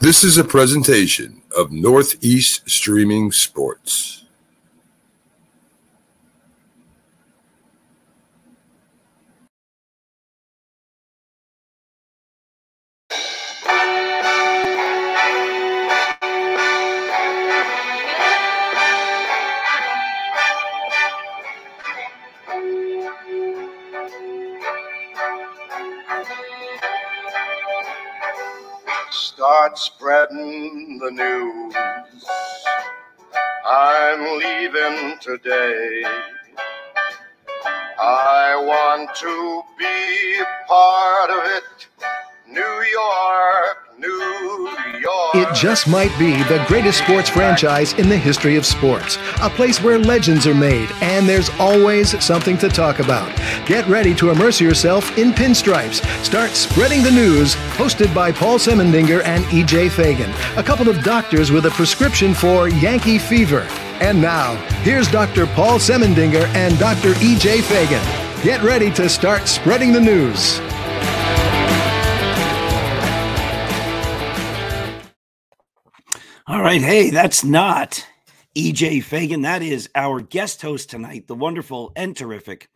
This 0.00 0.24
is 0.24 0.38
a 0.38 0.44
presentation 0.44 1.42
of 1.54 1.72
Northeast 1.72 2.62
Streaming 2.66 3.32
Sports. 3.32 4.19
Today. 35.36 36.02
I 38.00 38.56
want 38.66 39.14
to 39.14 39.62
be 39.78 40.42
part 40.66 41.30
of 41.30 41.44
it. 41.56 41.86
New 42.48 42.60
York, 42.60 43.96
New 43.96 44.68
York. 44.98 45.34
It 45.36 45.54
just 45.54 45.86
might 45.86 46.10
be 46.18 46.32
the 46.44 46.64
greatest 46.66 46.98
sports 46.98 47.28
franchise 47.28 47.92
in 47.92 48.08
the 48.08 48.16
history 48.16 48.56
of 48.56 48.66
sports. 48.66 49.18
A 49.40 49.48
place 49.48 49.80
where 49.80 50.00
legends 50.00 50.48
are 50.48 50.54
made, 50.54 50.90
and 51.00 51.28
there's 51.28 51.50
always 51.60 52.20
something 52.24 52.58
to 52.58 52.68
talk 52.68 52.98
about. 52.98 53.30
Get 53.68 53.86
ready 53.86 54.16
to 54.16 54.30
immerse 54.30 54.60
yourself 54.60 55.16
in 55.16 55.30
pinstripes. 55.30 56.04
Start 56.24 56.50
spreading 56.50 57.04
the 57.04 57.12
news, 57.12 57.54
hosted 57.76 58.12
by 58.12 58.32
Paul 58.32 58.58
Semendinger 58.58 59.22
and 59.24 59.44
EJ 59.44 59.92
Fagan, 59.92 60.32
a 60.56 60.62
couple 60.64 60.88
of 60.88 61.04
doctors 61.04 61.52
with 61.52 61.66
a 61.66 61.70
prescription 61.70 62.34
for 62.34 62.68
Yankee 62.68 63.18
fever. 63.18 63.68
And 64.00 64.22
now, 64.22 64.54
here's 64.82 65.10
Dr. 65.10 65.46
Paul 65.46 65.78
Semendinger 65.78 66.46
and 66.54 66.78
Dr. 66.78 67.12
EJ 67.14 67.62
Fagan. 67.62 68.02
Get 68.42 68.62
ready 68.62 68.90
to 68.92 69.10
start 69.10 69.46
spreading 69.46 69.92
the 69.92 70.00
news. 70.00 70.58
All 76.46 76.62
right. 76.62 76.80
Hey, 76.80 77.10
that's 77.10 77.44
not 77.44 78.06
EJ 78.56 79.04
Fagan. 79.04 79.42
That 79.42 79.62
is 79.62 79.90
our 79.94 80.20
guest 80.20 80.62
host 80.62 80.88
tonight, 80.88 81.26
the 81.26 81.34
wonderful 81.34 81.92
and 81.94 82.16
terrific 82.16 82.70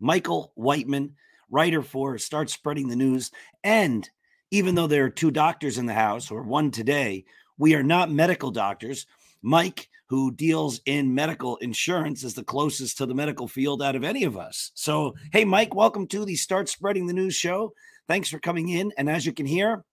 Michael 0.00 0.52
Whiteman, 0.56 1.14
writer 1.48 1.80
for 1.80 2.18
Start 2.18 2.50
Spreading 2.50 2.88
the 2.88 2.96
News. 2.96 3.30
And 3.62 4.10
even 4.50 4.74
though 4.74 4.88
there 4.88 5.04
are 5.04 5.10
two 5.10 5.30
doctors 5.30 5.78
in 5.78 5.86
the 5.86 5.94
house, 5.94 6.30
or 6.30 6.42
one 6.42 6.72
today, 6.72 7.24
we 7.56 7.74
are 7.76 7.82
not 7.82 8.10
medical 8.10 8.50
doctors. 8.50 9.06
Mike, 9.42 9.88
who 10.08 10.32
deals 10.32 10.80
in 10.86 11.14
medical 11.14 11.56
insurance, 11.56 12.24
is 12.24 12.34
the 12.34 12.44
closest 12.44 12.98
to 12.98 13.06
the 13.06 13.14
medical 13.14 13.48
field 13.48 13.82
out 13.82 13.96
of 13.96 14.04
any 14.04 14.24
of 14.24 14.36
us. 14.36 14.70
So, 14.74 15.14
hey, 15.32 15.44
Mike, 15.44 15.74
welcome 15.74 16.06
to 16.08 16.24
the 16.24 16.36
Start 16.36 16.68
Spreading 16.68 17.06
the 17.06 17.12
News 17.12 17.34
show. 17.34 17.72
Thanks 18.06 18.28
for 18.28 18.38
coming 18.38 18.68
in. 18.68 18.92
And 18.98 19.10
as 19.10 19.26
you 19.26 19.32
can 19.32 19.46
hear, 19.46 19.84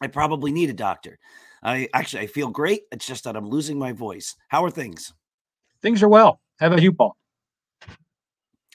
I 0.00 0.08
probably 0.08 0.52
need 0.52 0.70
a 0.70 0.74
doctor. 0.74 1.18
I 1.62 1.88
actually 1.94 2.22
I 2.22 2.26
feel 2.26 2.48
great. 2.50 2.82
It's 2.92 3.06
just 3.06 3.24
that 3.24 3.36
I'm 3.36 3.48
losing 3.48 3.78
my 3.78 3.92
voice. 3.92 4.36
How 4.48 4.64
are 4.64 4.70
things? 4.70 5.12
Things 5.82 6.02
are 6.02 6.08
well. 6.08 6.40
How 6.60 6.66
about 6.68 6.82
you, 6.82 6.92
Paul? 6.92 7.16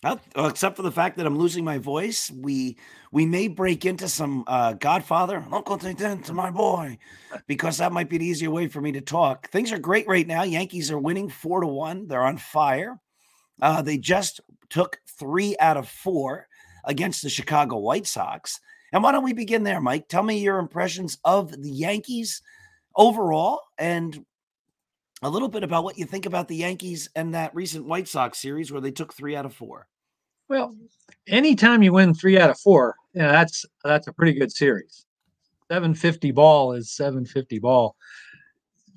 Well, 0.04 0.20
except 0.36 0.78
for 0.78 0.82
the 0.82 0.92
fact 0.92 1.18
that 1.18 1.28
I'm 1.28 1.38
losing 1.38 1.64
my 1.64 1.78
voice, 1.78 2.32
we 2.32 2.78
we 3.12 3.26
may 3.28 3.48
break 3.48 3.86
into 3.86 4.08
some 4.08 4.44
uh, 4.48 4.74
Godfather, 4.74 5.46
Uncle 5.52 5.78
Tintin 5.78 6.24
to 6.26 6.34
my 6.34 6.50
boy, 6.50 6.98
because 7.46 7.78
that 7.78 7.92
might 7.92 8.10
be 8.10 8.16
an 8.16 8.24
easier 8.24 8.50
way 8.50 8.68
for 8.68 8.82
me 8.82 8.92
to 8.94 9.02
talk. 9.02 9.50
Things 9.52 9.72
are 9.72 9.78
great 9.78 10.08
right 10.08 10.26
now. 10.26 10.42
Yankees 10.42 10.90
are 10.90 10.98
winning 10.98 11.30
four 11.30 11.62
to 11.62 11.68
one. 11.68 12.08
They're 12.08 12.24
on 12.24 12.38
fire. 12.38 13.00
Uh, 13.62 13.84
they 13.84 13.98
just 14.00 14.42
took 14.70 14.98
three 15.20 15.56
out 15.60 15.78
of 15.78 15.88
four 15.88 16.48
against 16.86 17.22
the 17.22 17.30
Chicago 17.30 17.78
White 17.78 18.08
Sox. 18.08 18.60
And 18.92 19.04
why 19.04 19.12
don't 19.12 19.24
we 19.24 19.34
begin 19.34 19.64
there, 19.64 19.80
Mike? 19.80 20.08
Tell 20.08 20.24
me 20.24 20.40
your 20.40 20.58
impressions 20.58 21.20
of 21.24 21.52
the 21.62 21.70
Yankees 21.70 22.42
overall 22.96 23.62
and 23.78 24.26
a 25.22 25.30
little 25.30 25.48
bit 25.48 25.64
about 25.64 25.84
what 25.84 25.98
you 25.98 26.06
think 26.06 26.26
about 26.26 26.48
the 26.48 26.56
Yankees 26.56 27.10
and 27.16 27.34
that 27.34 27.54
recent 27.54 27.86
White 27.86 28.08
Sox 28.08 28.40
series 28.40 28.72
where 28.72 28.82
they 28.82 28.92
took 28.92 29.14
three 29.14 29.36
out 29.36 29.46
of 29.46 29.54
four. 29.54 29.88
Well, 30.50 30.76
anytime 31.28 31.84
you 31.84 31.94
win 31.94 32.14
three 32.14 32.40
out 32.40 32.50
of 32.50 32.60
four, 32.60 32.96
yeah, 33.14 33.32
that's 33.32 33.66
that's 33.84 34.08
a 34.08 34.14
pretty 34.14 34.38
good 34.38 34.52
series. 34.52 35.06
750 35.70 36.32
ball 36.32 36.74
is 36.74 36.92
750 36.92 37.60
ball. 37.60 37.96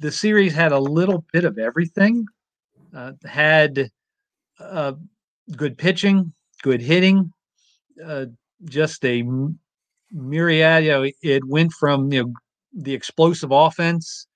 The 0.01 0.11
series 0.11 0.55
had 0.55 0.73
a 0.73 0.79
little 0.79 1.25
bit 1.33 1.45
of 1.45 1.59
everything. 1.59 2.27
Uh, 2.93 3.13
had 3.25 3.91
uh, 4.59 4.93
good 5.57 5.77
pitching, 5.79 6.33
good 6.63 6.81
hitting, 6.81 7.33
uh, 8.05 8.27
just 8.65 9.05
a 9.05 9.23
myriad. 10.11 10.85
You 10.85 10.91
know, 10.91 11.11
it 11.23 11.45
went 11.45 11.73
from 11.73 12.13
you 12.13 12.25
know 12.25 12.33
the 12.73 12.95
explosive 12.95 13.53
offense 13.53 14.27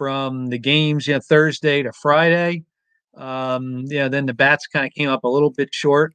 from 0.00 0.46
the 0.46 0.58
games, 0.58 1.06
you 1.06 1.12
know, 1.12 1.20
Thursday 1.20 1.82
to 1.82 1.92
Friday. 1.92 2.64
Um, 3.18 3.84
yeah, 3.88 4.08
then 4.08 4.24
the 4.24 4.32
bats 4.32 4.66
kind 4.66 4.86
of 4.86 4.94
came 4.94 5.10
up 5.10 5.24
a 5.24 5.28
little 5.28 5.50
bit 5.50 5.68
short 5.72 6.14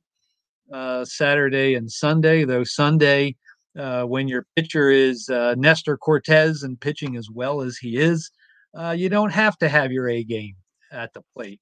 uh, 0.74 1.06
Saturday 1.06 1.76
and 1.76 1.92
Sunday, 1.92 2.46
though 2.46 2.64
Sunday, 2.64 3.36
uh, 3.78 4.02
when 4.02 4.28
your 4.28 4.48
pitcher 4.56 4.90
is 4.90 5.30
uh, 5.30 5.54
Nestor 5.56 5.98
Cortes 5.98 6.64
and 6.64 6.82
pitching 6.82 7.16
as 7.16 7.30
well 7.30 7.62
as 7.62 7.78
he 7.78 7.98
is, 7.98 8.32
uh, 8.76 8.96
you 8.98 9.08
don't 9.08 9.32
have 9.32 9.56
to 9.60 9.70
have 9.70 9.92
your 9.92 10.10
A 10.10 10.24
game 10.24 10.56
at 10.92 11.14
the 11.14 11.22
plate. 11.36 11.62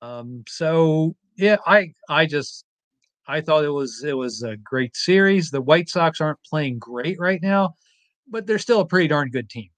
Um, 0.00 0.44
so 0.48 1.14
yeah, 1.36 1.58
I 1.66 1.92
I 2.08 2.24
just 2.24 2.64
I 3.28 3.42
thought 3.42 3.66
it 3.66 3.68
was 3.70 4.02
it 4.02 4.16
was 4.16 4.42
a 4.42 4.56
great 4.56 4.96
series. 4.96 5.50
The 5.50 5.60
White 5.60 5.90
Sox 5.90 6.22
aren't 6.22 6.42
playing 6.48 6.78
great 6.78 7.18
right 7.20 7.42
now, 7.42 7.74
but 8.26 8.46
they're 8.46 8.58
still 8.58 8.80
a 8.80 8.86
pretty 8.86 9.08
darn 9.08 9.28
good 9.28 9.50
team. 9.50 9.68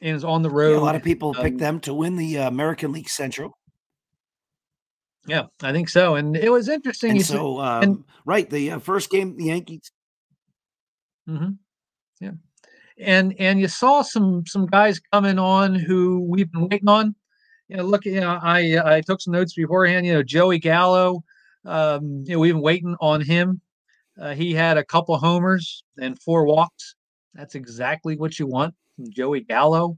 And 0.00 0.16
is 0.16 0.24
on 0.24 0.42
the 0.42 0.50
road. 0.50 0.72
Yeah, 0.74 0.78
a 0.78 0.80
lot 0.80 0.94
of 0.94 1.02
people 1.02 1.34
um, 1.36 1.42
picked 1.42 1.58
them 1.58 1.80
to 1.80 1.94
win 1.94 2.16
the 2.16 2.38
uh, 2.38 2.48
American 2.48 2.92
League 2.92 3.08
Central. 3.08 3.58
Yeah, 5.26 5.46
I 5.62 5.72
think 5.72 5.88
so. 5.88 6.14
And 6.14 6.36
it 6.36 6.50
was 6.50 6.68
interesting. 6.68 7.12
And 7.12 7.24
so, 7.24 7.60
um, 7.60 7.82
and, 7.82 8.04
right, 8.24 8.48
the 8.48 8.72
uh, 8.72 8.78
first 8.78 9.10
game, 9.10 9.36
the 9.36 9.46
Yankees. 9.46 9.90
Mm-hmm. 11.28 11.50
Yeah, 12.20 12.30
and 12.98 13.34
and 13.38 13.60
you 13.60 13.68
saw 13.68 14.02
some 14.02 14.44
some 14.46 14.66
guys 14.66 15.00
coming 15.12 15.38
on 15.38 15.74
who 15.74 16.24
we've 16.28 16.50
been 16.50 16.68
waiting 16.68 16.88
on. 16.88 17.14
You 17.68 17.78
know, 17.78 17.84
look, 17.84 18.06
you 18.06 18.20
know, 18.20 18.38
I 18.40 18.80
I 18.84 19.00
took 19.00 19.20
some 19.20 19.32
notes 19.32 19.54
beforehand. 19.54 20.06
You 20.06 20.14
know, 20.14 20.22
Joey 20.22 20.58
Gallo. 20.58 21.24
Um, 21.64 22.22
you 22.24 22.34
know, 22.34 22.38
we've 22.38 22.54
been 22.54 22.62
waiting 22.62 22.96
on 23.00 23.20
him. 23.20 23.60
Uh, 24.18 24.32
he 24.34 24.54
had 24.54 24.78
a 24.78 24.84
couple 24.84 25.18
homers 25.18 25.82
and 26.00 26.18
four 26.20 26.46
walks. 26.46 26.94
That's 27.34 27.56
exactly 27.56 28.16
what 28.16 28.38
you 28.38 28.46
want 28.46 28.74
from 28.98 29.10
Joey 29.12 29.40
Gallo. 29.40 29.96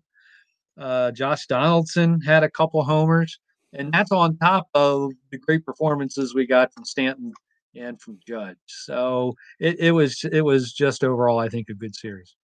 Uh, 0.79 1.11
Josh 1.11 1.47
Donaldson 1.47 2.21
had 2.21 2.45
a 2.45 2.51
couple 2.51 2.83
homers, 2.85 3.39
and 3.73 3.93
that's 3.93 4.13
on 4.13 4.37
top 4.39 4.69
of 4.75 5.13
the 5.31 5.39
great 5.39 5.65
performances 5.65 6.35
we 6.35 6.47
got 6.47 6.73
from 6.73 6.85
Stanton 6.85 7.33
and 7.75 8.01
from 8.01 8.19
Judge. 8.27 8.57
So 8.67 9.35
it, 9.59 9.79
it 9.81 9.93
was 9.93 10.25
it 10.31 10.43
was 10.43 10.73
just 10.73 11.03
overall, 11.03 11.39
I 11.39 11.49
think, 11.49 11.69
a 11.69 11.75
good 11.75 11.95
series. 11.95 12.37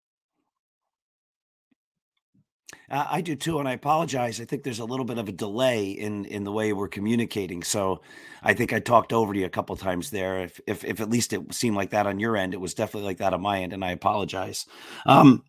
Uh, 2.89 3.07
I 3.11 3.21
do 3.21 3.35
too, 3.35 3.59
and 3.59 3.69
I 3.69 3.73
apologize. 3.73 4.41
I 4.41 4.45
think 4.45 4.63
there's 4.63 4.79
a 4.79 4.85
little 4.85 5.05
bit 5.05 5.19
of 5.19 5.29
a 5.29 5.33
delay 5.33 5.91
in 5.91 6.25
in 6.27 6.45
the 6.45 6.53
way 6.53 6.73
we're 6.73 6.89
communicating. 6.89 7.63
So 7.63 8.01
I 8.43 8.55
think 8.55 8.73
I 8.73 8.81
talked 8.81 9.13
over 9.13 9.33
to 9.33 9.39
you 9.39 9.47
a 9.47 9.51
couple 9.51 9.75
times 9.77 10.11
there. 10.11 10.45
If 10.45 10.61
if 10.67 10.85
if 10.85 11.01
at 11.01 11.11
least 11.11 11.33
it 11.33 11.53
seemed 11.53 11.77
like 11.77 11.91
that 11.91 12.07
on 12.07 12.21
your 12.21 12.37
end, 12.37 12.55
it 12.55 12.61
was 12.61 12.75
definitely 12.75 13.07
like 13.07 13.19
that 13.19 13.35
on 13.35 13.41
my 13.41 13.63
end, 13.63 13.73
and 13.73 13.85
I 13.85 13.91
apologize. 13.91 14.67
Um, 15.07 15.43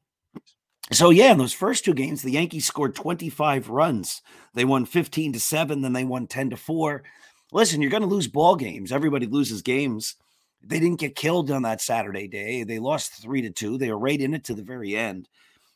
so 0.92 1.10
yeah, 1.10 1.32
in 1.32 1.38
those 1.38 1.54
first 1.54 1.84
two 1.84 1.94
games, 1.94 2.22
the 2.22 2.32
Yankees 2.32 2.66
scored 2.66 2.96
25 2.96 3.70
runs. 3.70 4.22
They 4.54 4.66
won 4.66 4.86
15 4.86 5.34
to 5.34 5.40
7, 5.40 5.82
then 5.82 5.94
they 5.94 6.06
won 6.06 6.28
10 6.28 6.52
to 6.52 6.58
4. 6.58 7.04
Listen, 7.52 7.82
you're 7.82 7.92
going 7.92 8.04
to 8.04 8.08
lose 8.08 8.28
ball 8.28 8.56
games. 8.56 8.92
Everybody 8.92 9.26
loses 9.26 9.62
games. 9.62 10.16
They 10.62 10.80
didn't 10.80 11.00
get 11.00 11.16
killed 11.16 11.52
on 11.52 11.62
that 11.64 11.82
Saturday 11.82 12.28
day. 12.28 12.64
They 12.64 12.80
lost 12.80 13.22
3 13.22 13.42
to 13.44 13.50
2. 13.50 13.78
They 13.78 13.92
were 13.92 14.00
right 14.00 14.20
in 14.20 14.34
it 14.34 14.46
to 14.46 14.54
the 14.54 14.64
very 14.64 14.96
end. 14.96 15.30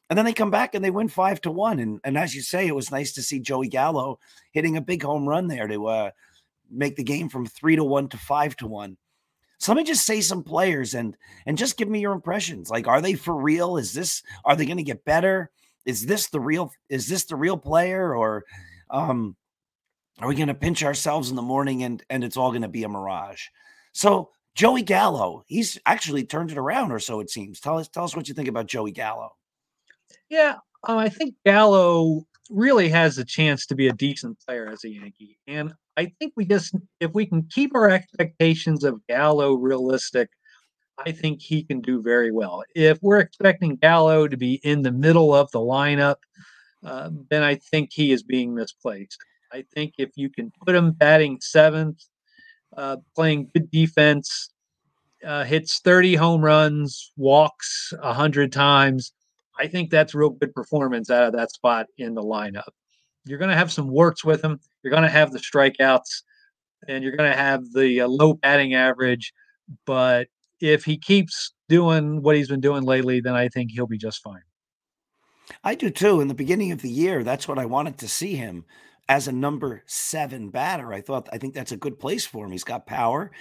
And 0.09 0.17
then 0.17 0.25
they 0.25 0.33
come 0.33 0.51
back 0.51 0.75
and 0.75 0.83
they 0.83 0.91
win 0.91 1.07
5 1.07 1.41
to 1.41 1.51
1 1.51 1.79
and 1.79 2.01
and 2.03 2.17
as 2.17 2.35
you 2.35 2.41
say, 2.41 2.67
it 2.67 2.75
was 2.75 2.91
nice 2.91 3.13
to 3.13 3.21
see 3.21 3.39
Joey 3.39 3.69
Gallo 3.69 4.19
hitting 4.51 4.75
a 4.75 4.81
big 4.81 5.03
home 5.03 5.27
run 5.27 5.47
there 5.47 5.67
to 5.67 5.87
uh, 5.87 6.11
make 6.69 6.97
the 6.97 7.03
game 7.03 7.29
from 7.29 7.45
3 7.45 7.77
to 7.77 7.83
1 7.83 8.09
to 8.09 8.17
5 8.17 8.55
to 8.57 8.67
1. 8.67 8.97
So 9.61 9.71
let 9.71 9.77
me 9.77 9.83
just 9.83 10.07
say 10.07 10.21
some 10.21 10.41
players 10.43 10.95
and 10.95 11.15
and 11.45 11.55
just 11.55 11.77
give 11.77 11.87
me 11.87 11.99
your 11.99 12.13
impressions. 12.13 12.71
Like, 12.71 12.87
are 12.87 12.99
they 12.99 13.13
for 13.13 13.35
real? 13.35 13.77
Is 13.77 13.93
this 13.93 14.23
are 14.43 14.55
they 14.55 14.65
going 14.65 14.77
to 14.77 14.83
get 14.83 15.05
better? 15.05 15.51
Is 15.85 16.03
this 16.03 16.29
the 16.29 16.39
real 16.39 16.71
is 16.89 17.07
this 17.07 17.25
the 17.25 17.35
real 17.35 17.57
player 17.57 18.15
or 18.15 18.43
um 18.89 19.35
are 20.19 20.27
we 20.27 20.33
going 20.33 20.47
to 20.47 20.55
pinch 20.55 20.83
ourselves 20.83 21.29
in 21.29 21.35
the 21.35 21.43
morning 21.43 21.83
and 21.83 22.03
and 22.09 22.23
it's 22.23 22.37
all 22.37 22.49
going 22.49 22.63
to 22.63 22.67
be 22.67 22.85
a 22.85 22.89
mirage? 22.89 23.43
So 23.93 24.31
Joey 24.55 24.81
Gallo, 24.81 25.43
he's 25.45 25.77
actually 25.85 26.25
turned 26.25 26.51
it 26.51 26.57
around, 26.57 26.91
or 26.91 26.99
so 26.99 27.19
it 27.19 27.29
seems. 27.29 27.59
Tell 27.59 27.77
us, 27.77 27.87
tell 27.87 28.03
us 28.03 28.15
what 28.15 28.27
you 28.27 28.33
think 28.33 28.47
about 28.47 28.65
Joey 28.65 28.91
Gallo. 28.91 29.29
Yeah, 30.27 30.55
um, 30.87 30.97
I 30.97 31.07
think 31.07 31.35
Gallo 31.45 32.25
really 32.51 32.89
has 32.89 33.17
a 33.17 33.25
chance 33.25 33.65
to 33.67 33.75
be 33.75 33.87
a 33.87 33.93
decent 33.93 34.37
player 34.45 34.67
as 34.67 34.83
a 34.83 34.89
Yankee, 34.89 35.37
and 35.47 35.73
I 35.97 36.11
think 36.19 36.33
we 36.35 36.45
just 36.45 36.75
if 36.99 37.11
we 37.13 37.25
can 37.25 37.43
keep 37.49 37.75
our 37.75 37.89
expectations 37.89 38.83
of 38.83 39.05
Gallo 39.07 39.53
realistic, 39.53 40.29
I 40.97 41.11
think 41.11 41.41
he 41.41 41.63
can 41.63 41.81
do 41.81 42.01
very 42.01 42.31
well. 42.31 42.63
If 42.75 42.99
we're 43.01 43.19
expecting 43.19 43.75
Gallo 43.75 44.27
to 44.27 44.37
be 44.37 44.55
in 44.63 44.81
the 44.81 44.91
middle 44.91 45.33
of 45.33 45.49
the 45.51 45.59
lineup, 45.59 46.17
uh, 46.83 47.09
then 47.29 47.43
I 47.43 47.55
think 47.55 47.89
he 47.91 48.11
is 48.11 48.23
being 48.23 48.53
misplaced. 48.53 49.17
I 49.53 49.65
think 49.73 49.95
if 49.97 50.11
you 50.15 50.29
can 50.29 50.51
put 50.65 50.75
him 50.75 50.91
batting 50.91 51.39
seventh, 51.41 52.03
uh, 52.75 52.97
playing 53.15 53.49
good 53.53 53.69
defense, 53.69 54.49
uh, 55.25 55.43
hits 55.43 55.79
30 55.79 56.15
home 56.15 56.41
runs, 56.41 57.11
walks 57.17 57.93
100 58.01 58.51
times, 58.51 59.13
I 59.61 59.67
think 59.67 59.91
that's 59.91 60.15
real 60.15 60.31
good 60.31 60.55
performance 60.55 61.11
out 61.11 61.25
of 61.25 61.33
that 61.33 61.51
spot 61.51 61.85
in 61.99 62.15
the 62.15 62.23
lineup. 62.23 62.69
You're 63.25 63.37
going 63.37 63.51
to 63.51 63.55
have 63.55 63.71
some 63.71 63.87
works 63.87 64.25
with 64.25 64.43
him. 64.43 64.59
You're 64.81 64.89
going 64.89 65.03
to 65.03 65.09
have 65.09 65.31
the 65.31 65.37
strikeouts, 65.37 66.23
and 66.87 67.03
you're 67.03 67.15
going 67.15 67.29
to 67.29 67.37
have 67.37 67.61
the 67.73 68.01
uh, 68.01 68.07
low 68.07 68.33
batting 68.33 68.73
average. 68.73 69.31
But 69.85 70.29
if 70.59 70.83
he 70.83 70.97
keeps 70.97 71.53
doing 71.69 72.23
what 72.23 72.35
he's 72.35 72.49
been 72.49 72.59
doing 72.59 72.83
lately, 72.83 73.21
then 73.21 73.35
I 73.35 73.49
think 73.49 73.69
he'll 73.71 73.85
be 73.85 73.99
just 73.99 74.23
fine. 74.23 74.41
I 75.63 75.75
do 75.75 75.91
too. 75.91 76.21
In 76.21 76.27
the 76.27 76.33
beginning 76.33 76.71
of 76.71 76.81
the 76.81 76.89
year, 76.89 77.23
that's 77.23 77.47
what 77.47 77.59
I 77.59 77.65
wanted 77.65 77.99
to 77.99 78.07
see 78.07 78.35
him 78.35 78.65
as 79.07 79.27
a 79.27 79.31
number 79.31 79.83
seven 79.85 80.49
batter. 80.49 80.91
I 80.91 81.01
thought, 81.01 81.29
I 81.31 81.37
think 81.37 81.53
that's 81.53 81.71
a 81.71 81.77
good 81.77 81.99
place 81.99 82.25
for 82.25 82.45
him. 82.45 82.51
He's 82.51 82.63
got 82.63 82.87
power. 82.87 83.31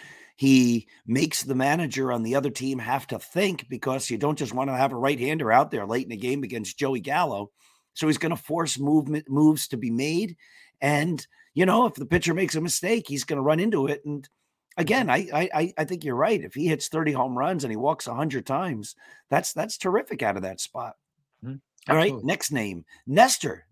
He 0.41 0.89
makes 1.07 1.43
the 1.43 1.55
manager 1.55 2.11
on 2.11 2.23
the 2.23 2.35
other 2.35 2.49
team 2.49 2.79
have 2.79 3.07
to 3.09 3.19
think 3.19 3.69
because 3.69 4.09
you 4.09 4.17
don't 4.17 4.39
just 4.39 4.55
want 4.55 4.71
to 4.71 4.75
have 4.75 4.91
a 4.91 4.97
right 4.97 5.21
hander 5.21 5.53
out 5.53 5.71
there 5.71 5.87
late 5.87 6.05
in 6.05 6.09
the 6.09 6.17
game 6.17 6.45
against 6.45 6.79
Joey 6.79 7.01
Gallo. 7.01 7.51
So 7.93 8.07
he's 8.07 8.17
going 8.17 8.35
to 8.35 8.43
force 8.43 8.79
movement 8.79 9.29
moves 9.29 9.69
to 9.69 9.77
be 9.77 9.91
made. 9.91 10.39
And, 10.81 11.27
you 11.53 11.67
know, 11.67 11.85
if 11.85 11.93
the 11.93 12.07
pitcher 12.07 12.33
makes 12.33 12.55
a 12.55 12.63
mistake, 12.63 13.05
he's 13.07 13.25
going 13.25 13.37
to 13.37 13.43
run 13.43 13.61
into 13.61 13.87
it. 13.89 14.01
And 14.07 14.27
again, 14.79 15.11
I, 15.11 15.29
I 15.55 15.75
I 15.77 15.85
think 15.85 16.05
you're 16.05 16.15
right. 16.15 16.43
If 16.43 16.55
he 16.55 16.69
hits 16.69 16.89
30 16.89 17.13
home 17.13 17.37
runs 17.37 17.63
and 17.63 17.71
he 17.71 17.77
walks 17.77 18.09
100 18.09 18.47
times, 18.47 18.97
that's 19.29 19.53
that's 19.53 19.77
terrific 19.77 20.23
out 20.23 20.37
of 20.37 20.45
that 20.45 20.59
spot. 20.59 20.95
Mm-hmm. 21.45 21.57
All 21.93 21.97
right, 21.97 22.15
next 22.25 22.51
name, 22.51 22.87
Nestor. 23.07 23.67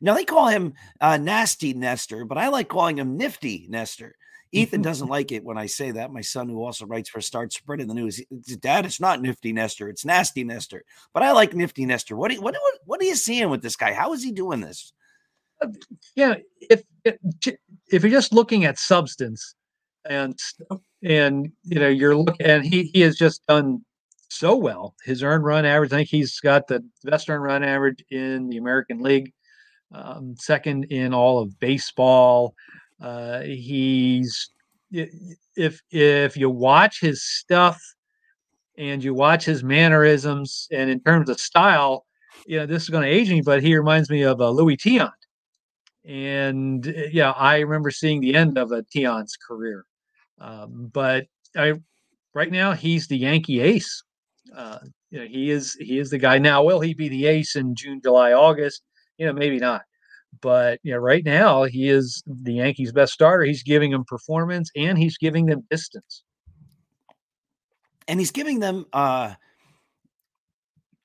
Now 0.00 0.14
they 0.14 0.24
call 0.24 0.48
him 0.48 0.72
uh, 0.98 1.18
Nasty 1.18 1.74
Nestor, 1.74 2.24
but 2.24 2.38
I 2.38 2.48
like 2.48 2.68
calling 2.68 2.98
him 2.98 3.18
Nifty 3.18 3.66
Nestor. 3.68 4.16
Ethan 4.52 4.82
doesn't 4.82 5.08
like 5.08 5.32
it 5.32 5.44
when 5.44 5.58
I 5.58 5.66
say 5.66 5.90
that. 5.92 6.12
My 6.12 6.20
son, 6.20 6.48
who 6.48 6.64
also 6.64 6.86
writes 6.86 7.08
for 7.08 7.20
Start 7.20 7.52
Spreading 7.52 7.86
the 7.86 7.94
news, 7.94 8.20
Dad, 8.60 8.86
it's 8.86 9.00
not 9.00 9.20
Nifty 9.20 9.52
Nestor, 9.52 9.88
it's 9.88 10.04
Nasty 10.04 10.44
Nestor. 10.44 10.84
But 11.12 11.22
I 11.22 11.32
like 11.32 11.54
Nifty 11.54 11.86
Nestor. 11.86 12.16
What 12.16 12.32
you, 12.32 12.40
what 12.40 12.54
what, 12.54 12.74
what 12.84 13.00
are 13.00 13.04
you 13.04 13.16
seeing 13.16 13.50
with 13.50 13.62
this 13.62 13.76
guy? 13.76 13.92
How 13.92 14.12
is 14.12 14.22
he 14.22 14.32
doing 14.32 14.60
this? 14.60 14.92
Uh, 15.60 15.68
yeah, 16.14 16.34
if 16.60 16.82
if 17.04 18.02
you're 18.02 18.10
just 18.10 18.32
looking 18.32 18.64
at 18.64 18.78
substance, 18.78 19.54
and 20.08 20.38
and 21.02 21.52
you 21.64 21.78
know 21.78 21.88
you're 21.88 22.16
looking, 22.16 22.46
and 22.46 22.64
he 22.64 22.84
he 22.92 23.00
has 23.00 23.16
just 23.16 23.46
done 23.46 23.84
so 24.28 24.56
well. 24.56 24.94
His 25.04 25.22
earned 25.22 25.44
run 25.44 25.64
average, 25.64 25.92
I 25.92 25.98
think 25.98 26.08
he's 26.08 26.40
got 26.40 26.66
the 26.66 26.84
best 27.04 27.30
earned 27.30 27.42
run 27.42 27.62
average 27.62 28.04
in 28.10 28.48
the 28.48 28.58
American 28.58 29.00
League, 29.00 29.32
um, 29.92 30.34
second 30.38 30.84
in 30.84 31.14
all 31.14 31.38
of 31.38 31.58
baseball. 31.60 32.54
Uh, 33.00 33.40
he's 33.42 34.50
if 34.90 35.80
if 35.90 36.36
you 36.36 36.48
watch 36.50 37.00
his 37.00 37.22
stuff 37.22 37.80
and 38.78 39.02
you 39.02 39.14
watch 39.14 39.44
his 39.44 39.64
mannerisms, 39.64 40.68
and 40.70 40.90
in 40.90 41.00
terms 41.00 41.28
of 41.28 41.40
style, 41.40 42.06
you 42.46 42.58
know 42.58 42.66
this 42.66 42.82
is 42.82 42.88
going 42.88 43.04
to 43.04 43.10
age 43.10 43.28
me, 43.30 43.40
but 43.40 43.62
he 43.62 43.76
reminds 43.76 44.10
me 44.10 44.22
of 44.22 44.40
uh, 44.40 44.50
Luis 44.50 44.78
Tiant. 44.78 45.10
And 46.04 46.86
uh, 46.86 47.08
yeah, 47.10 47.32
I 47.32 47.58
remember 47.58 47.90
seeing 47.90 48.20
the 48.20 48.34
end 48.34 48.58
of 48.58 48.72
a 48.72 48.82
Tiant's 48.82 49.36
career, 49.36 49.84
um, 50.40 50.90
but 50.92 51.26
I 51.56 51.74
right 52.34 52.50
now 52.50 52.72
he's 52.72 53.08
the 53.08 53.18
Yankee 53.18 53.60
ace. 53.60 54.02
Uh, 54.54 54.78
you 55.10 55.18
know, 55.18 55.26
he 55.26 55.50
is 55.50 55.74
he 55.80 55.98
is 55.98 56.10
the 56.10 56.18
guy. 56.18 56.38
Now, 56.38 56.62
will 56.62 56.80
he 56.80 56.94
be 56.94 57.08
the 57.08 57.26
ace 57.26 57.56
in 57.56 57.74
June, 57.74 58.00
July, 58.02 58.32
August? 58.32 58.82
You 59.18 59.26
know, 59.26 59.32
maybe 59.32 59.58
not. 59.58 59.82
But 60.40 60.80
you 60.82 60.92
know, 60.92 60.98
right 60.98 61.24
now 61.24 61.64
he 61.64 61.88
is 61.88 62.22
the 62.26 62.54
Yankees' 62.54 62.92
best 62.92 63.12
starter. 63.12 63.44
He's 63.44 63.62
giving 63.62 63.90
them 63.90 64.04
performance 64.04 64.70
and 64.76 64.98
he's 64.98 65.18
giving 65.18 65.46
them 65.46 65.64
distance. 65.70 66.22
And 68.08 68.20
he's 68.20 68.30
giving 68.30 68.60
them 68.60 68.86
uh 68.92 69.34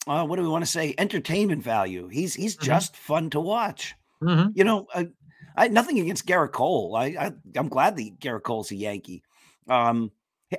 uh, 0.07 0.25
what 0.25 0.37
do 0.37 0.41
we 0.41 0.49
want 0.49 0.65
to 0.65 0.69
say? 0.71 0.95
Entertainment 0.97 1.63
value. 1.63 2.07
He's 2.07 2.33
he's 2.33 2.55
mm-hmm. 2.55 2.65
just 2.65 2.95
fun 2.95 3.29
to 3.31 3.39
watch. 3.39 3.95
Mm-hmm. 4.23 4.49
You 4.55 4.63
know, 4.63 4.87
I, 4.93 5.09
I 5.55 5.67
nothing 5.67 5.99
against 5.99 6.25
Gerrit 6.25 6.51
Cole. 6.51 6.95
I, 6.95 7.05
I 7.05 7.31
am 7.55 7.69
glad 7.69 7.95
that 7.97 8.19
Gerrit 8.19 8.43
Cole's 8.43 8.71
a 8.71 8.75
Yankee. 8.75 9.23
Um, 9.67 10.11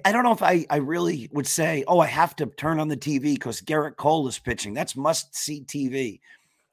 I 0.05 0.13
don't 0.13 0.25
know 0.25 0.33
if 0.33 0.43
I 0.43 0.65
I 0.71 0.77
really 0.77 1.29
would 1.33 1.47
say, 1.47 1.85
oh, 1.87 1.99
I 1.99 2.07
have 2.07 2.37
to 2.37 2.47
turn 2.47 2.79
on 2.79 2.89
the 2.89 2.97
TV 2.97 3.35
because 3.35 3.61
Gerrit 3.61 3.97
Cole 3.97 4.29
is 4.29 4.39
pitching. 4.39 4.75
That's 4.75 4.97
must 4.97 5.35
see 5.37 5.65
TV. 5.65 6.21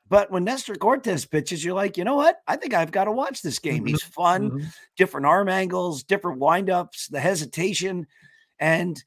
But 0.09 0.31
when 0.31 0.43
Nestor 0.43 0.75
Cortes 0.75 1.25
pitches, 1.25 1.63
you're 1.63 1.75
like, 1.75 1.95
you 1.95 2.03
know 2.03 2.15
what? 2.15 2.41
I 2.47 2.55
think 2.55 2.73
I've 2.73 2.91
got 2.91 3.05
to 3.05 3.11
watch 3.11 3.41
this 3.43 3.59
game. 3.59 3.85
He's 3.85 4.01
mm-hmm. 4.01 4.11
fun, 4.11 4.51
mm-hmm. 4.51 4.67
different 4.97 5.27
arm 5.27 5.49
angles, 5.49 6.03
different 6.03 6.39
windups, 6.41 7.09
the 7.09 7.19
hesitation, 7.19 8.07
and 8.59 9.01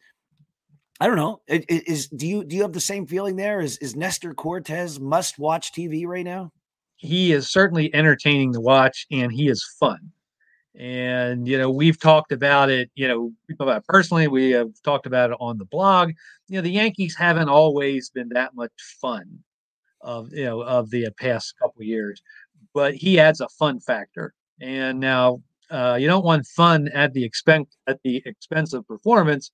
I 1.01 1.09
don't 1.09 1.17
know. 1.17 1.41
Is 1.49 2.07
do 2.07 2.27
you 2.27 2.45
do 2.45 2.55
you 2.55 2.63
have 2.63 2.73
the 2.73 2.81
same 2.81 3.07
feeling 3.07 3.35
there? 3.35 3.61
Is 3.61 3.77
is 3.79 3.97
Nestor 3.97 4.33
Cortes 4.35 5.01
must 5.01 5.39
watch 5.39 5.73
TV 5.73 6.07
right 6.07 6.25
now? 6.25 6.53
He 6.97 7.33
is 7.33 7.51
certainly 7.51 7.93
entertaining 7.93 8.53
to 8.53 8.61
watch, 8.61 9.07
and 9.11 9.33
he 9.33 9.49
is 9.49 9.69
fun. 9.81 9.99
And 10.79 11.49
you 11.49 11.59
know, 11.59 11.71
we've 11.71 11.99
talked 11.99 12.31
about 12.31 12.71
it. 12.71 12.89
You 12.95 13.09
know, 13.09 13.33
about 13.59 13.85
personally. 13.87 14.29
We 14.29 14.51
have 14.53 14.71
talked 14.85 15.07
about 15.07 15.31
it 15.33 15.37
on 15.41 15.59
the 15.59 15.65
blog. 15.65 16.13
You 16.47 16.59
know, 16.59 16.63
the 16.63 16.71
Yankees 16.71 17.17
haven't 17.17 17.49
always 17.49 18.11
been 18.11 18.29
that 18.29 18.55
much 18.55 18.71
fun 19.01 19.43
of 20.03 20.33
you 20.33 20.45
know 20.45 20.63
of 20.63 20.91
the 20.91 21.09
past 21.19 21.55
couple 21.59 21.83
years, 21.83 22.23
but 22.75 22.95
he 22.95 23.19
adds 23.19 23.41
a 23.41 23.49
fun 23.49 23.81
factor. 23.81 24.35
And 24.61 25.01
now 25.01 25.43
uh, 25.71 25.97
you 26.01 26.07
don't 26.07 26.25
want 26.25 26.47
fun 26.47 26.89
at 26.95 27.13
the 27.13 27.25
expense 27.25 27.77
at 27.87 28.01
the 28.05 28.23
expense 28.27 28.73
of 28.73 28.87
performance, 28.87 29.51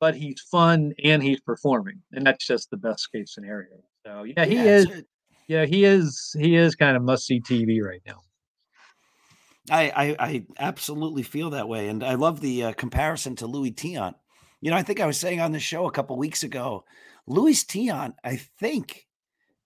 but 0.00 0.14
he's 0.14 0.40
fun 0.50 0.92
and 1.04 1.22
he's 1.22 1.40
performing, 1.40 2.00
and 2.12 2.26
that's 2.26 2.46
just 2.46 2.70
the 2.70 2.76
best 2.76 3.10
case 3.12 3.34
scenario. 3.34 3.82
So 4.04 4.24
yeah, 4.24 4.44
he 4.44 4.56
yeah, 4.56 4.64
is. 4.64 5.04
Yeah, 5.48 5.66
he 5.66 5.84
is. 5.84 6.34
He 6.38 6.56
is 6.56 6.74
kind 6.74 6.96
of 6.96 7.02
must 7.02 7.26
see 7.26 7.40
TV 7.40 7.82
right 7.82 8.00
now. 8.06 8.20
I, 9.70 9.92
I, 9.94 10.16
I 10.18 10.46
absolutely 10.58 11.22
feel 11.22 11.50
that 11.50 11.68
way, 11.68 11.88
and 11.88 12.02
I 12.02 12.14
love 12.14 12.40
the 12.40 12.64
uh, 12.64 12.72
comparison 12.72 13.36
to 13.36 13.46
Luis 13.46 13.72
Tiant. 13.72 14.14
You 14.60 14.70
know, 14.70 14.76
I 14.76 14.82
think 14.82 15.00
I 15.00 15.06
was 15.06 15.18
saying 15.18 15.40
on 15.40 15.52
the 15.52 15.60
show 15.60 15.86
a 15.86 15.92
couple 15.92 16.16
weeks 16.16 16.42
ago, 16.42 16.84
Luis 17.26 17.64
Tiant, 17.64 18.14
I 18.24 18.36
think, 18.36 19.06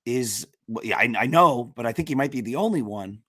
is 0.06 0.46
I, 0.84 1.12
I 1.18 1.26
know, 1.26 1.72
but 1.76 1.86
I 1.86 1.92
think 1.92 2.08
he 2.08 2.14
might 2.14 2.30
be 2.30 2.40
the 2.40 2.56
only 2.56 2.82
one 2.82 3.20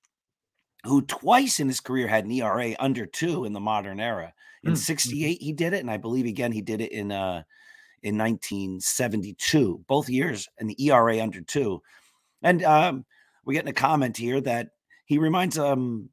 who 0.85 1.01
twice 1.01 1.59
in 1.59 1.67
his 1.67 1.79
career 1.79 2.07
had 2.07 2.23
an 2.23 2.31
ERA 2.31 2.75
under 2.79 3.05
two 3.05 3.45
in 3.45 3.53
the 3.53 3.59
modern 3.59 3.99
era. 3.99 4.33
In 4.63 4.73
mm. 4.73 4.77
68, 4.77 5.41
he 5.41 5.53
did 5.53 5.73
it, 5.73 5.81
and 5.81 5.91
I 5.91 5.97
believe 5.97 6.25
again 6.25 6.51
he 6.51 6.61
did 6.61 6.81
it 6.81 6.91
in 6.91 7.11
uh 7.11 7.43
in 8.03 8.17
1972. 8.17 9.83
Both 9.87 10.09
years 10.09 10.47
an 10.59 10.67
the 10.67 10.85
ERA 10.87 11.21
under 11.21 11.41
two. 11.41 11.81
And 12.41 12.63
um 12.63 13.05
we're 13.43 13.53
getting 13.53 13.69
a 13.69 13.73
comment 13.73 14.17
here 14.17 14.39
that 14.41 14.69
he 15.05 15.17
reminds 15.17 15.57
um 15.57 16.09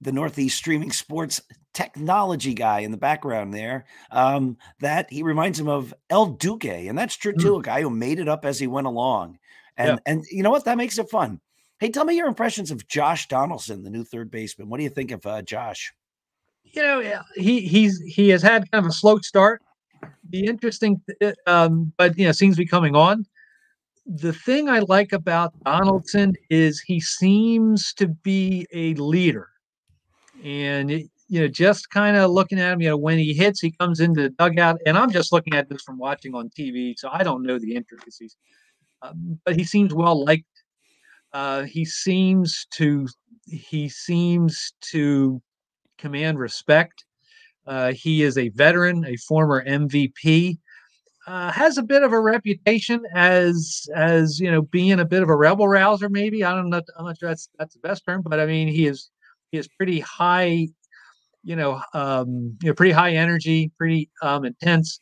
the 0.00 0.12
Northeast 0.12 0.56
streaming 0.56 0.92
sports 0.92 1.40
technology 1.74 2.54
guy 2.54 2.80
in 2.80 2.90
the 2.90 2.96
background 2.96 3.52
there. 3.52 3.84
Um, 4.10 4.56
that 4.80 5.10
he 5.12 5.22
reminds 5.22 5.58
him 5.58 5.68
of 5.68 5.94
El 6.10 6.26
Duque, 6.26 6.64
and 6.64 6.96
that's 6.96 7.16
true 7.16 7.32
too, 7.32 7.54
mm. 7.54 7.60
a 7.60 7.62
guy 7.62 7.82
who 7.82 7.90
made 7.90 8.18
it 8.18 8.28
up 8.28 8.44
as 8.44 8.58
he 8.58 8.66
went 8.66 8.86
along. 8.86 9.38
And 9.78 9.88
yeah. 9.88 10.12
and 10.12 10.24
you 10.30 10.42
know 10.42 10.50
what? 10.50 10.64
That 10.64 10.76
makes 10.76 10.98
it 10.98 11.08
fun. 11.08 11.40
Hey, 11.78 11.90
tell 11.90 12.04
me 12.04 12.16
your 12.16 12.26
impressions 12.26 12.70
of 12.72 12.86
Josh 12.88 13.28
Donaldson, 13.28 13.84
the 13.84 13.90
new 13.90 14.04
third 14.04 14.30
baseman. 14.30 14.68
What 14.68 14.78
do 14.78 14.82
you 14.82 14.90
think 14.90 15.12
of 15.12 15.24
uh, 15.24 15.42
Josh? 15.42 15.92
You 16.64 16.82
know, 16.82 17.22
he 17.36 17.60
he's 17.60 18.00
he 18.00 18.28
has 18.30 18.42
had 18.42 18.70
kind 18.70 18.84
of 18.84 18.90
a 18.90 18.94
slow 18.94 19.18
start. 19.20 19.62
The 20.30 20.44
interesting, 20.44 21.00
uh, 21.22 21.32
um, 21.46 21.92
but 21.96 22.18
you 22.18 22.26
know, 22.26 22.32
seems 22.32 22.56
to 22.56 22.62
be 22.62 22.66
coming 22.66 22.94
on. 22.94 23.24
The 24.06 24.32
thing 24.32 24.68
I 24.68 24.80
like 24.80 25.12
about 25.12 25.52
Donaldson 25.64 26.34
is 26.50 26.80
he 26.80 27.00
seems 27.00 27.92
to 27.94 28.08
be 28.08 28.66
a 28.72 28.94
leader, 28.94 29.48
and 30.44 30.90
it, 30.90 31.06
you 31.28 31.40
know, 31.40 31.48
just 31.48 31.90
kind 31.90 32.16
of 32.16 32.30
looking 32.30 32.58
at 32.58 32.72
him, 32.72 32.80
you 32.80 32.88
know, 32.88 32.96
when 32.96 33.18
he 33.18 33.34
hits, 33.34 33.60
he 33.60 33.70
comes 33.70 34.00
into 34.00 34.22
the 34.22 34.30
dugout, 34.30 34.80
and 34.86 34.96
I'm 34.96 35.10
just 35.10 35.30
looking 35.30 35.54
at 35.54 35.68
this 35.68 35.82
from 35.82 35.98
watching 35.98 36.34
on 36.34 36.48
TV, 36.48 36.98
so 36.98 37.10
I 37.12 37.22
don't 37.22 37.42
know 37.42 37.58
the 37.58 37.74
intricacies. 37.74 38.36
Um, 39.02 39.38
but 39.44 39.56
he 39.56 39.64
seems 39.64 39.94
well 39.94 40.24
liked. 40.24 40.44
Uh, 41.32 41.62
he 41.64 41.84
seems 41.84 42.66
to 42.72 43.06
he 43.46 43.88
seems 43.88 44.72
to 44.92 45.40
command 45.98 46.38
respect. 46.38 47.04
Uh, 47.66 47.92
he 47.92 48.22
is 48.22 48.38
a 48.38 48.48
veteran, 48.50 49.04
a 49.06 49.16
former 49.16 49.64
MVP. 49.64 50.58
Uh, 51.26 51.52
has 51.52 51.76
a 51.76 51.82
bit 51.82 52.02
of 52.02 52.14
a 52.14 52.20
reputation 52.20 53.02
as 53.14 53.86
as 53.94 54.40
you 54.40 54.50
know 54.50 54.62
being 54.62 54.98
a 54.98 55.04
bit 55.04 55.22
of 55.22 55.28
a 55.28 55.36
rebel 55.36 55.68
rouser. 55.68 56.08
Maybe 56.08 56.42
I 56.42 56.54
don't 56.54 56.70
know. 56.70 56.80
I'm 56.98 57.04
not 57.04 57.18
sure 57.18 57.28
that's 57.28 57.50
that's 57.58 57.74
the 57.74 57.80
best 57.80 58.04
term, 58.06 58.22
but 58.22 58.40
I 58.40 58.46
mean 58.46 58.68
he 58.68 58.86
is 58.86 59.10
he 59.50 59.58
is 59.58 59.68
pretty 59.68 60.00
high, 60.00 60.68
you 61.42 61.56
know, 61.56 61.82
um, 61.92 62.56
you 62.62 62.68
know, 62.68 62.74
pretty 62.74 62.92
high 62.92 63.12
energy, 63.12 63.70
pretty 63.76 64.08
um, 64.22 64.46
intense, 64.46 65.00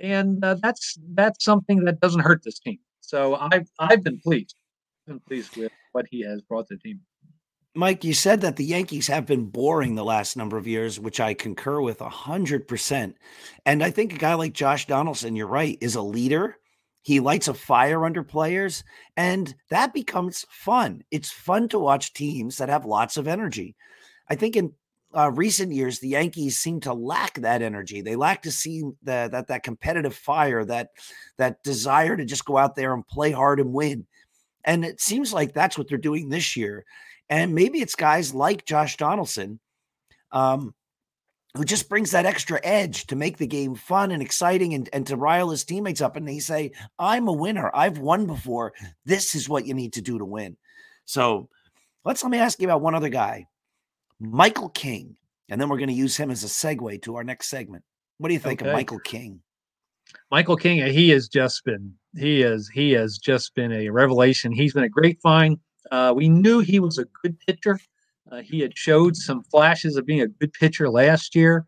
and 0.00 0.42
uh, 0.42 0.56
that's 0.62 0.96
that's 1.12 1.44
something 1.44 1.84
that 1.84 2.00
doesn't 2.00 2.22
hurt 2.22 2.42
this 2.44 2.58
team. 2.58 2.78
So 3.08 3.36
I've 3.36 3.70
I've 3.78 4.04
been 4.04 4.20
pleased, 4.20 4.54
been 5.06 5.18
pleased 5.18 5.56
with 5.56 5.72
what 5.92 6.04
he 6.10 6.20
has 6.26 6.42
brought 6.42 6.68
to 6.68 6.74
the 6.74 6.80
team. 6.80 7.00
Mike, 7.74 8.04
you 8.04 8.12
said 8.12 8.42
that 8.42 8.56
the 8.56 8.66
Yankees 8.66 9.06
have 9.06 9.24
been 9.24 9.46
boring 9.46 9.94
the 9.94 10.04
last 10.04 10.36
number 10.36 10.58
of 10.58 10.66
years, 10.66 11.00
which 11.00 11.18
I 11.18 11.32
concur 11.32 11.80
with 11.80 12.00
100%. 12.00 13.14
And 13.64 13.82
I 13.82 13.90
think 13.90 14.12
a 14.12 14.18
guy 14.18 14.34
like 14.34 14.52
Josh 14.52 14.86
Donaldson, 14.86 15.36
you're 15.36 15.46
right, 15.46 15.78
is 15.80 15.94
a 15.94 16.02
leader. 16.02 16.56
He 17.00 17.20
lights 17.20 17.48
a 17.48 17.54
fire 17.54 18.04
under 18.04 18.22
players, 18.22 18.84
and 19.16 19.54
that 19.70 19.94
becomes 19.94 20.44
fun. 20.50 21.02
It's 21.10 21.30
fun 21.30 21.68
to 21.68 21.78
watch 21.78 22.12
teams 22.12 22.58
that 22.58 22.68
have 22.68 22.84
lots 22.84 23.16
of 23.16 23.26
energy. 23.26 23.74
I 24.28 24.34
think 24.34 24.54
in 24.54 24.74
uh, 25.16 25.30
recent 25.30 25.72
years, 25.72 25.98
the 25.98 26.08
Yankees 26.08 26.58
seem 26.58 26.80
to 26.80 26.92
lack 26.92 27.34
that 27.34 27.62
energy. 27.62 28.00
They 28.00 28.16
lack 28.16 28.42
to 28.42 28.50
see 28.50 28.82
the, 29.02 29.28
that 29.32 29.48
that 29.48 29.62
competitive 29.62 30.14
fire, 30.14 30.64
that 30.64 30.90
that 31.38 31.62
desire 31.62 32.16
to 32.16 32.24
just 32.24 32.44
go 32.44 32.56
out 32.58 32.76
there 32.76 32.94
and 32.94 33.06
play 33.06 33.30
hard 33.30 33.60
and 33.60 33.72
win. 33.72 34.06
And 34.64 34.84
it 34.84 35.00
seems 35.00 35.32
like 35.32 35.54
that's 35.54 35.78
what 35.78 35.88
they're 35.88 35.98
doing 35.98 36.28
this 36.28 36.56
year. 36.56 36.84
And 37.30 37.54
maybe 37.54 37.80
it's 37.80 37.94
guys 37.94 38.34
like 38.34 38.64
Josh 38.64 38.96
Donaldson 38.96 39.60
um, 40.32 40.74
who 41.56 41.64
just 41.64 41.88
brings 41.88 42.10
that 42.10 42.26
extra 42.26 42.60
edge 42.62 43.06
to 43.06 43.16
make 43.16 43.38
the 43.38 43.46
game 43.46 43.74
fun 43.74 44.10
and 44.10 44.22
exciting 44.22 44.74
and, 44.74 44.88
and 44.92 45.06
to 45.06 45.16
rile 45.16 45.50
his 45.50 45.64
teammates 45.64 46.00
up. 46.00 46.16
And 46.16 46.28
they 46.28 46.38
say, 46.38 46.72
I'm 46.98 47.28
a 47.28 47.32
winner. 47.32 47.70
I've 47.74 47.98
won 47.98 48.26
before. 48.26 48.74
This 49.04 49.34
is 49.34 49.48
what 49.48 49.66
you 49.66 49.74
need 49.74 49.94
to 49.94 50.02
do 50.02 50.18
to 50.18 50.24
win. 50.24 50.56
So 51.04 51.48
let's 52.04 52.22
let 52.22 52.30
me 52.30 52.38
ask 52.38 52.60
you 52.60 52.66
about 52.66 52.82
one 52.82 52.94
other 52.94 53.08
guy, 53.08 53.46
Michael 54.20 54.68
King. 54.70 55.16
And 55.48 55.60
then 55.60 55.68
we're 55.68 55.78
going 55.78 55.88
to 55.88 55.94
use 55.94 56.16
him 56.16 56.30
as 56.30 56.44
a 56.44 56.46
segue 56.46 57.02
to 57.02 57.16
our 57.16 57.24
next 57.24 57.48
segment. 57.48 57.82
What 58.18 58.28
do 58.28 58.34
you 58.34 58.40
think 58.40 58.60
okay. 58.60 58.70
of 58.70 58.74
Michael 58.74 58.98
King? 58.98 59.40
Michael 60.30 60.56
King, 60.56 60.84
he 60.92 61.10
has 61.10 61.28
just 61.28 61.64
been 61.64 61.94
he 62.16 62.42
is 62.42 62.68
he 62.72 62.92
has 62.92 63.18
just 63.18 63.54
been 63.54 63.72
a 63.72 63.90
revelation. 63.90 64.52
He's 64.52 64.72
been 64.72 64.84
a 64.84 64.88
great 64.88 65.20
find. 65.22 65.58
Uh, 65.90 66.12
we 66.14 66.28
knew 66.28 66.60
he 66.60 66.80
was 66.80 66.98
a 66.98 67.06
good 67.22 67.38
pitcher. 67.46 67.78
Uh, 68.30 68.42
he 68.42 68.60
had 68.60 68.76
showed 68.76 69.16
some 69.16 69.42
flashes 69.44 69.96
of 69.96 70.06
being 70.06 70.20
a 70.20 70.28
good 70.28 70.52
pitcher 70.52 70.90
last 70.90 71.34
year, 71.34 71.66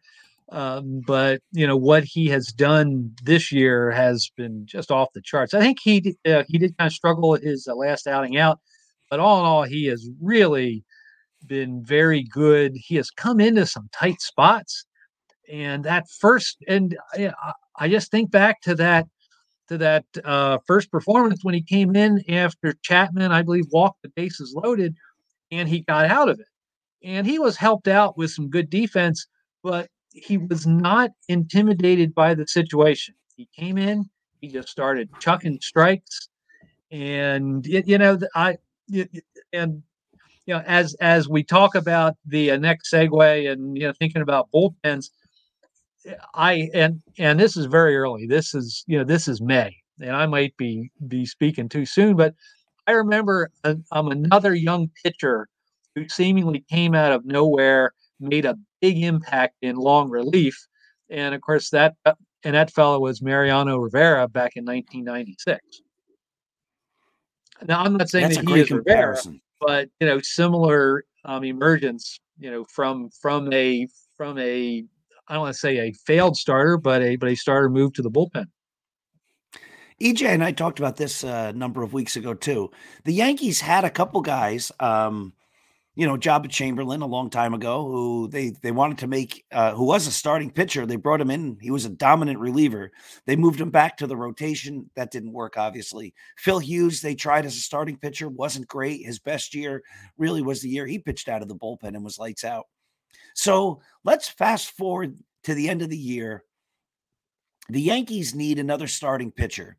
um, 0.50 1.00
but 1.06 1.40
you 1.52 1.66
know 1.66 1.76
what 1.76 2.04
he 2.04 2.26
has 2.28 2.46
done 2.48 3.10
this 3.22 3.50
year 3.50 3.90
has 3.90 4.30
been 4.36 4.66
just 4.66 4.90
off 4.90 5.12
the 5.14 5.22
charts. 5.22 5.54
I 5.54 5.60
think 5.60 5.78
he 5.82 6.16
uh, 6.26 6.44
he 6.48 6.58
did 6.58 6.76
kind 6.76 6.88
of 6.88 6.92
struggle 6.92 7.34
his 7.34 7.66
uh, 7.66 7.74
last 7.74 8.06
outing 8.06 8.36
out, 8.36 8.58
but 9.10 9.20
all 9.20 9.40
in 9.40 9.46
all, 9.46 9.62
he 9.62 9.86
has 9.86 10.08
really 10.20 10.84
been 11.46 11.84
very 11.84 12.22
good. 12.22 12.72
He 12.74 12.96
has 12.96 13.10
come 13.10 13.40
into 13.40 13.66
some 13.66 13.88
tight 13.92 14.20
spots, 14.20 14.84
and 15.50 15.84
that 15.84 16.04
first 16.20 16.58
and 16.68 16.96
I, 17.14 17.32
I 17.78 17.88
just 17.88 18.10
think 18.10 18.30
back 18.30 18.60
to 18.62 18.74
that 18.76 19.06
to 19.68 19.78
that 19.78 20.04
uh, 20.24 20.58
first 20.66 20.90
performance 20.90 21.40
when 21.42 21.54
he 21.54 21.62
came 21.62 21.94
in 21.94 22.22
after 22.28 22.74
Chapman, 22.82 23.30
I 23.30 23.42
believe, 23.42 23.66
walked 23.70 24.02
the 24.02 24.08
bases 24.10 24.52
loaded, 24.54 24.96
and 25.50 25.68
he 25.68 25.80
got 25.80 26.06
out 26.06 26.28
of 26.28 26.40
it. 26.40 26.46
And 27.02 27.26
he 27.26 27.38
was 27.38 27.56
helped 27.56 27.88
out 27.88 28.18
with 28.18 28.32
some 28.32 28.50
good 28.50 28.68
defense, 28.68 29.26
but 29.62 29.88
he 30.12 30.38
was 30.38 30.66
not 30.66 31.10
intimidated 31.28 32.14
by 32.14 32.34
the 32.34 32.46
situation. 32.46 33.14
He 33.36 33.48
came 33.56 33.78
in, 33.78 34.10
he 34.40 34.48
just 34.48 34.68
started 34.68 35.08
chucking 35.20 35.60
strikes, 35.62 36.28
and 36.90 37.66
it, 37.66 37.86
you 37.86 37.96
know, 37.96 38.18
I 38.34 38.58
it, 38.88 39.08
and 39.52 39.82
you 40.50 40.56
know, 40.56 40.64
as 40.66 40.94
as 40.94 41.28
we 41.28 41.44
talk 41.44 41.76
about 41.76 42.16
the 42.26 42.50
uh, 42.50 42.56
next 42.56 42.92
segue 42.92 43.52
and 43.52 43.78
you 43.78 43.86
know, 43.86 43.92
thinking 44.00 44.20
about 44.20 44.48
bullpens 44.52 45.10
I 46.34 46.70
and 46.74 47.00
and 47.18 47.38
this 47.38 47.56
is 47.56 47.66
very 47.66 47.96
early. 47.96 48.26
This 48.26 48.54
is 48.54 48.84
you 48.86 48.98
know 48.98 49.04
this 49.04 49.28
is 49.28 49.40
May, 49.40 49.76
and 50.00 50.16
I 50.16 50.26
might 50.26 50.56
be 50.56 50.90
be 51.08 51.26
speaking 51.26 51.68
too 51.68 51.86
soon, 51.86 52.16
but 52.16 52.34
I 52.86 52.92
remember 52.92 53.50
a, 53.64 53.76
I'm 53.92 54.08
another 54.08 54.54
young 54.54 54.90
pitcher 55.04 55.48
who 55.94 56.08
seemingly 56.08 56.64
came 56.70 56.94
out 56.94 57.12
of 57.12 57.24
nowhere, 57.24 57.92
made 58.18 58.44
a 58.44 58.56
big 58.80 59.02
impact 59.02 59.56
in 59.62 59.76
long 59.76 60.10
relief, 60.10 60.66
and 61.10 61.34
of 61.34 61.40
course 61.42 61.70
that 61.70 61.94
uh, 62.06 62.14
and 62.44 62.54
that 62.54 62.72
fellow 62.72 62.98
was 62.98 63.20
Mariano 63.20 63.76
Rivera 63.76 64.26
back 64.26 64.56
in 64.56 64.64
1996. 64.64 65.60
Now 67.68 67.84
I'm 67.84 67.96
not 67.96 68.08
saying 68.08 68.28
That's 68.28 68.36
that 68.38 68.48
he 68.48 68.60
is 68.60 68.68
comparison. 68.68 69.32
Rivera, 69.32 69.40
but 69.60 69.88
you 70.00 70.06
know 70.06 70.20
similar 70.20 71.04
um, 71.24 71.44
emergence, 71.44 72.18
you 72.38 72.50
know 72.50 72.64
from 72.64 73.10
from 73.10 73.52
a 73.52 73.86
from 74.16 74.38
a 74.38 74.84
I 75.28 75.34
don't 75.34 75.42
want 75.42 75.54
to 75.54 75.58
say 75.58 75.78
a 75.78 75.92
failed 75.92 76.36
starter, 76.36 76.76
but 76.76 77.02
a 77.02 77.16
but 77.16 77.28
a 77.28 77.34
starter 77.34 77.68
moved 77.68 77.96
to 77.96 78.02
the 78.02 78.10
bullpen. 78.10 78.46
EJ 80.00 80.26
and 80.26 80.42
I 80.42 80.52
talked 80.52 80.78
about 80.78 80.96
this 80.96 81.24
uh, 81.24 81.52
a 81.54 81.56
number 81.56 81.82
of 81.82 81.92
weeks 81.92 82.16
ago 82.16 82.32
too. 82.32 82.70
The 83.04 83.12
Yankees 83.12 83.60
had 83.60 83.84
a 83.84 83.90
couple 83.90 84.22
guys, 84.22 84.72
um, 84.80 85.34
you 85.96 86.06
know, 86.06 86.16
Joba 86.16 86.48
Chamberlain 86.48 87.02
a 87.02 87.06
long 87.06 87.30
time 87.30 87.52
ago, 87.52 87.84
who 87.84 88.28
they 88.28 88.50
they 88.62 88.70
wanted 88.70 88.98
to 88.98 89.06
make, 89.06 89.44
uh, 89.50 89.74
who 89.74 89.84
was 89.84 90.06
a 90.06 90.12
starting 90.12 90.50
pitcher. 90.50 90.86
They 90.86 90.96
brought 90.96 91.20
him 91.20 91.30
in. 91.30 91.58
He 91.60 91.70
was 91.70 91.84
a 91.84 91.90
dominant 91.90 92.38
reliever. 92.38 92.92
They 93.26 93.36
moved 93.36 93.60
him 93.60 93.70
back 93.70 93.96
to 93.96 94.06
the 94.06 94.16
rotation. 94.16 94.88
That 94.94 95.10
didn't 95.10 95.32
work, 95.32 95.56
obviously. 95.56 96.14
Phil 96.38 96.60
Hughes, 96.60 97.00
they 97.00 97.14
tried 97.14 97.44
as 97.44 97.56
a 97.56 97.60
starting 97.60 97.96
pitcher, 97.96 98.28
wasn't 98.28 98.68
great. 98.68 99.04
His 99.04 99.18
best 99.18 99.54
year 99.54 99.82
really 100.16 100.42
was 100.42 100.62
the 100.62 100.68
year 100.68 100.86
he 100.86 100.98
pitched 100.98 101.28
out 101.28 101.42
of 101.42 101.48
the 101.48 101.56
bullpen 101.56 101.94
and 101.94 102.04
was 102.04 102.18
lights 102.18 102.44
out. 102.44 102.66
So 103.34 103.80
let's 104.04 104.28
fast 104.28 104.70
forward 104.76 105.18
to 105.44 105.54
the 105.54 105.68
end 105.68 105.82
of 105.82 105.90
the 105.90 105.98
year. 105.98 106.44
The 107.68 107.80
Yankees 107.80 108.34
need 108.34 108.58
another 108.58 108.86
starting 108.86 109.32
pitcher. 109.32 109.76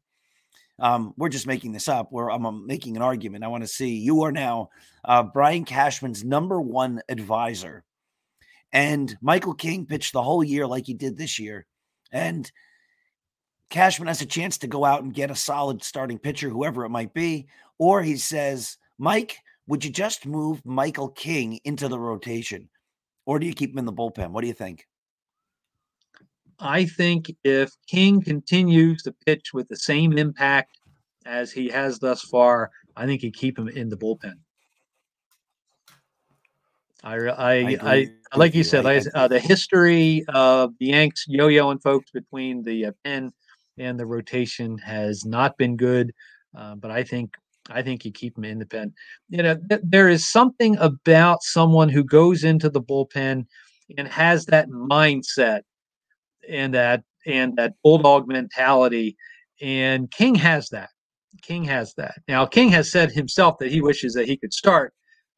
Um, 0.79 1.13
we're 1.17 1.29
just 1.29 1.47
making 1.47 1.71
this 1.71 1.87
up. 1.87 2.07
Where 2.11 2.29
I'm, 2.29 2.45
I'm, 2.45 2.65
making 2.65 2.95
an 2.95 3.01
argument. 3.01 3.43
I 3.43 3.49
want 3.49 3.63
to 3.63 3.67
see 3.67 3.95
you 3.95 4.23
are 4.23 4.31
now 4.31 4.69
uh, 5.05 5.23
Brian 5.23 5.65
Cashman's 5.65 6.23
number 6.23 6.59
one 6.59 7.01
advisor, 7.09 7.83
and 8.71 9.15
Michael 9.21 9.53
King 9.53 9.85
pitched 9.85 10.13
the 10.13 10.23
whole 10.23 10.43
year 10.43 10.65
like 10.65 10.85
he 10.85 10.93
did 10.93 11.17
this 11.17 11.37
year, 11.39 11.65
and 12.11 12.51
Cashman 13.69 14.07
has 14.07 14.21
a 14.21 14.25
chance 14.25 14.57
to 14.59 14.67
go 14.67 14.83
out 14.83 15.03
and 15.03 15.13
get 15.13 15.31
a 15.31 15.35
solid 15.35 15.83
starting 15.83 16.17
pitcher, 16.17 16.49
whoever 16.49 16.85
it 16.85 16.89
might 16.89 17.13
be, 17.13 17.47
or 17.77 18.01
he 18.01 18.17
says, 18.17 18.77
Mike, 18.97 19.37
would 19.67 19.85
you 19.85 19.91
just 19.91 20.25
move 20.25 20.65
Michael 20.65 21.09
King 21.09 21.59
into 21.63 21.87
the 21.87 21.99
rotation? 21.99 22.69
or 23.25 23.39
do 23.39 23.45
you 23.45 23.53
keep 23.53 23.71
him 23.71 23.79
in 23.79 23.85
the 23.85 23.93
bullpen? 23.93 24.31
What 24.31 24.41
do 24.41 24.47
you 24.47 24.53
think? 24.53 24.85
I 26.61 26.85
think 26.85 27.35
if 27.43 27.71
King 27.87 28.21
continues 28.21 29.01
to 29.03 29.15
pitch 29.25 29.53
with 29.53 29.67
the 29.67 29.75
same 29.75 30.17
impact 30.17 30.79
as 31.25 31.51
he 31.51 31.67
has 31.69 31.99
thus 31.99 32.21
far, 32.21 32.69
I 32.95 33.05
think 33.05 33.23
you 33.23 33.31
keep 33.31 33.57
him 33.57 33.67
in 33.67 33.89
the 33.89 33.97
bullpen. 33.97 34.35
I, 37.03 37.15
I, 37.15 37.51
I, 37.51 38.09
I 38.31 38.37
like 38.37 38.53
you 38.53 38.63
said, 38.63 38.85
I, 38.85 39.01
uh, 39.15 39.27
the 39.27 39.39
history 39.39 40.23
of 40.29 40.73
the 40.79 40.87
Yanks 40.87 41.25
yo-yoing 41.27 41.81
folks 41.81 42.11
between 42.11 42.63
the 42.63 42.85
uh, 42.85 42.91
pen 43.03 43.31
and 43.79 43.99
the 43.99 44.05
rotation 44.05 44.77
has 44.77 45.25
not 45.25 45.57
been 45.57 45.75
good. 45.75 46.13
Uh, 46.55 46.75
but 46.75 46.91
I 46.91 47.03
think 47.03 47.33
I 47.69 47.81
think 47.81 48.05
you 48.05 48.11
keep 48.11 48.37
him 48.37 48.43
in 48.43 48.59
the 48.59 48.65
pen. 48.65 48.93
You 49.29 49.43
know, 49.43 49.57
th- 49.69 49.81
there 49.83 50.09
is 50.09 50.29
something 50.29 50.77
about 50.77 51.41
someone 51.41 51.89
who 51.89 52.03
goes 52.03 52.43
into 52.43 52.69
the 52.69 52.81
bullpen 52.81 53.47
and 53.97 54.07
has 54.07 54.45
that 54.47 54.69
mindset 54.69 55.61
and 56.49 56.73
that 56.73 57.03
and 57.25 57.55
that 57.57 57.73
bulldog 57.83 58.27
mentality. 58.27 59.17
And 59.61 60.09
King 60.09 60.35
has 60.35 60.69
that. 60.69 60.89
King 61.41 61.63
has 61.65 61.93
that. 61.95 62.15
Now, 62.27 62.45
King 62.45 62.69
has 62.69 62.91
said 62.91 63.11
himself 63.11 63.57
that 63.59 63.71
he 63.71 63.81
wishes 63.81 64.13
that 64.13 64.27
he 64.27 64.37
could 64.37 64.53
start, 64.53 64.93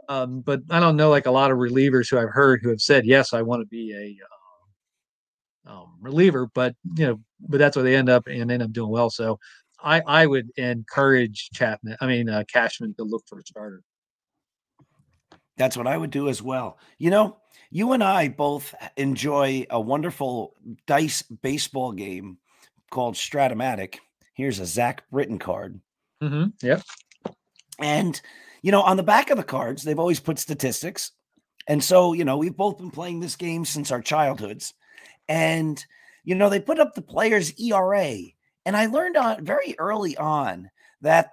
um, 0.10 0.42
but 0.42 0.62
I 0.70 0.80
don't 0.80 0.96
know 0.96 1.10
like 1.10 1.26
a 1.26 1.32
lot 1.32 1.52
of 1.52 1.58
relievers 1.58 2.10
who 2.10 2.18
I've 2.18 2.34
heard 2.34 2.62
who 2.62 2.70
have 2.70 2.82
said, 2.82 3.06
"Yes, 3.06 3.34
I 3.34 3.42
want 3.42 3.62
to 3.62 3.68
be 3.68 3.94
a 3.94 5.72
uh, 5.72 5.74
um, 5.74 5.98
reliever," 6.02 6.50
but 6.54 6.76
you 6.98 7.06
know, 7.06 7.20
but 7.48 7.58
that's 7.58 7.76
where 7.76 7.84
they 7.84 7.96
end 7.96 8.10
up 8.10 8.28
and 8.28 8.52
end 8.52 8.64
up 8.64 8.72
doing 8.72 8.90
well. 8.90 9.10
So 9.10 9.40
I 9.82 10.02
I 10.08 10.26
would 10.26 10.50
encourage 10.58 11.50
Chapman. 11.54 11.98
I 12.02 12.08
mean 12.08 12.30
uh, 12.30 12.44
Cashman 12.52 12.96
to 12.96 13.04
look 13.04 13.24
for 13.28 13.40
a 13.40 13.44
starter. 13.46 13.82
That's 15.58 15.78
what 15.78 15.88
I 15.88 15.98
would 15.98 16.10
do 16.10 16.30
as 16.30 16.42
well. 16.42 16.80
You 16.98 17.12
know, 17.12 17.38
you 17.74 17.92
and 17.94 18.03
I 18.03 18.27
both 18.27 18.74
enjoy 18.96 19.65
a 19.70 19.82
wonderful 19.82 20.53
dice 20.86 21.24
baseball 21.24 21.92
game 21.92 22.38
called 22.92 23.15
Strat-O-Matic. 23.15 23.98
Here's 24.36 24.60
a 24.60 24.65
Zach 24.65 25.03
Britton 25.12 25.39
card. 25.39 25.82
Mm-hmm. 26.22 26.50
Yep. 26.62 26.84
And 27.80 28.22
you 28.62 28.72
know, 28.72 28.82
on 28.82 28.96
the 28.96 29.03
back 29.03 29.30
of 29.30 29.38
the 29.38 29.44
cards, 29.44 29.84
they've 29.84 30.00
always 30.00 30.22
put 30.22 30.39
statistics. 30.39 31.12
And 31.68 31.84
so, 31.84 32.13
you 32.13 32.24
know, 32.24 32.38
we've 32.38 32.56
both 32.56 32.77
been 32.77 32.92
playing 32.92 33.20
this 33.20 33.36
game 33.36 33.65
since 33.65 33.92
our 33.92 34.01
childhoods. 34.01 34.74
And, 35.27 35.84
you 36.24 36.36
know, 36.36 36.50
they 36.50 36.60
put 36.60 36.80
up 36.80 36.96
the 36.96 37.01
player's 37.01 37.53
ERA. 37.60 38.18
And 38.65 38.77
I 38.77 38.86
learned 38.86 39.18
on 39.18 39.44
very 39.44 39.75
early 39.77 40.15
on 40.15 40.70
that, 41.01 41.32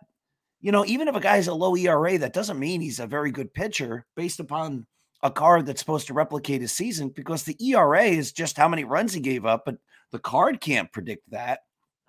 you 0.60 0.72
know, 0.72 0.84
even 0.86 1.06
if 1.06 1.14
a 1.14 1.20
guy's 1.20 1.46
a 1.46 1.54
low 1.54 1.76
ERA, 1.76 2.18
that 2.18 2.32
doesn't 2.32 2.58
mean 2.58 2.80
he's 2.80 2.98
a 2.98 3.06
very 3.06 3.30
good 3.30 3.54
pitcher 3.54 4.06
based 4.16 4.40
upon 4.40 4.86
a 5.22 5.30
card 5.30 5.66
that's 5.66 5.80
supposed 5.80 6.06
to 6.06 6.14
replicate 6.14 6.60
his 6.60 6.72
season 6.72 7.10
because 7.10 7.42
the 7.42 7.56
ERA 7.64 8.04
is 8.04 8.32
just 8.32 8.56
how 8.56 8.68
many 8.68 8.84
runs 8.84 9.12
he 9.12 9.20
gave 9.20 9.44
up, 9.44 9.64
but 9.64 9.76
the 10.12 10.18
card 10.18 10.60
can't 10.60 10.92
predict 10.92 11.30
that. 11.30 11.60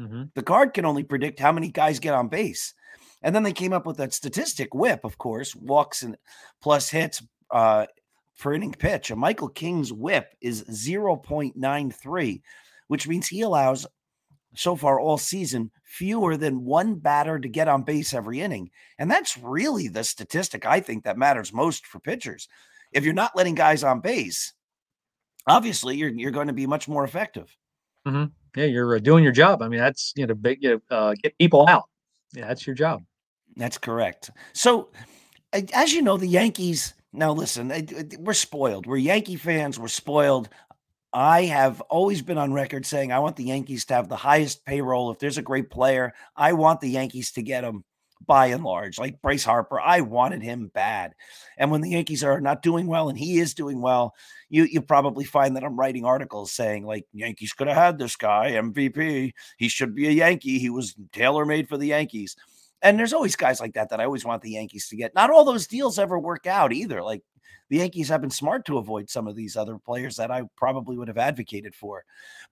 Mm-hmm. 0.01 0.23
The 0.33 0.43
card 0.43 0.73
can 0.73 0.85
only 0.85 1.03
predict 1.03 1.39
how 1.39 1.51
many 1.51 1.69
guys 1.69 1.99
get 1.99 2.13
on 2.13 2.27
base. 2.29 2.73
And 3.21 3.35
then 3.35 3.43
they 3.43 3.53
came 3.53 3.73
up 3.73 3.85
with 3.85 3.97
that 3.97 4.13
statistic 4.13 4.73
whip, 4.73 5.01
of 5.03 5.17
course, 5.17 5.55
walks 5.55 6.01
and 6.01 6.17
plus 6.61 6.89
hits 6.89 7.21
uh, 7.51 7.85
per 8.39 8.53
inning 8.53 8.73
pitch. 8.73 9.11
A 9.11 9.15
Michael 9.15 9.49
King's 9.49 9.93
whip 9.93 10.33
is 10.41 10.63
0.93, 10.63 12.41
which 12.87 13.07
means 13.07 13.27
he 13.27 13.41
allows 13.41 13.85
so 14.55 14.75
far 14.75 14.99
all 14.99 15.17
season 15.17 15.71
fewer 15.83 16.35
than 16.35 16.65
one 16.65 16.95
batter 16.95 17.39
to 17.39 17.47
get 17.47 17.67
on 17.67 17.83
base 17.83 18.13
every 18.13 18.41
inning. 18.41 18.69
And 18.97 19.09
that's 19.09 19.37
really 19.37 19.87
the 19.87 20.03
statistic 20.03 20.65
I 20.65 20.79
think 20.79 21.03
that 21.03 21.17
matters 21.17 21.53
most 21.53 21.85
for 21.85 21.99
pitchers. 21.99 22.47
If 22.91 23.03
you're 23.03 23.13
not 23.13 23.35
letting 23.35 23.55
guys 23.55 23.83
on 23.83 23.99
base, 23.99 24.53
obviously 25.47 25.97
you're 25.97 26.09
you're 26.09 26.31
going 26.31 26.47
to 26.47 26.53
be 26.53 26.67
much 26.67 26.87
more 26.87 27.03
effective. 27.03 27.55
Mm-hmm. 28.07 28.25
Yeah, 28.55 28.65
you're 28.65 28.95
uh, 28.95 28.99
doing 28.99 29.23
your 29.23 29.33
job. 29.33 29.61
I 29.61 29.67
mean, 29.67 29.79
that's 29.79 30.13
you 30.15 30.27
know, 30.27 30.33
big, 30.33 30.61
you 30.61 30.69
know, 30.89 30.95
uh, 30.95 31.13
get 31.21 31.37
people 31.37 31.67
out. 31.67 31.85
Yeah, 32.33 32.47
that's 32.47 32.65
your 32.65 32.75
job. 32.75 33.03
That's 33.55 33.77
correct. 33.77 34.31
So, 34.53 34.89
as 35.73 35.93
you 35.93 36.01
know, 36.01 36.17
the 36.17 36.27
Yankees. 36.27 36.93
Now, 37.13 37.33
listen, 37.33 37.73
we're 38.19 38.33
spoiled. 38.33 38.85
We're 38.85 38.95
Yankee 38.95 39.35
fans. 39.35 39.77
We're 39.77 39.89
spoiled. 39.89 40.47
I 41.11 41.43
have 41.43 41.81
always 41.81 42.21
been 42.21 42.37
on 42.37 42.53
record 42.53 42.85
saying 42.85 43.11
I 43.11 43.19
want 43.19 43.35
the 43.35 43.43
Yankees 43.43 43.83
to 43.85 43.95
have 43.95 44.07
the 44.07 44.15
highest 44.15 44.65
payroll. 44.65 45.11
If 45.11 45.19
there's 45.19 45.37
a 45.37 45.41
great 45.41 45.69
player, 45.69 46.13
I 46.37 46.53
want 46.53 46.79
the 46.79 46.89
Yankees 46.89 47.33
to 47.33 47.41
get 47.41 47.65
him 47.65 47.83
by 48.25 48.47
and 48.47 48.63
large. 48.63 48.99
Like 48.99 49.21
Bryce 49.21 49.43
Harper, 49.43 49.79
I 49.79 50.01
wanted 50.01 50.41
him 50.41 50.71
bad. 50.73 51.13
And 51.57 51.71
when 51.71 51.81
the 51.81 51.91
Yankees 51.91 52.23
are 52.23 52.41
not 52.41 52.61
doing 52.61 52.87
well 52.87 53.09
and 53.09 53.17
he 53.17 53.39
is 53.39 53.53
doing 53.53 53.81
well, 53.81 54.15
you 54.49 54.63
you 54.63 54.81
probably 54.81 55.25
find 55.25 55.55
that 55.55 55.63
I'm 55.63 55.79
writing 55.79 56.05
articles 56.05 56.51
saying 56.51 56.85
like 56.85 57.05
Yankees 57.13 57.53
could 57.53 57.67
have 57.67 57.77
had 57.77 57.97
this 57.97 58.15
guy 58.15 58.51
MVP. 58.51 59.33
He 59.57 59.67
should 59.67 59.95
be 59.95 60.07
a 60.07 60.11
Yankee. 60.11 60.59
He 60.59 60.69
was 60.69 60.95
tailor 61.11 61.45
made 61.45 61.67
for 61.67 61.77
the 61.77 61.87
Yankees. 61.87 62.35
And 62.81 62.97
there's 62.97 63.13
always 63.13 63.35
guys 63.35 63.59
like 63.59 63.73
that 63.73 63.89
that 63.89 63.99
I 64.01 64.05
always 64.05 64.25
want 64.25 64.41
the 64.41 64.51
Yankees 64.51 64.87
to 64.89 64.95
get. 64.95 65.13
Not 65.13 65.29
all 65.29 65.45
those 65.45 65.67
deals 65.67 65.99
ever 65.99 66.17
work 66.17 66.47
out 66.47 66.73
either. 66.73 67.03
Like 67.03 67.21
the 67.69 67.77
Yankees 67.77 68.09
have 68.09 68.21
been 68.21 68.31
smart 68.31 68.65
to 68.65 68.77
avoid 68.77 69.09
some 69.09 69.27
of 69.27 69.35
these 69.35 69.55
other 69.55 69.77
players 69.77 70.17
that 70.17 70.31
I 70.31 70.43
probably 70.57 70.97
would 70.97 71.07
have 71.07 71.17
advocated 71.17 71.75
for. 71.75 72.03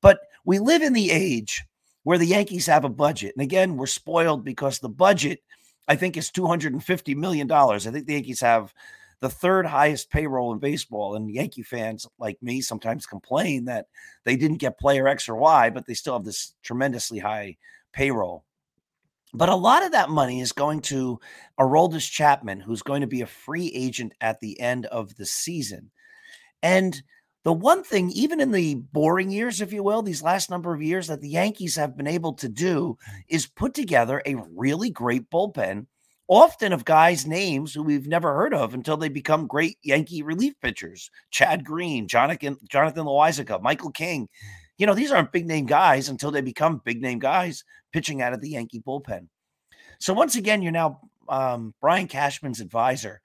But 0.01 0.19
we 0.45 0.59
live 0.59 0.81
in 0.81 0.93
the 0.93 1.11
age 1.11 1.65
where 2.03 2.17
the 2.17 2.25
Yankees 2.25 2.67
have 2.67 2.85
a 2.85 2.89
budget. 2.89 3.33
And 3.35 3.43
again, 3.43 3.75
we're 3.75 3.85
spoiled 3.87 4.45
because 4.45 4.79
the 4.79 4.89
budget 4.89 5.41
I 5.89 5.95
think 5.95 6.15
is 6.15 6.29
$250 6.29 7.15
million. 7.15 7.51
I 7.51 7.77
think 7.79 8.05
the 8.05 8.13
Yankees 8.13 8.41
have 8.41 8.73
the 9.21 9.29
third 9.29 9.65
highest 9.65 10.11
payroll 10.11 10.53
in 10.53 10.59
baseball. 10.59 11.15
And 11.15 11.29
Yankee 11.29 11.63
fans 11.63 12.07
like 12.19 12.41
me 12.41 12.61
sometimes 12.61 13.07
complain 13.07 13.65
that 13.65 13.87
they 14.23 14.35
didn't 14.35 14.57
get 14.57 14.79
player 14.79 15.07
X 15.07 15.27
or 15.27 15.35
Y, 15.35 15.71
but 15.71 15.87
they 15.87 15.95
still 15.95 16.13
have 16.13 16.23
this 16.23 16.53
tremendously 16.61 17.17
high 17.19 17.57
payroll. 17.91 18.45
But 19.33 19.49
a 19.49 19.55
lot 19.55 19.83
of 19.83 19.91
that 19.91 20.09
money 20.09 20.41
is 20.41 20.51
going 20.51 20.81
to 20.83 21.19
Aroldis 21.59 22.09
Chapman, 22.09 22.61
who's 22.61 22.81
going 22.81 23.01
to 23.01 23.07
be 23.07 23.21
a 23.21 23.27
free 23.27 23.71
agent 23.75 24.13
at 24.21 24.39
the 24.39 24.59
end 24.59 24.85
of 24.87 25.15
the 25.15 25.25
season. 25.25 25.91
And 26.61 27.01
the 27.43 27.53
one 27.53 27.83
thing, 27.83 28.11
even 28.11 28.41
in 28.41 28.51
the 28.51 28.75
boring 28.75 29.31
years, 29.31 29.61
if 29.61 29.71
you 29.71 29.81
will, 29.81 30.01
these 30.01 30.21
last 30.21 30.49
number 30.49 30.73
of 30.73 30.81
years, 30.81 31.07
that 31.07 31.21
the 31.21 31.29
Yankees 31.29 31.75
have 31.75 31.95
been 31.95 32.07
able 32.07 32.33
to 32.33 32.49
do 32.49 32.97
is 33.29 33.47
put 33.47 33.73
together 33.73 34.21
a 34.25 34.35
really 34.55 34.89
great 34.89 35.29
bullpen, 35.29 35.85
often 36.27 36.73
of 36.73 36.83
guys' 36.83 37.25
names 37.25 37.73
who 37.73 37.81
we've 37.81 38.07
never 38.07 38.35
heard 38.35 38.53
of 38.53 38.73
until 38.73 38.97
they 38.97 39.09
become 39.09 39.47
great 39.47 39.77
Yankee 39.81 40.21
relief 40.21 40.53
pitchers. 40.61 41.09
Chad 41.31 41.63
Green, 41.63 42.07
Jonathan, 42.07 42.57
Jonathan 42.69 43.05
Michael 43.61 43.91
King. 43.91 44.27
You 44.77 44.85
know, 44.85 44.93
these 44.93 45.11
aren't 45.11 45.31
big 45.31 45.47
name 45.47 45.65
guys 45.65 46.09
until 46.09 46.31
they 46.31 46.41
become 46.41 46.81
big 46.83 47.01
name 47.01 47.19
guys 47.19 47.63
pitching 47.93 48.21
out 48.21 48.33
of 48.33 48.41
the 48.41 48.49
Yankee 48.49 48.81
bullpen. 48.81 49.27
So 49.99 50.13
once 50.13 50.35
again, 50.35 50.61
you're 50.61 50.71
now 50.71 51.01
um, 51.29 51.73
Brian 51.81 52.07
Cashman's 52.07 52.59
advisor. 52.59 53.21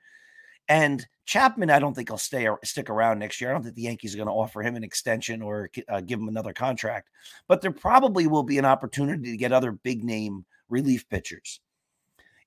And 0.69 1.07
Chapman, 1.27 1.71
I 1.71 1.79
don't 1.79 1.95
think 1.95 2.09
he'll 2.09 2.19
stay 2.19 2.47
or 2.47 2.59
stick 2.65 2.91
around 2.91 3.19
next 3.19 3.41
year. 3.41 3.51
I 3.51 3.53
don't 3.55 3.63
think 3.63 3.75
the 3.75 3.83
Yankees 3.83 4.15
are 4.15 4.19
going 4.19 4.29
to 4.29 4.33
offer 4.33 4.63
him 4.63 4.77
an 4.77 4.85
extension 4.85 5.43
or 5.43 5.71
uh, 5.89 6.01
give 6.01 6.19
him 6.19 6.29
another 6.29 6.53
contract. 6.53 7.11
But 7.49 7.61
there 7.61 7.71
probably 7.71 8.27
will 8.27 8.43
be 8.43 8.59
an 8.59 8.65
opportunity 8.65 9.31
to 9.31 9.37
get 9.37 9.53
other 9.53 9.73
big 9.73 10.05
name 10.05 10.45
relief 10.69 11.09
pitchers. 11.09 11.61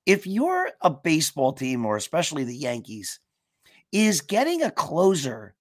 If 0.06 0.26
you're 0.26 0.70
a 0.82 0.90
baseball 0.90 1.54
team, 1.54 1.86
or 1.86 1.98
especially 1.98 2.44
the 2.44 2.56
Yankees, 2.56 3.20
is 3.92 4.22
getting 4.22 4.64
a 4.64 4.72
closer 4.72 5.56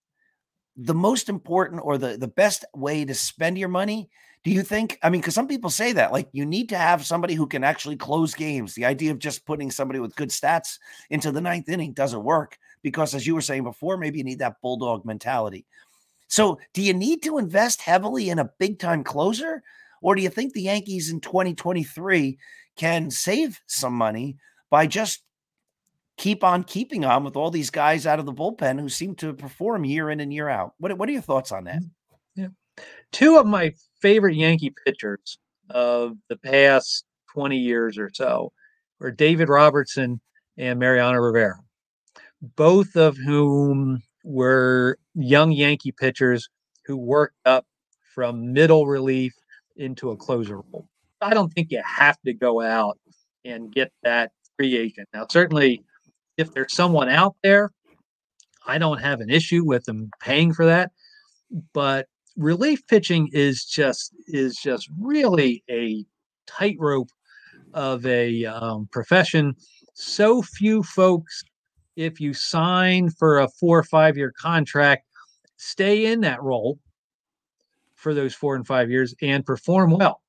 the 0.76 0.94
most 0.94 1.28
important 1.28 1.80
or 1.84 1.98
the, 1.98 2.16
the 2.16 2.28
best 2.28 2.64
way 2.74 3.04
to 3.04 3.14
spend 3.14 3.58
your 3.58 3.68
money? 3.68 4.10
Do 4.44 4.50
you 4.50 4.62
think? 4.62 4.98
I 5.02 5.10
mean, 5.10 5.20
because 5.20 5.34
some 5.34 5.48
people 5.48 5.70
say 5.70 5.92
that, 5.92 6.12
like, 6.12 6.28
you 6.32 6.46
need 6.46 6.68
to 6.68 6.78
have 6.78 7.04
somebody 7.04 7.34
who 7.34 7.46
can 7.46 7.64
actually 7.64 7.96
close 7.96 8.34
games. 8.34 8.74
The 8.74 8.84
idea 8.84 9.10
of 9.10 9.18
just 9.18 9.44
putting 9.44 9.70
somebody 9.70 9.98
with 9.98 10.14
good 10.14 10.28
stats 10.28 10.78
into 11.10 11.32
the 11.32 11.40
ninth 11.40 11.68
inning 11.68 11.92
doesn't 11.92 12.22
work 12.22 12.56
because, 12.82 13.14
as 13.14 13.26
you 13.26 13.34
were 13.34 13.40
saying 13.40 13.64
before, 13.64 13.96
maybe 13.96 14.18
you 14.18 14.24
need 14.24 14.38
that 14.38 14.60
bulldog 14.62 15.04
mentality. 15.04 15.66
So, 16.28 16.60
do 16.72 16.82
you 16.82 16.94
need 16.94 17.22
to 17.24 17.38
invest 17.38 17.82
heavily 17.82 18.30
in 18.30 18.38
a 18.38 18.50
big 18.58 18.78
time 18.78 19.02
closer? 19.02 19.62
Or 20.00 20.14
do 20.14 20.22
you 20.22 20.28
think 20.28 20.52
the 20.52 20.62
Yankees 20.62 21.10
in 21.10 21.20
2023 21.20 22.38
can 22.76 23.10
save 23.10 23.60
some 23.66 23.94
money 23.94 24.36
by 24.70 24.86
just 24.86 25.22
keep 26.16 26.42
on 26.44 26.64
keeping 26.64 27.04
on 27.04 27.24
with 27.24 27.36
all 27.36 27.50
these 27.50 27.70
guys 27.70 28.06
out 28.06 28.18
of 28.18 28.26
the 28.26 28.32
bullpen 28.32 28.80
who 28.80 28.88
seem 28.88 29.14
to 29.16 29.32
perform 29.32 29.84
year 29.84 30.10
in 30.10 30.20
and 30.20 30.32
year 30.32 30.48
out? 30.48 30.74
What, 30.78 30.96
what 30.96 31.08
are 31.08 31.12
your 31.12 31.22
thoughts 31.22 31.52
on 31.52 31.64
that? 31.64 31.82
Mm, 31.82 31.90
yeah. 32.34 32.48
Two 33.12 33.36
of 33.38 33.46
my 33.46 33.72
favorite 34.06 34.36
Yankee 34.36 34.72
pitchers 34.84 35.36
of 35.70 36.12
the 36.28 36.36
past 36.36 37.04
20 37.34 37.56
years 37.56 37.98
or 37.98 38.08
so 38.14 38.52
were 39.00 39.10
David 39.10 39.48
Robertson 39.48 40.20
and 40.56 40.78
Mariano 40.78 41.18
Rivera, 41.18 41.58
both 42.54 42.94
of 42.94 43.16
whom 43.16 44.00
were 44.22 44.96
young 45.16 45.50
Yankee 45.50 45.90
pitchers 45.90 46.48
who 46.84 46.96
worked 46.96 47.34
up 47.46 47.66
from 48.14 48.52
middle 48.52 48.86
relief 48.86 49.32
into 49.74 50.12
a 50.12 50.16
closer 50.16 50.58
role. 50.58 50.86
I 51.20 51.34
don't 51.34 51.52
think 51.52 51.72
you 51.72 51.82
have 51.84 52.20
to 52.26 52.32
go 52.32 52.60
out 52.60 53.00
and 53.44 53.72
get 53.72 53.90
that 54.04 54.30
free 54.56 54.76
agent. 54.76 55.08
Now, 55.12 55.26
certainly, 55.28 55.82
if 56.36 56.54
there's 56.54 56.72
someone 56.72 57.08
out 57.08 57.34
there, 57.42 57.72
I 58.68 58.78
don't 58.78 59.02
have 59.02 59.20
an 59.20 59.30
issue 59.30 59.64
with 59.64 59.82
them 59.82 60.12
paying 60.20 60.54
for 60.54 60.64
that. 60.66 60.92
But 61.72 62.06
relief 62.36 62.86
pitching 62.86 63.28
is 63.32 63.64
just 63.64 64.14
is 64.28 64.56
just 64.56 64.88
really 65.00 65.62
a 65.70 66.04
tightrope 66.46 67.10
of 67.74 68.04
a 68.06 68.44
um, 68.44 68.88
profession. 68.92 69.54
So 69.94 70.42
few 70.42 70.82
folks, 70.82 71.42
if 71.96 72.20
you 72.20 72.34
sign 72.34 73.10
for 73.10 73.38
a 73.38 73.48
four 73.48 73.78
or 73.78 73.84
five 73.84 74.16
year 74.16 74.32
contract, 74.38 75.06
stay 75.56 76.06
in 76.06 76.20
that 76.20 76.42
role 76.42 76.78
for 77.94 78.14
those 78.14 78.34
four 78.34 78.54
and 78.54 78.66
five 78.66 78.90
years 78.90 79.14
and 79.22 79.44
perform 79.44 79.90
well. 79.90 80.20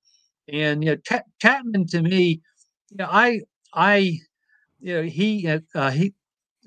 And 0.48 0.84
you 0.84 0.91
know, 0.91 0.98
Ch- 0.98 1.26
Chapman 1.41 1.88
to 1.88 2.02
me, 2.02 2.41
you 2.89 2.98
know, 2.98 3.08
I 3.10 3.41
I 3.74 4.20
you 4.80 4.93
know 4.93 5.04
he 5.04 5.48
uh, 5.76 5.91
he 5.91 6.13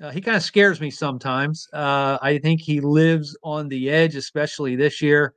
uh, 0.01 0.11
he 0.11 0.21
kind 0.21 0.37
of 0.37 0.43
scares 0.43 0.81
me 0.81 0.89
sometimes. 0.89 1.67
Uh, 1.73 2.17
I 2.21 2.39
think 2.39 2.61
he 2.61 2.79
lives 2.81 3.37
on 3.43 3.67
the 3.67 3.89
edge, 3.89 4.15
especially 4.15 4.75
this 4.75 5.01
year. 5.01 5.33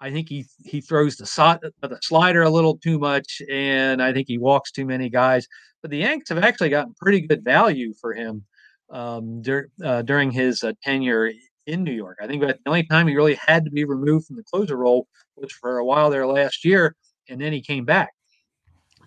I 0.00 0.10
think 0.10 0.28
he 0.28 0.46
he 0.64 0.80
throws 0.80 1.16
the, 1.16 1.26
so- 1.26 1.58
the 1.82 1.98
slider 2.02 2.42
a 2.42 2.50
little 2.50 2.78
too 2.78 2.98
much, 2.98 3.42
and 3.50 4.02
I 4.02 4.12
think 4.12 4.28
he 4.28 4.38
walks 4.38 4.72
too 4.72 4.86
many 4.86 5.08
guys. 5.08 5.46
But 5.82 5.90
the 5.90 5.98
Yanks 5.98 6.30
have 6.30 6.42
actually 6.42 6.70
gotten 6.70 6.94
pretty 6.94 7.20
good 7.26 7.44
value 7.44 7.92
for 8.00 8.14
him 8.14 8.44
um, 8.90 9.42
dur- 9.42 9.68
uh, 9.84 10.02
during 10.02 10.30
his 10.30 10.62
uh, 10.64 10.72
tenure 10.82 11.32
in 11.66 11.84
New 11.84 11.92
York. 11.92 12.18
I 12.20 12.26
think 12.26 12.42
the 12.42 12.58
only 12.66 12.84
time 12.84 13.06
he 13.06 13.14
really 13.14 13.38
had 13.46 13.64
to 13.64 13.70
be 13.70 13.84
removed 13.84 14.26
from 14.26 14.36
the 14.36 14.44
closer 14.44 14.76
role 14.76 15.06
was 15.36 15.52
for 15.52 15.78
a 15.78 15.84
while 15.84 16.10
there 16.10 16.26
last 16.26 16.64
year, 16.64 16.96
and 17.28 17.40
then 17.40 17.52
he 17.52 17.60
came 17.60 17.84
back. 17.84 18.12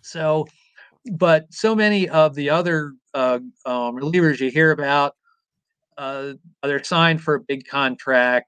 So 0.02 0.48
but 1.14 1.46
so 1.54 1.76
many 1.76 2.10
of 2.10 2.36
the 2.36 2.50
other 2.50 2.94
uh, 3.18 3.40
um, 3.66 3.96
relievers 3.96 4.40
you 4.40 4.52
hear 4.52 4.72
about, 4.72 5.16
uh, 5.98 6.34
they're 6.62 6.84
signed 6.84 7.22
for 7.22 7.36
a 7.36 7.40
big 7.40 7.68
contract 7.68 8.48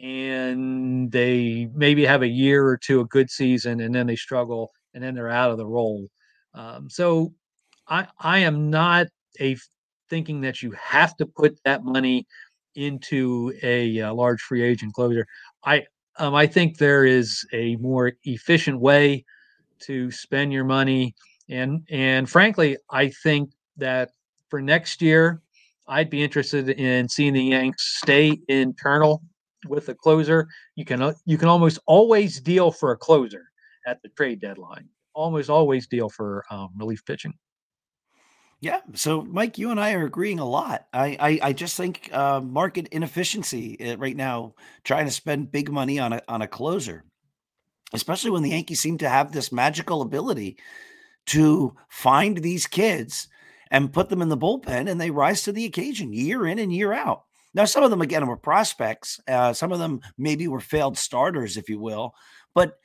and 0.00 1.10
they 1.12 1.68
maybe 1.74 2.04
have 2.04 2.22
a 2.22 2.28
year 2.28 2.66
or 2.66 2.76
two 2.76 3.00
a 3.00 3.04
good 3.06 3.30
season 3.30 3.80
and 3.80 3.94
then 3.94 4.06
they 4.06 4.16
struggle 4.16 4.72
and 4.94 5.02
then 5.02 5.14
they're 5.14 5.30
out 5.30 5.50
of 5.50 5.58
the 5.58 5.66
role. 5.66 6.08
Um, 6.54 6.90
so 6.90 7.32
I 7.86 8.06
I 8.18 8.38
am 8.38 8.70
not 8.70 9.06
a 9.40 9.56
thinking 10.10 10.40
that 10.40 10.62
you 10.62 10.72
have 10.72 11.16
to 11.18 11.26
put 11.26 11.58
that 11.64 11.84
money 11.84 12.26
into 12.74 13.52
a, 13.62 13.98
a 13.98 14.08
uh, 14.08 14.14
large 14.14 14.40
free 14.40 14.62
agent 14.62 14.94
closer. 14.94 15.26
I 15.64 15.86
Um, 16.18 16.34
I 16.34 16.46
think 16.48 16.78
there 16.78 17.04
is 17.06 17.46
a 17.52 17.76
more 17.76 18.12
efficient 18.24 18.80
way 18.80 19.24
to 19.86 20.10
spend 20.10 20.52
your 20.52 20.64
money, 20.64 21.14
and 21.48 21.86
and 21.90 22.28
frankly, 22.28 22.76
I 22.90 23.10
think 23.22 23.50
that 23.78 24.10
for 24.48 24.60
next 24.60 25.02
year, 25.02 25.42
I'd 25.86 26.10
be 26.10 26.22
interested 26.22 26.68
in 26.68 27.08
seeing 27.08 27.32
the 27.32 27.42
Yanks 27.42 27.98
stay 27.98 28.38
internal 28.48 29.22
with 29.66 29.88
a 29.88 29.94
closer. 29.94 30.48
You 30.76 30.84
can 30.84 31.14
you 31.24 31.38
can 31.38 31.48
almost 31.48 31.78
always 31.86 32.40
deal 32.40 32.70
for 32.70 32.92
a 32.92 32.96
closer 32.96 33.50
at 33.86 34.02
the 34.02 34.08
trade 34.10 34.40
deadline. 34.40 34.88
Almost 35.14 35.50
always 35.50 35.86
deal 35.86 36.08
for 36.08 36.44
um, 36.50 36.70
relief 36.76 37.04
pitching. 37.04 37.34
Yeah. 38.60 38.80
So, 38.94 39.22
Mike, 39.22 39.56
you 39.56 39.70
and 39.70 39.78
I 39.78 39.92
are 39.92 40.04
agreeing 40.04 40.40
a 40.40 40.48
lot. 40.48 40.86
I 40.92 41.16
I, 41.18 41.48
I 41.48 41.52
just 41.52 41.76
think 41.76 42.10
uh, 42.12 42.40
market 42.40 42.88
inefficiency 42.88 43.92
uh, 43.92 43.96
right 43.96 44.16
now, 44.16 44.54
trying 44.84 45.06
to 45.06 45.12
spend 45.12 45.52
big 45.52 45.70
money 45.70 45.98
on 45.98 46.12
a 46.12 46.22
on 46.28 46.42
a 46.42 46.48
closer, 46.48 47.04
especially 47.92 48.30
when 48.30 48.42
the 48.42 48.50
Yankees 48.50 48.80
seem 48.80 48.98
to 48.98 49.08
have 49.08 49.32
this 49.32 49.52
magical 49.52 50.02
ability 50.02 50.58
to 51.26 51.74
find 51.88 52.38
these 52.38 52.66
kids 52.66 53.28
and 53.70 53.92
put 53.92 54.08
them 54.08 54.22
in 54.22 54.28
the 54.28 54.36
bullpen, 54.36 54.90
and 54.90 55.00
they 55.00 55.10
rise 55.10 55.42
to 55.42 55.52
the 55.52 55.64
occasion 55.64 56.12
year 56.12 56.46
in 56.46 56.58
and 56.58 56.72
year 56.72 56.92
out. 56.92 57.24
Now, 57.54 57.64
some 57.64 57.82
of 57.82 57.90
them 57.90 58.02
again 58.02 58.26
were 58.26 58.36
prospects. 58.36 59.20
Uh, 59.26 59.52
some 59.52 59.72
of 59.72 59.78
them 59.78 60.00
maybe 60.16 60.48
were 60.48 60.60
failed 60.60 60.98
starters, 60.98 61.56
if 61.56 61.68
you 61.68 61.78
will, 61.78 62.14
but 62.54 62.78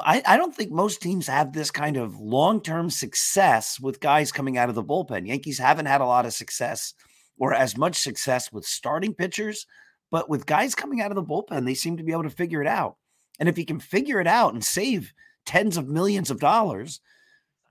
I, 0.00 0.22
I 0.26 0.36
don't 0.36 0.54
think 0.54 0.70
most 0.70 1.00
teams 1.00 1.26
have 1.28 1.52
this 1.52 1.70
kind 1.70 1.96
of 1.96 2.18
long 2.18 2.60
term 2.60 2.90
success 2.90 3.80
with 3.80 4.00
guys 4.00 4.32
coming 4.32 4.58
out 4.58 4.68
of 4.68 4.74
the 4.74 4.84
bullpen. 4.84 5.26
Yankees 5.26 5.58
haven't 5.58 5.86
had 5.86 6.02
a 6.02 6.06
lot 6.06 6.26
of 6.26 6.34
success 6.34 6.94
or 7.38 7.54
as 7.54 7.76
much 7.76 7.96
success 7.96 8.52
with 8.52 8.66
starting 8.66 9.14
pitchers, 9.14 9.66
but 10.10 10.28
with 10.28 10.46
guys 10.46 10.74
coming 10.74 11.00
out 11.00 11.10
of 11.10 11.14
the 11.14 11.22
bullpen, 11.22 11.64
they 11.64 11.74
seem 11.74 11.96
to 11.96 12.02
be 12.02 12.12
able 12.12 12.24
to 12.24 12.30
figure 12.30 12.60
it 12.60 12.68
out. 12.68 12.96
And 13.38 13.48
if 13.48 13.56
you 13.56 13.64
can 13.64 13.80
figure 13.80 14.20
it 14.20 14.26
out 14.26 14.52
and 14.52 14.64
save 14.64 15.12
tens 15.46 15.76
of 15.76 15.88
millions 15.88 16.30
of 16.30 16.40
dollars, 16.40 17.00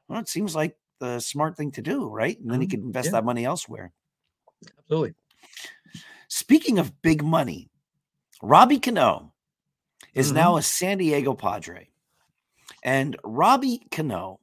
well, 0.08 0.20
it 0.20 0.30
seems 0.30 0.56
like 0.56 0.76
the 1.00 1.20
smart 1.20 1.58
thing 1.58 1.72
to 1.72 1.82
do, 1.82 2.08
right? 2.08 2.40
And 2.40 2.52
then 2.52 2.62
you 2.62 2.68
mm-hmm. 2.68 2.78
can 2.78 2.86
invest 2.88 3.08
yeah. 3.08 3.12
that 3.14 3.26
money 3.26 3.46
elsewhere. 3.46 3.92
Absolutely. 4.80 5.14
Speaking 6.28 6.80
of 6.80 7.02
big 7.02 7.24
money, 7.24 7.70
Robbie 8.42 8.80
Cano 8.80 9.34
is 10.14 10.28
mm-hmm. 10.28 10.38
now 10.38 10.58
a 10.58 10.62
San 10.62 10.98
Diego 10.98 11.34
Padre. 11.34 11.90
And 12.84 13.18
Robbie 13.24 13.88
Cano 13.92 14.40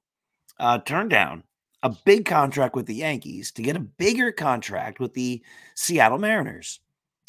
uh, 0.59 0.79
turned 0.79 1.11
down 1.11 1.45
a 1.83 1.95
big 2.05 2.25
contract 2.25 2.75
with 2.75 2.87
the 2.87 2.95
Yankees 2.95 3.53
to 3.53 3.63
get 3.63 3.77
a 3.77 3.81
bigger 3.81 4.33
contract 4.33 5.01
with 5.01 5.13
the 5.15 5.43
Seattle 5.75 6.19
Mariners. 6.19 6.81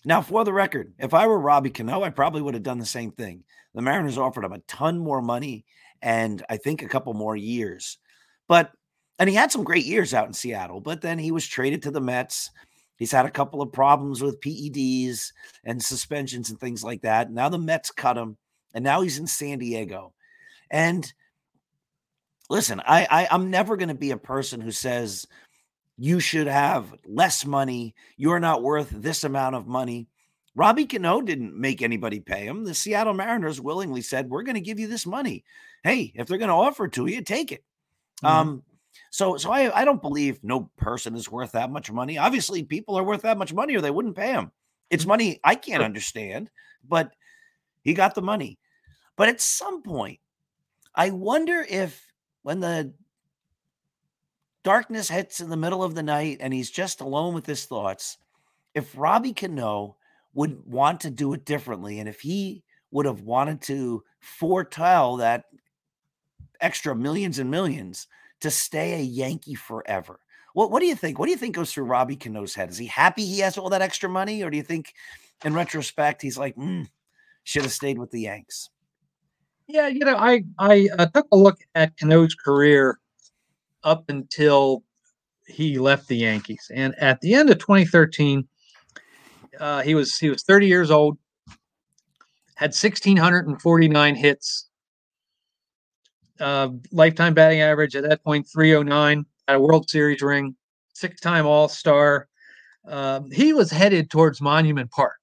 Now, 0.06 0.22
for 0.22 0.46
the 0.46 0.54
record, 0.54 0.94
if 1.00 1.14
I 1.14 1.28
were 1.28 1.40
Robbie 1.40 1.72
Cano, 1.72 2.04
I 2.04 2.10
probably 2.10 2.42
would 2.42 2.54
have 2.54 2.64
done 2.64 2.78
the 2.78 2.86
same 2.86 3.12
thing. 3.12 3.44
The 3.74 3.82
Mariners 3.82 4.18
offered 4.18 4.46
him 4.46 4.54
a 4.54 4.60
ton 4.60 4.98
more 4.98 5.22
money 5.22 5.66
and 6.02 6.46
I 6.50 6.58
think 6.58 6.82
a 6.82 6.88
couple 6.88 7.14
more 7.14 7.36
years. 7.36 7.98
But, 8.48 8.72
and 9.19 9.30
he 9.30 9.36
had 9.36 9.51
some 9.51 9.63
great 9.63 9.86
years 9.86 10.13
out 10.13 10.28
in 10.28 10.34
Seattle, 10.34 10.82
but 10.82 11.01
then 11.01 11.17
he 11.17 11.32
was 11.32 11.47
traded 11.47 11.82
to 11.84 11.91
the 11.91 12.01
Mets. 12.01 12.51
He's 12.97 13.12
had 13.12 13.25
a 13.25 13.32
couple 13.32 13.62
of 13.62 13.71
problems 13.71 14.21
with 14.21 14.39
PEDs 14.41 15.32
and 15.63 15.82
suspensions 15.82 16.49
and 16.49 16.60
things 16.60 16.84
like 16.84 17.01
that. 17.01 17.32
Now 17.32 17.49
the 17.49 17.58
Mets 17.58 17.91
cut 17.91 18.17
him, 18.17 18.38
and 18.73 18.84
now 18.84 19.01
he's 19.01 19.19
in 19.19 19.28
San 19.28 19.60
Diego. 19.60 20.13
And 20.69 21.12
listen, 22.49 22.82
I, 22.86 23.08
I 23.10 23.28
I'm 23.32 23.49
never 23.49 23.78
going 23.78 23.89
to 23.89 23.95
be 23.95 24.12
a 24.12 24.17
person 24.17 24.62
who 24.62 24.71
says 24.71 25.25
you 25.97 26.19
should 26.19 26.47
have 26.47 26.93
less 27.06 27.45
money. 27.45 27.95
You're 28.17 28.39
not 28.39 28.63
worth 28.63 28.89
this 28.89 29.23
amount 29.23 29.56
of 29.56 29.67
money. 29.67 30.08
Robbie 30.56 30.86
Cano 30.86 31.21
didn't 31.21 31.60
make 31.60 31.82
anybody 31.82 32.21
pay 32.21 32.45
him. 32.45 32.63
The 32.63 32.73
Seattle 32.73 33.13
Mariners 33.13 33.60
willingly 33.60 34.01
said, 34.01 34.30
"We're 34.30 34.43
going 34.43 34.56
to 34.56 34.62
give 34.62 34.80
you 34.80 34.88
this 34.88 35.06
money. 35.06 35.43
Hey, 35.84 36.13
if 36.15 36.28
they're 36.28 36.38
going 36.38 36.49
to 36.49 36.56
offer 36.56 36.86
it 36.86 36.93
to 36.93 37.06
you, 37.08 37.21
take 37.21 37.51
it." 37.51 37.63
Mm-hmm. 38.23 38.28
Um, 38.28 38.63
so, 39.15 39.38
so 39.38 39.49
I, 39.49 39.73
I 39.73 39.86
don't 39.86 40.01
believe 40.01 40.43
no 40.43 40.69
person 40.75 41.15
is 41.15 41.32
worth 41.32 41.54
that 41.54 41.71
much 41.71 41.89
money. 41.89 42.17
Obviously, 42.17 42.63
people 42.63 42.97
are 42.97 43.04
worth 43.04 43.21
that 43.21 43.38
much 43.38 43.54
money, 43.54 43.73
or 43.73 43.80
they 43.80 43.89
wouldn't 43.89 44.17
pay 44.17 44.34
him. 44.34 44.51
It's 44.89 45.04
mm-hmm. 45.04 45.10
money 45.10 45.39
I 45.41 45.56
can't 45.56 45.82
understand, 45.82 46.49
but 46.86 47.13
he 47.82 47.93
got 47.93 48.13
the 48.13 48.21
money. 48.21 48.60
But 49.15 49.30
at 49.30 49.39
some 49.39 49.82
point, 49.84 50.19
I 50.93 51.12
wonder 51.12 51.65
if 51.69 52.12
when 52.41 52.60
the 52.60 52.93
darkness 54.65 55.08
hits 55.08 55.39
in 55.39 55.49
the 55.49 55.56
middle 55.56 55.82
of 55.82 55.95
the 55.95 56.04
night 56.04 56.39
and 56.41 56.54
he's 56.54 56.69
just 56.69 56.99
alone 56.99 57.34
with 57.34 57.45
his 57.45 57.63
thoughts, 57.63 58.17
if 58.73 58.97
Robbie 58.97 59.32
Cano 59.32 59.95
would 60.34 60.62
want 60.65 60.99
to 60.99 61.10
do 61.10 61.32
it 61.32 61.45
differently 61.45 62.01
and 62.01 62.10
if 62.10 62.19
he 62.19 62.65
would 62.91 63.06
have 63.06 63.21
wanted 63.21 63.62
to 63.62 64.04
foretell 64.19 65.15
that 65.15 65.45
extra 66.60 66.93
millions 66.93 67.39
and 67.39 67.49
millions 67.49 68.08
to 68.41 68.52
stay 68.52 68.93
a 68.93 69.04
Yankee 69.04 69.56
forever. 69.56 70.19
What 70.54 70.71
what 70.71 70.80
do 70.80 70.86
you 70.86 70.95
think? 70.95 71.19
What 71.19 71.26
do 71.26 71.32
you 71.32 71.38
think 71.38 71.56
goes 71.56 71.74
through 71.74 71.86
Robbie 71.86 72.15
Cano's 72.15 72.56
head? 72.56 72.69
Is 72.69 72.78
he 72.78 72.88
happy 72.88 73.26
he 73.26 73.39
has 73.39 73.58
all 73.58 73.69
that 73.69 73.82
extra 73.82 74.10
money, 74.10 74.41
or 74.41 74.50
do 74.50 74.58
you 74.58 74.63
think, 74.63 74.93
in 75.43 75.54
retrospect, 75.54 76.21
he's 76.21 76.38
like, 76.38 76.56
mm, 76.56 76.88
should 77.43 77.63
have 77.63 77.74
stayed 77.74 78.00
with 78.00 78.12
the 78.12 78.21
Yanks? 78.21 78.69
Yeah, 79.67 79.88
you 79.88 80.00
know, 80.00 80.15
I 80.15 80.43
I 80.58 80.88
uh, 80.98 81.08
took 81.08 81.28
a 81.32 81.36
look 81.36 81.58
at 81.76 81.98
Cano's 81.98 82.36
career 82.36 83.00
up 83.84 84.10
until 84.10 84.84
he 85.45 85.78
left 85.78 86.08
the 86.08 86.17
Yankees, 86.17 86.71
and 86.74 86.95
at 87.00 87.19
the 87.19 87.34
end 87.34 87.50
of 87.50 87.60
2013, 87.60 88.48
uh, 89.60 89.82
he 89.82 89.93
was 89.93 90.15
he 90.17 90.30
was 90.30 90.43
30 90.43 90.67
years 90.67 90.89
old, 90.89 91.17
had 92.56 92.69
1,649 92.69 94.15
hits, 94.15 94.67
uh, 96.39 96.69
lifetime 96.91 97.34
batting 97.34 97.62
average 97.62 97.95
at 97.95 98.04
that 98.04 98.24
point 98.24 98.48
309, 98.52 99.26
had 99.48 99.56
a 99.56 99.60
World 99.60 99.89
Series 99.89 100.21
ring, 100.21 100.56
six-time 100.93 101.45
All 101.45 101.67
Star. 101.67 102.28
Um, 102.88 103.32
he 103.32 103.54
was 103.54 103.71
headed 103.71 104.10
towards 104.10 104.41
Monument 104.41 104.91
Park 104.91 105.17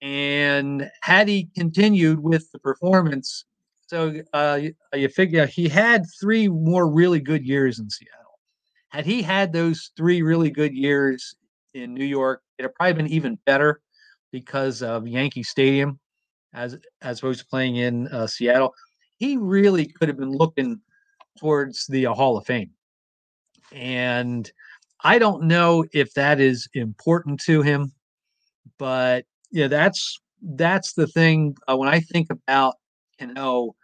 and 0.00 0.90
had 1.02 1.28
he 1.28 1.48
continued 1.56 2.20
with 2.20 2.50
the 2.52 2.58
performance, 2.58 3.44
so 3.86 4.20
uh, 4.32 4.60
you 4.94 5.08
figure 5.08 5.46
he 5.46 5.68
had 5.68 6.04
three 6.20 6.48
more 6.48 6.88
really 6.88 7.20
good 7.20 7.44
years 7.44 7.78
in 7.78 7.90
Seattle. 7.90 8.38
Had 8.90 9.06
he 9.06 9.22
had 9.22 9.52
those 9.52 9.90
three 9.96 10.22
really 10.22 10.50
good 10.50 10.72
years 10.72 11.34
in 11.74 11.94
New 11.94 12.04
York, 12.04 12.42
it'd 12.58 12.74
probably 12.74 12.94
been 12.94 13.12
even 13.12 13.38
better 13.44 13.80
because 14.30 14.82
of 14.82 15.08
Yankee 15.08 15.42
Stadium, 15.42 15.98
as 16.54 16.78
as 17.02 17.18
opposed 17.18 17.40
to 17.40 17.46
playing 17.46 17.76
in 17.76 18.08
uh, 18.08 18.26
Seattle. 18.26 18.74
He 19.18 19.36
really 19.36 19.86
could 19.86 20.08
have 20.08 20.18
been 20.18 20.32
looking 20.32 20.80
towards 21.38 21.86
the 21.86 22.06
uh, 22.06 22.14
Hall 22.14 22.36
of 22.36 22.46
Fame, 22.46 22.70
and 23.72 24.50
I 25.02 25.18
don't 25.18 25.44
know 25.44 25.84
if 25.92 26.14
that 26.14 26.40
is 26.40 26.68
important 26.74 27.40
to 27.42 27.62
him, 27.62 27.92
but 28.78 29.24
yeah, 29.50 29.68
that's 29.68 30.20
that's 30.42 30.94
the 30.94 31.06
thing. 31.06 31.56
Uh, 31.68 31.76
when 31.76 31.88
I 31.88 32.00
think 32.00 32.28
about 32.30 32.76
Cano, 33.18 33.74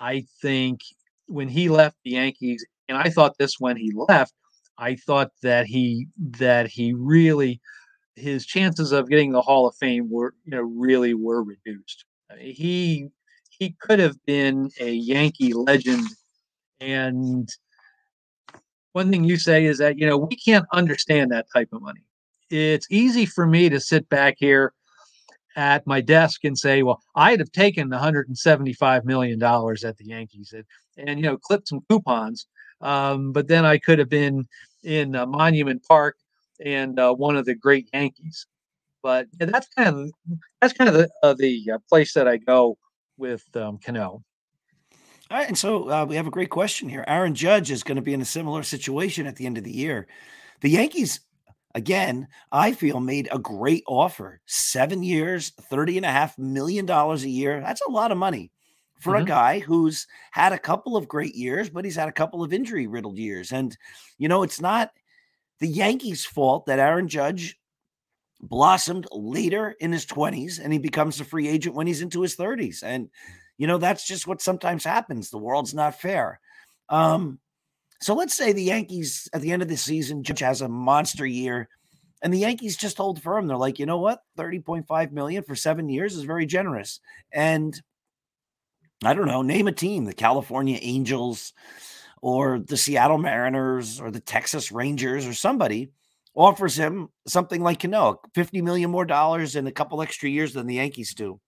I 0.00 0.24
think 0.42 0.80
when 1.26 1.48
he 1.48 1.68
left 1.68 1.96
the 2.04 2.12
Yankees, 2.12 2.64
and 2.88 2.98
I 2.98 3.10
thought 3.10 3.38
this 3.38 3.58
when 3.58 3.76
he 3.76 3.92
left, 3.94 4.34
I 4.78 4.96
thought 4.96 5.30
that 5.42 5.66
he 5.66 6.08
that 6.18 6.68
he 6.68 6.92
really 6.94 7.60
his 8.16 8.46
chances 8.46 8.92
of 8.92 9.08
getting 9.08 9.32
the 9.32 9.42
Hall 9.42 9.66
of 9.66 9.74
Fame 9.76 10.10
were 10.10 10.34
you 10.44 10.52
know 10.52 10.62
really 10.62 11.14
were 11.14 11.42
reduced. 11.42 12.04
I 12.30 12.36
mean, 12.36 12.54
he 12.54 13.08
he 13.58 13.74
could 13.80 13.98
have 13.98 14.16
been 14.26 14.70
a 14.80 14.90
Yankee 14.92 15.52
legend, 15.52 16.06
and 16.80 17.48
one 18.92 19.10
thing 19.10 19.24
you 19.24 19.36
say 19.36 19.64
is 19.64 19.78
that 19.78 19.98
you 19.98 20.06
know 20.06 20.16
we 20.16 20.36
can't 20.36 20.66
understand 20.72 21.30
that 21.32 21.46
type 21.54 21.68
of 21.72 21.82
money. 21.82 22.02
It's 22.50 22.86
easy 22.90 23.26
for 23.26 23.46
me 23.46 23.68
to 23.68 23.80
sit 23.80 24.08
back 24.08 24.36
here 24.38 24.72
at 25.56 25.86
my 25.86 26.00
desk 26.00 26.44
and 26.44 26.58
say, 26.58 26.82
well, 26.82 27.00
I'd 27.14 27.40
have 27.40 27.52
taken 27.52 27.88
the 27.88 27.96
175 27.96 29.04
million 29.04 29.38
dollars 29.38 29.84
at 29.84 29.96
the 29.96 30.06
Yankees 30.06 30.52
and, 30.52 30.64
and 31.08 31.18
you 31.18 31.26
know 31.26 31.38
clipped 31.38 31.68
some 31.68 31.82
coupons, 31.88 32.46
um, 32.80 33.32
but 33.32 33.48
then 33.48 33.64
I 33.64 33.78
could 33.78 33.98
have 33.98 34.08
been 34.08 34.46
in 34.82 35.16
uh, 35.16 35.26
Monument 35.26 35.82
Park 35.84 36.16
and 36.64 36.98
uh, 36.98 37.12
one 37.12 37.36
of 37.36 37.44
the 37.44 37.54
great 37.54 37.88
Yankees. 37.92 38.46
But 39.02 39.26
that's 39.38 39.68
kind 39.68 39.88
of 39.88 40.10
that's 40.60 40.72
kind 40.72 40.88
of 40.88 40.94
the, 40.94 41.10
uh, 41.22 41.34
the 41.34 41.72
uh, 41.74 41.78
place 41.88 42.14
that 42.14 42.26
I 42.26 42.38
go 42.38 42.78
with 43.16 43.44
um, 43.56 43.78
Cano. 43.78 44.22
All 45.30 45.38
right, 45.38 45.48
and 45.48 45.56
so 45.56 45.90
uh, 45.90 46.04
we 46.04 46.16
have 46.16 46.26
a 46.26 46.30
great 46.30 46.50
question 46.50 46.88
here. 46.88 47.04
Aaron 47.06 47.34
Judge 47.34 47.70
is 47.70 47.82
going 47.82 47.96
to 47.96 48.02
be 48.02 48.14
in 48.14 48.20
a 48.20 48.26
similar 48.26 48.62
situation 48.62 49.26
at 49.26 49.36
the 49.36 49.46
end 49.46 49.56
of 49.56 49.64
the 49.64 49.72
year. 49.72 50.06
The 50.60 50.70
Yankees 50.70 51.20
again, 51.74 52.28
I 52.52 52.72
feel 52.72 53.00
made 53.00 53.28
a 53.30 53.38
great 53.38 53.84
offer. 53.86 54.40
Seven 54.46 55.02
years, 55.02 55.52
$30 55.70 55.96
and 55.96 56.06
a 56.06 56.10
half 56.10 56.38
million 56.38 56.86
dollars 56.86 57.24
a 57.24 57.28
year. 57.28 57.60
That's 57.60 57.82
a 57.86 57.90
lot 57.90 58.12
of 58.12 58.18
money 58.18 58.50
for 59.00 59.14
mm-hmm. 59.14 59.24
a 59.24 59.26
guy 59.26 59.58
who's 59.58 60.06
had 60.30 60.52
a 60.52 60.58
couple 60.58 60.96
of 60.96 61.08
great 61.08 61.34
years, 61.34 61.68
but 61.68 61.84
he's 61.84 61.96
had 61.96 62.08
a 62.08 62.12
couple 62.12 62.42
of 62.42 62.52
injury 62.52 62.86
riddled 62.86 63.18
years. 63.18 63.52
And, 63.52 63.76
you 64.18 64.28
know, 64.28 64.42
it's 64.42 64.60
not 64.60 64.92
the 65.58 65.66
Yankees' 65.68 66.24
fault 66.24 66.66
that 66.66 66.78
Aaron 66.78 67.08
Judge 67.08 67.58
blossomed 68.48 69.06
later 69.10 69.74
in 69.80 69.92
his 69.92 70.06
20s 70.06 70.60
and 70.62 70.72
he 70.72 70.78
becomes 70.78 71.20
a 71.20 71.24
free 71.24 71.48
agent 71.48 71.74
when 71.74 71.86
he's 71.86 72.02
into 72.02 72.20
his 72.20 72.36
30s. 72.36 72.82
And, 72.82 73.08
you 73.58 73.66
know, 73.66 73.78
that's 73.78 74.06
just 74.06 74.26
what 74.26 74.42
sometimes 74.42 74.84
happens. 74.84 75.30
The 75.30 75.38
world's 75.38 75.74
not 75.74 76.00
fair. 76.00 76.40
Um, 76.88 77.38
so 78.00 78.14
let's 78.14 78.34
say 78.34 78.52
the 78.52 78.62
Yankees 78.62 79.28
at 79.32 79.40
the 79.40 79.52
end 79.52 79.62
of 79.62 79.68
the 79.68 79.76
season, 79.76 80.22
Judge 80.22 80.40
has 80.40 80.60
a 80.60 80.68
monster 80.68 81.24
year, 81.24 81.68
and 82.22 82.32
the 82.32 82.38
Yankees 82.38 82.76
just 82.76 82.98
hold 82.98 83.22
firm. 83.22 83.46
They're 83.46 83.56
like, 83.56 83.78
you 83.78 83.86
know 83.86 83.98
what, 83.98 84.20
thirty 84.36 84.60
point 84.60 84.86
five 84.86 85.12
million 85.12 85.42
for 85.42 85.54
seven 85.54 85.88
years 85.88 86.14
is 86.14 86.24
very 86.24 86.44
generous. 86.44 87.00
And 87.32 87.80
I 89.02 89.14
don't 89.14 89.26
know, 89.26 89.42
name 89.42 89.68
a 89.68 89.72
team: 89.72 90.04
the 90.04 90.12
California 90.12 90.78
Angels, 90.82 91.54
or 92.20 92.58
the 92.58 92.76
Seattle 92.76 93.18
Mariners, 93.18 94.00
or 94.00 94.10
the 94.10 94.20
Texas 94.20 94.70
Rangers, 94.70 95.26
or 95.26 95.32
somebody 95.32 95.90
offers 96.34 96.76
him 96.76 97.08
something 97.26 97.62
like 97.62 97.80
Cano, 97.80 98.20
50 98.34 98.62
million 98.62 98.90
more 98.90 99.04
dollars 99.04 99.56
in 99.56 99.66
a 99.66 99.72
couple 99.72 100.02
extra 100.02 100.28
years 100.28 100.52
than 100.52 100.66
the 100.66 100.76
Yankees 100.76 101.14
do. 101.14 101.40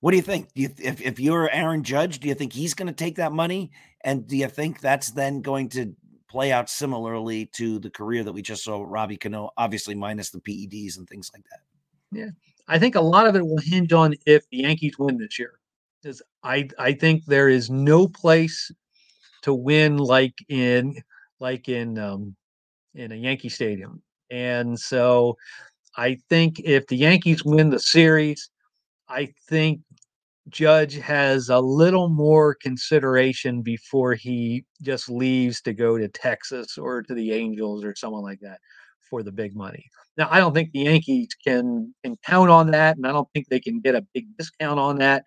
What 0.00 0.12
do 0.12 0.16
you 0.16 0.22
think? 0.22 0.52
Do 0.54 0.62
you, 0.62 0.68
if, 0.78 1.00
if 1.00 1.18
you're 1.18 1.50
Aaron 1.50 1.82
Judge, 1.82 2.20
do 2.20 2.28
you 2.28 2.34
think 2.34 2.52
he's 2.52 2.74
going 2.74 2.86
to 2.86 2.92
take 2.92 3.16
that 3.16 3.32
money? 3.32 3.72
And 4.04 4.26
do 4.28 4.36
you 4.36 4.46
think 4.48 4.80
that's 4.80 5.10
then 5.10 5.42
going 5.42 5.68
to 5.70 5.92
play 6.30 6.52
out 6.52 6.70
similarly 6.70 7.46
to 7.54 7.80
the 7.80 7.90
career 7.90 8.22
that 8.22 8.32
we 8.32 8.42
just 8.42 8.62
saw 8.62 8.78
with 8.78 8.90
Robbie 8.90 9.16
Cano, 9.16 9.50
obviously 9.56 9.96
minus 9.96 10.30
the 10.30 10.40
PEDs 10.40 10.98
and 10.98 11.08
things 11.08 11.30
like 11.34 11.42
that? 11.50 11.60
Yeah. 12.12 12.30
I 12.68 12.78
think 12.78 12.94
a 12.94 13.00
lot 13.00 13.26
of 13.26 13.34
it 13.34 13.44
will 13.44 13.58
hinge 13.58 13.92
on 13.92 14.14
if 14.26 14.48
the 14.50 14.58
Yankees 14.58 14.98
win 14.98 15.18
this 15.18 15.38
year. 15.38 15.58
Because 16.00 16.22
I 16.44 16.68
I 16.78 16.92
think 16.92 17.24
there 17.24 17.48
is 17.48 17.70
no 17.70 18.06
place 18.06 18.70
to 19.42 19.52
win 19.52 19.96
like 19.96 20.34
in 20.48 20.94
like 21.40 21.68
in 21.68 21.98
um, 21.98 22.36
in 22.94 23.12
a 23.12 23.16
Yankee 23.16 23.48
Stadium. 23.48 24.02
And 24.30 24.78
so 24.78 25.36
I 25.96 26.18
think 26.28 26.60
if 26.60 26.86
the 26.86 26.96
Yankees 26.96 27.44
win 27.44 27.70
the 27.70 27.80
series, 27.80 28.50
I 29.08 29.32
think 29.48 29.80
Judge 30.48 30.94
has 30.94 31.48
a 31.48 31.58
little 31.58 32.08
more 32.08 32.54
consideration 32.54 33.62
before 33.62 34.14
he 34.14 34.64
just 34.82 35.10
leaves 35.10 35.60
to 35.62 35.72
go 35.72 35.98
to 35.98 36.08
Texas 36.08 36.78
or 36.78 37.02
to 37.02 37.14
the 37.14 37.32
Angels 37.32 37.84
or 37.84 37.94
someone 37.94 38.22
like 38.22 38.40
that 38.40 38.58
for 39.08 39.22
the 39.22 39.32
big 39.32 39.54
money. 39.54 39.84
Now, 40.16 40.28
I 40.30 40.38
don't 40.38 40.54
think 40.54 40.72
the 40.72 40.80
Yankees 40.80 41.28
can 41.46 41.94
can 42.04 42.16
count 42.26 42.50
on 42.50 42.70
that, 42.72 42.96
and 42.96 43.06
I 43.06 43.12
don't 43.12 43.28
think 43.32 43.48
they 43.48 43.60
can 43.60 43.80
get 43.80 43.94
a 43.94 44.06
big 44.14 44.26
discount 44.36 44.80
on 44.80 44.98
that. 44.98 45.24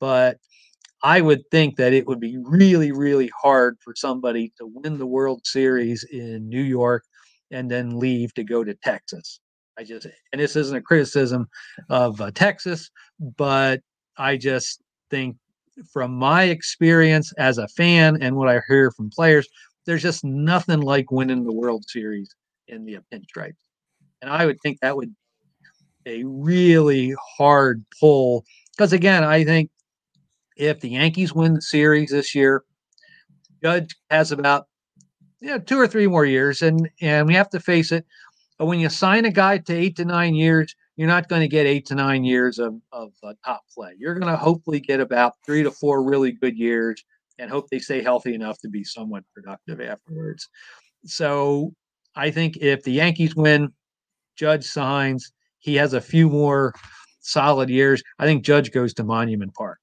But 0.00 0.38
I 1.04 1.20
would 1.20 1.42
think 1.50 1.76
that 1.76 1.92
it 1.92 2.06
would 2.06 2.18
be 2.18 2.38
really, 2.38 2.90
really 2.90 3.30
hard 3.40 3.76
for 3.84 3.94
somebody 3.94 4.54
to 4.58 4.66
win 4.66 4.96
the 4.96 5.06
World 5.06 5.42
Series 5.44 6.02
in 6.10 6.48
New 6.48 6.62
York 6.62 7.04
and 7.50 7.70
then 7.70 7.98
leave 7.98 8.32
to 8.34 8.42
go 8.42 8.64
to 8.64 8.74
Texas. 8.82 9.38
I 9.78 9.84
just, 9.84 10.06
and 10.32 10.40
this 10.40 10.56
isn't 10.56 10.76
a 10.76 10.80
criticism 10.80 11.46
of 11.90 12.22
uh, 12.22 12.30
Texas, 12.30 12.90
but 13.36 13.82
I 14.16 14.38
just 14.38 14.80
think 15.10 15.36
from 15.92 16.14
my 16.14 16.44
experience 16.44 17.34
as 17.36 17.58
a 17.58 17.68
fan 17.68 18.16
and 18.22 18.34
what 18.34 18.48
I 18.48 18.62
hear 18.66 18.90
from 18.90 19.10
players, 19.10 19.46
there's 19.84 20.02
just 20.02 20.24
nothing 20.24 20.80
like 20.80 21.10
winning 21.10 21.44
the 21.44 21.52
World 21.52 21.84
Series 21.86 22.34
in 22.68 22.86
the 22.86 22.98
pinstripes. 23.12 23.56
And 24.22 24.30
I 24.30 24.46
would 24.46 24.56
think 24.62 24.78
that 24.80 24.96
would 24.96 25.14
be 26.06 26.22
a 26.22 26.24
really 26.26 27.14
hard 27.36 27.84
pull 28.00 28.44
because 28.74 28.94
again, 28.94 29.22
I 29.22 29.44
think 29.44 29.70
if 30.56 30.80
the 30.80 30.90
Yankees 30.90 31.34
win 31.34 31.54
the 31.54 31.62
series 31.62 32.10
this 32.10 32.34
year, 32.34 32.64
Judge 33.62 33.96
has 34.10 34.32
about 34.32 34.66
you 35.40 35.48
know, 35.48 35.58
two 35.58 35.78
or 35.78 35.86
three 35.86 36.06
more 36.06 36.24
years, 36.24 36.62
and 36.62 36.88
and 37.00 37.26
we 37.26 37.34
have 37.34 37.50
to 37.50 37.60
face 37.60 37.92
it. 37.92 38.06
When 38.58 38.78
you 38.78 38.88
sign 38.88 39.24
a 39.24 39.30
guy 39.30 39.58
to 39.58 39.74
eight 39.74 39.96
to 39.96 40.04
nine 40.04 40.34
years, 40.34 40.74
you're 40.96 41.08
not 41.08 41.28
going 41.28 41.42
to 41.42 41.48
get 41.48 41.66
eight 41.66 41.86
to 41.86 41.94
nine 41.94 42.24
years 42.24 42.58
of, 42.58 42.74
of 42.92 43.12
uh, 43.22 43.34
top 43.44 43.62
play. 43.74 43.94
You're 43.98 44.14
going 44.14 44.30
to 44.30 44.36
hopefully 44.36 44.80
get 44.80 45.00
about 45.00 45.34
three 45.44 45.62
to 45.62 45.70
four 45.70 46.04
really 46.04 46.32
good 46.32 46.56
years 46.56 47.02
and 47.38 47.50
hope 47.50 47.68
they 47.68 47.80
stay 47.80 48.00
healthy 48.02 48.34
enough 48.34 48.58
to 48.60 48.68
be 48.68 48.84
somewhat 48.84 49.24
productive 49.34 49.80
afterwards. 49.80 50.48
So 51.04 51.74
I 52.14 52.30
think 52.30 52.58
if 52.58 52.84
the 52.84 52.92
Yankees 52.92 53.34
win, 53.34 53.72
Judge 54.36 54.64
signs, 54.64 55.32
he 55.58 55.74
has 55.76 55.94
a 55.94 56.00
few 56.00 56.28
more 56.28 56.74
solid 57.20 57.68
years. 57.68 58.02
I 58.18 58.26
think 58.26 58.44
Judge 58.44 58.70
goes 58.70 58.94
to 58.94 59.04
Monument 59.04 59.52
Park. 59.54 59.78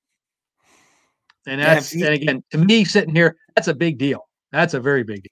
And 1.48 1.62
that's, 1.62 1.94
yeah, 1.96 2.00
he, 2.00 2.06
and 2.06 2.16
again, 2.16 2.44
to 2.52 2.58
me, 2.58 2.86
sitting 2.86 3.16
here, 3.16 3.36
that's 3.56 3.68
a 3.68 3.74
big 3.74 3.98
deal. 3.98 4.28
That's 4.52 4.74
a 4.74 4.80
very 4.80 5.04
big 5.04 5.24
deal. 5.24 5.32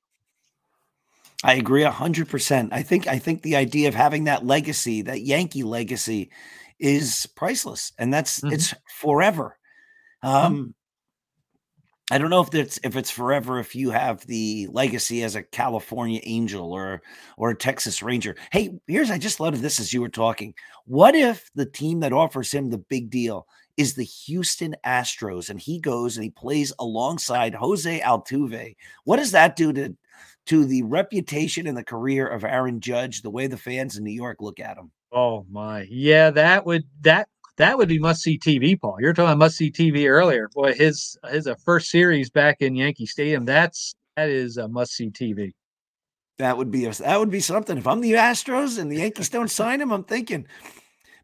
I 1.43 1.53
agree 1.53 1.83
a 1.83 1.91
hundred 1.91 2.27
percent. 2.27 2.73
I 2.73 2.83
think 2.83 3.07
I 3.07 3.17
think 3.17 3.41
the 3.41 3.55
idea 3.55 3.87
of 3.87 3.95
having 3.95 4.25
that 4.25 4.45
legacy, 4.45 5.01
that 5.03 5.21
Yankee 5.21 5.63
legacy, 5.63 6.31
is 6.79 7.27
priceless, 7.35 7.93
and 7.97 8.13
that's 8.13 8.41
mm-hmm. 8.41 8.53
it's 8.53 8.73
forever. 8.99 9.57
Mm-hmm. 10.23 10.35
Um, 10.35 10.55
mm-hmm. 10.55 10.69
I 12.11 12.17
don't 12.17 12.29
know 12.29 12.41
if 12.41 12.53
it's 12.53 12.79
if 12.83 12.95
it's 12.97 13.11
forever 13.11 13.59
if 13.59 13.75
you 13.75 13.91
have 13.91 14.25
the 14.25 14.67
legacy 14.71 15.23
as 15.23 15.35
a 15.35 15.43
California 15.43 16.19
Angel 16.23 16.73
or 16.73 17.01
or 17.37 17.51
a 17.51 17.55
Texas 17.55 18.01
Ranger. 18.01 18.35
Hey, 18.51 18.77
here's 18.87 19.11
I 19.11 19.17
just 19.17 19.37
thought 19.37 19.53
of 19.53 19.61
this 19.61 19.79
as 19.79 19.93
you 19.93 20.01
were 20.01 20.09
talking. 20.09 20.53
What 20.85 21.15
if 21.15 21.49
the 21.55 21.67
team 21.67 21.99
that 22.01 22.11
offers 22.11 22.51
him 22.51 22.69
the 22.69 22.79
big 22.79 23.09
deal 23.09 23.47
is 23.79 23.93
the 23.93 24.03
Houston 24.03 24.75
Astros 24.85 25.49
and 25.49 25.57
he 25.57 25.79
goes 25.79 26.17
and 26.17 26.23
he 26.25 26.29
plays 26.29 26.73
alongside 26.79 27.55
Jose 27.55 28.01
Altuve? 28.01 28.75
What 29.05 29.17
does 29.17 29.31
that 29.31 29.55
do 29.55 29.71
to 29.71 29.95
to 30.47 30.65
the 30.65 30.83
reputation 30.83 31.65
and 31.65 31.77
the 31.77 31.83
career 31.83 32.27
of 32.27 32.43
Aaron 32.43 32.81
Judge, 32.81 33.21
the 33.21 33.29
way 33.29 33.47
the 33.47 33.55
fans 33.55 33.97
in 33.97 34.03
New 34.03 34.11
York 34.11 34.41
look 34.41 34.59
at 34.59 34.77
him. 34.77 34.91
Oh 35.11 35.45
my, 35.49 35.87
yeah, 35.89 36.29
that 36.31 36.65
would 36.65 36.83
that 37.01 37.29
that 37.57 37.77
would 37.77 37.87
be 37.87 37.99
must 37.99 38.21
see 38.21 38.37
TV, 38.37 38.79
Paul. 38.79 38.97
You're 38.99 39.13
talking 39.13 39.37
must 39.37 39.57
see 39.57 39.71
TV 39.71 40.09
earlier. 40.09 40.49
Boy, 40.53 40.73
his 40.73 41.17
his 41.29 41.47
uh, 41.47 41.55
first 41.63 41.89
series 41.89 42.29
back 42.29 42.57
in 42.61 42.75
Yankee 42.75 43.05
Stadium. 43.05 43.45
That's 43.45 43.95
that 44.17 44.29
is 44.29 44.57
a 44.57 44.67
must 44.67 44.93
see 44.93 45.09
TV. 45.09 45.53
That 46.37 46.57
would 46.57 46.71
be 46.71 46.85
a, 46.85 46.93
that 46.93 47.19
would 47.19 47.29
be 47.29 47.41
something. 47.41 47.77
If 47.77 47.87
I'm 47.87 48.01
the 48.01 48.13
Astros 48.13 48.79
and 48.79 48.91
the 48.91 48.97
Yankees 48.97 49.29
don't 49.29 49.51
sign 49.51 49.81
him, 49.81 49.91
I'm 49.91 50.03
thinking, 50.03 50.47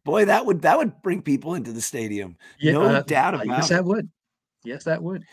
boy, 0.05 0.25
that 0.25 0.45
would 0.45 0.61
that 0.61 0.77
would 0.77 1.01
bring 1.01 1.21
people 1.21 1.55
into 1.55 1.73
the 1.73 1.81
stadium. 1.81 2.37
Yeah, 2.59 2.73
no 2.73 2.83
uh, 2.83 3.01
doubt 3.01 3.33
about 3.33 3.47
yes, 3.47 3.55
it. 3.55 3.59
Yes, 3.59 3.69
that 3.69 3.85
would. 3.85 4.09
Yes, 4.63 4.83
that 4.85 5.03
would. 5.03 5.23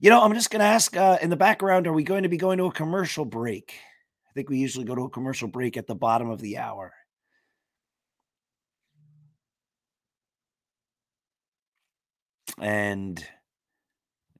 You 0.00 0.10
know, 0.10 0.22
I'm 0.22 0.34
just 0.34 0.50
going 0.50 0.60
to 0.60 0.66
ask 0.66 0.96
uh, 0.96 1.18
in 1.20 1.30
the 1.30 1.36
background, 1.36 1.86
are 1.86 1.92
we 1.92 2.02
going 2.02 2.22
to 2.22 2.28
be 2.28 2.36
going 2.36 2.58
to 2.58 2.66
a 2.66 2.72
commercial 2.72 3.24
break? 3.24 3.74
I 4.28 4.32
think 4.34 4.48
we 4.48 4.58
usually 4.58 4.84
go 4.84 4.94
to 4.94 5.02
a 5.02 5.10
commercial 5.10 5.48
break 5.48 5.76
at 5.76 5.86
the 5.86 5.94
bottom 5.94 6.30
of 6.30 6.40
the 6.40 6.58
hour. 6.58 6.92
And 12.58 13.24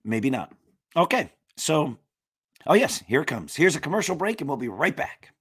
maybe 0.05 0.31
not. 0.31 0.53
Okay. 0.97 1.31
So, 1.57 1.97
oh, 2.67 2.75
yes, 2.75 3.03
here 3.07 3.23
it 3.23 3.27
comes. 3.27 3.55
Here's 3.55 3.77
a 3.77 3.81
commercial 3.81 4.17
break, 4.17 4.41
and 4.41 4.49
we'll 4.49 4.57
be 4.57 4.69
right 4.69 4.97
back. 4.97 5.34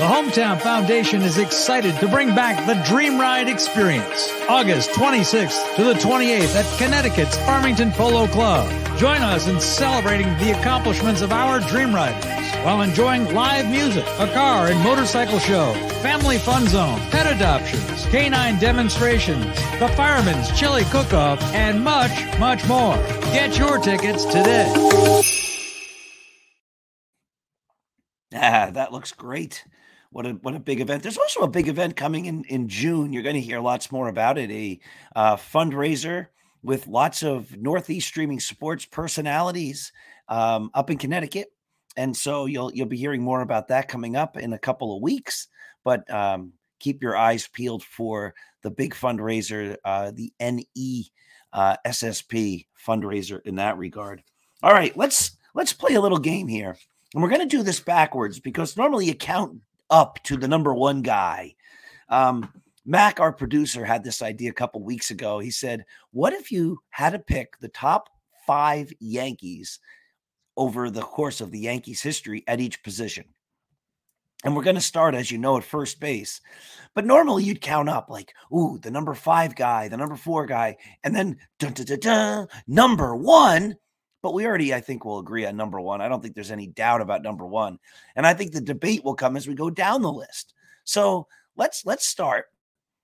The 0.00 0.06
Hometown 0.06 0.58
Foundation 0.58 1.20
is 1.20 1.36
excited 1.36 1.94
to 1.96 2.08
bring 2.08 2.34
back 2.34 2.66
the 2.66 2.82
Dream 2.88 3.20
Ride 3.20 3.48
experience, 3.48 4.32
August 4.48 4.92
26th 4.92 5.76
to 5.76 5.84
the 5.84 5.92
28th 5.92 6.54
at 6.54 6.78
Connecticut's 6.78 7.36
Farmington 7.44 7.92
Polo 7.92 8.26
Club. 8.28 8.66
Join 8.96 9.20
us 9.20 9.46
in 9.46 9.60
celebrating 9.60 10.28
the 10.38 10.58
accomplishments 10.58 11.20
of 11.20 11.32
our 11.32 11.60
Dream 11.60 11.94
Riders 11.94 12.24
while 12.64 12.80
enjoying 12.80 13.34
live 13.34 13.70
music, 13.70 14.06
a 14.18 14.26
car 14.32 14.68
and 14.68 14.80
motorcycle 14.80 15.38
show, 15.38 15.74
family 16.00 16.38
fun 16.38 16.66
zone, 16.66 16.98
pet 17.10 17.36
adoptions, 17.36 18.06
canine 18.06 18.58
demonstrations, 18.58 19.44
the 19.78 19.92
fireman's 19.96 20.50
chili 20.58 20.84
cook-off, 20.84 21.42
and 21.52 21.84
much, 21.84 22.38
much 22.38 22.66
more. 22.66 22.96
Get 23.34 23.58
your 23.58 23.76
tickets 23.76 24.24
today. 24.24 24.72
Ah, 28.32 28.70
that 28.72 28.92
looks 28.92 29.12
great 29.12 29.66
what 30.10 30.26
a 30.26 30.30
what 30.30 30.54
a 30.54 30.60
big 30.60 30.80
event. 30.80 31.02
There's 31.02 31.18
also 31.18 31.40
a 31.40 31.48
big 31.48 31.68
event 31.68 31.96
coming 31.96 32.26
in 32.26 32.44
in 32.44 32.68
June. 32.68 33.12
You're 33.12 33.22
going 33.22 33.36
to 33.36 33.40
hear 33.40 33.60
lots 33.60 33.92
more 33.92 34.08
about 34.08 34.38
it. 34.38 34.50
A 34.50 34.80
uh, 35.14 35.36
fundraiser 35.36 36.26
with 36.62 36.86
lots 36.86 37.22
of 37.22 37.56
Northeast 37.56 38.08
streaming 38.08 38.40
sports 38.40 38.84
personalities 38.84 39.92
um, 40.28 40.70
up 40.74 40.90
in 40.90 40.98
Connecticut, 40.98 41.52
and 41.96 42.16
so 42.16 42.46
you'll 42.46 42.72
you'll 42.74 42.86
be 42.86 42.96
hearing 42.96 43.22
more 43.22 43.40
about 43.40 43.68
that 43.68 43.88
coming 43.88 44.16
up 44.16 44.36
in 44.36 44.52
a 44.52 44.58
couple 44.58 44.94
of 44.94 45.02
weeks. 45.02 45.48
But 45.84 46.10
um, 46.12 46.52
keep 46.80 47.02
your 47.02 47.16
eyes 47.16 47.46
peeled 47.46 47.84
for 47.84 48.34
the 48.62 48.70
big 48.70 48.94
fundraiser, 48.94 49.76
uh, 49.84 50.10
the 50.12 50.32
NE 50.40 51.10
uh, 51.52 51.76
SSP 51.86 52.66
fundraiser 52.84 53.40
in 53.44 53.54
that 53.56 53.78
regard. 53.78 54.22
All 54.62 54.72
right, 54.72 54.96
let's 54.96 55.36
let's 55.54 55.72
play 55.72 55.94
a 55.94 56.00
little 56.00 56.18
game 56.18 56.48
here. 56.48 56.76
And 57.14 57.22
we're 57.22 57.28
going 57.30 57.40
to 57.40 57.56
do 57.56 57.62
this 57.62 57.80
backwards 57.80 58.38
because 58.38 58.76
normally 58.76 59.06
you 59.06 59.14
count 59.14 59.60
up 59.90 60.22
to 60.24 60.36
the 60.36 60.48
number 60.48 60.74
one 60.74 61.02
guy. 61.02 61.54
Um, 62.08 62.52
Mac, 62.84 63.20
our 63.20 63.32
producer, 63.32 63.84
had 63.84 64.02
this 64.02 64.22
idea 64.22 64.50
a 64.50 64.54
couple 64.54 64.82
weeks 64.82 65.10
ago. 65.10 65.38
He 65.38 65.50
said, 65.50 65.84
What 66.12 66.32
if 66.32 66.50
you 66.50 66.78
had 66.90 67.10
to 67.10 67.18
pick 67.18 67.58
the 67.58 67.68
top 67.68 68.08
five 68.46 68.92
Yankees 68.98 69.78
over 70.56 70.90
the 70.90 71.02
course 71.02 71.40
of 71.40 71.50
the 71.50 71.60
Yankees' 71.60 72.02
history 72.02 72.42
at 72.46 72.60
each 72.60 72.82
position? 72.82 73.26
And 74.42 74.56
we're 74.56 74.62
going 74.62 74.76
to 74.76 74.80
start, 74.80 75.14
as 75.14 75.30
you 75.30 75.36
know, 75.36 75.58
at 75.58 75.64
first 75.64 76.00
base. 76.00 76.40
But 76.94 77.04
normally 77.04 77.44
you'd 77.44 77.60
count 77.60 77.90
up 77.90 78.08
like, 78.08 78.32
ooh, 78.52 78.78
the 78.78 78.90
number 78.90 79.14
five 79.14 79.54
guy, 79.54 79.88
the 79.88 79.98
number 79.98 80.16
four 80.16 80.46
guy, 80.46 80.78
and 81.04 81.14
then 81.14 81.36
dun, 81.58 81.74
dun, 81.74 81.98
dun, 82.00 82.48
number 82.66 83.14
one. 83.14 83.76
But 84.22 84.34
we 84.34 84.46
already, 84.46 84.74
I 84.74 84.80
think, 84.80 85.04
will 85.04 85.18
agree 85.18 85.46
on 85.46 85.56
number 85.56 85.80
one. 85.80 86.00
I 86.00 86.08
don't 86.08 86.22
think 86.22 86.34
there's 86.34 86.50
any 86.50 86.66
doubt 86.66 87.00
about 87.00 87.22
number 87.22 87.46
one. 87.46 87.78
And 88.16 88.26
I 88.26 88.34
think 88.34 88.52
the 88.52 88.60
debate 88.60 89.02
will 89.04 89.14
come 89.14 89.36
as 89.36 89.48
we 89.48 89.54
go 89.54 89.70
down 89.70 90.02
the 90.02 90.12
list. 90.12 90.54
So 90.84 91.26
let's 91.56 91.84
let's 91.86 92.06
start 92.06 92.46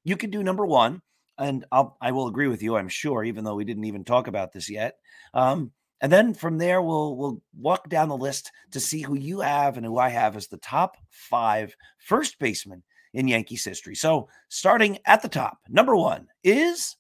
you 0.07 0.17
can 0.17 0.31
do 0.31 0.45
number 0.45 0.65
one, 0.65 1.03
and 1.37 1.65
I'll 1.73 1.99
I 2.01 2.13
will 2.13 2.29
agree 2.29 2.47
with 2.47 2.63
you. 2.63 2.77
I'm 2.77 2.89
sure, 2.89 3.25
even 3.25 3.43
though 3.43 3.57
we 3.57 3.65
didn't 3.65 3.85
even 3.85 4.05
talk 4.05 4.29
about 4.29 4.53
this 4.53 4.71
yet. 4.71 4.95
Um, 5.35 5.73
and 6.01 6.13
then 6.13 6.33
from 6.33 6.59
there, 6.59 6.81
we'll 6.81 7.17
we'll 7.17 7.43
walk 7.59 7.89
down 7.89 8.09
the 8.09 8.17
list 8.17 8.53
to 8.71 8.79
see 8.79 9.03
who 9.03 9.17
you 9.17 9.41
have 9.41 9.77
and 9.77 9.85
who 9.85 9.99
I 9.99 10.09
have 10.09 10.37
as 10.37 10.47
the 10.47 10.59
top 10.59 10.97
five 11.11 11.75
first 11.99 12.39
basemen 12.39 12.85
in 13.15 13.27
Yankees 13.27 13.65
history. 13.65 13.97
So 13.97 14.29
starting 14.49 14.99
at 15.07 15.23
the 15.23 15.29
top, 15.29 15.59
number 15.69 15.97
one 15.97 16.29
is 16.45 16.95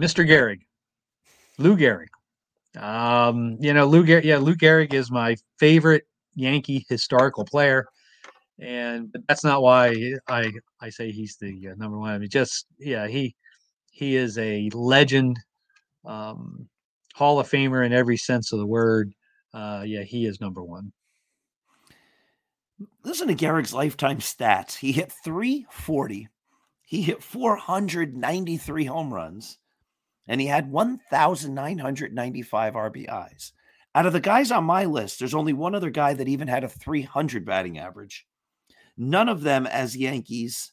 Mr. 0.00 0.28
Gehrig, 0.28 0.62
Lou 1.58 1.76
Gehrig. 1.76 2.08
Um, 2.76 3.56
you 3.60 3.72
know, 3.72 3.86
Lou 3.86 4.04
yeah, 4.04 4.38
Lou 4.38 4.54
Gehrig 4.54 4.92
is 4.92 5.10
my 5.10 5.36
favorite 5.58 6.04
Yankee 6.34 6.84
historical 6.88 7.44
player 7.44 7.86
and 8.58 9.10
but 9.10 9.22
that's 9.28 9.44
not 9.44 9.62
why 9.62 10.14
I 10.28 10.52
I 10.80 10.90
say 10.90 11.10
he's 11.10 11.36
the 11.36 11.68
uh, 11.70 11.74
number 11.76 11.98
one. 11.98 12.10
I 12.10 12.18
mean, 12.18 12.28
just 12.28 12.66
yeah, 12.78 13.06
he 13.06 13.34
he 13.90 14.16
is 14.16 14.38
a 14.38 14.70
legend, 14.72 15.38
um, 16.04 16.68
Hall 17.14 17.40
of 17.40 17.48
Famer 17.48 17.84
in 17.84 17.92
every 17.92 18.16
sense 18.16 18.52
of 18.52 18.58
the 18.58 18.66
word. 18.66 19.12
Uh, 19.52 19.82
yeah, 19.86 20.02
he 20.02 20.26
is 20.26 20.40
number 20.40 20.62
one. 20.62 20.92
Listen 23.04 23.28
to 23.28 23.34
Gehrig's 23.34 23.72
lifetime 23.72 24.18
stats. 24.18 24.76
He 24.76 24.90
hit 24.90 25.12
340. 25.24 26.28
He 26.82 27.02
hit 27.02 27.22
493 27.22 28.84
home 28.84 29.14
runs, 29.14 29.58
and 30.26 30.40
he 30.40 30.46
had 30.46 30.70
1,995 30.70 32.74
RBIs. 32.74 33.52
Out 33.94 34.06
of 34.06 34.12
the 34.12 34.20
guys 34.20 34.50
on 34.50 34.64
my 34.64 34.84
list, 34.84 35.18
there's 35.18 35.34
only 35.34 35.52
one 35.52 35.74
other 35.74 35.90
guy 35.90 36.14
that 36.14 36.28
even 36.28 36.48
had 36.48 36.64
a 36.64 36.68
300 36.68 37.44
batting 37.44 37.78
average. 37.78 38.26
None 38.96 39.28
of 39.28 39.42
them, 39.42 39.66
as 39.66 39.96
Yankees, 39.96 40.72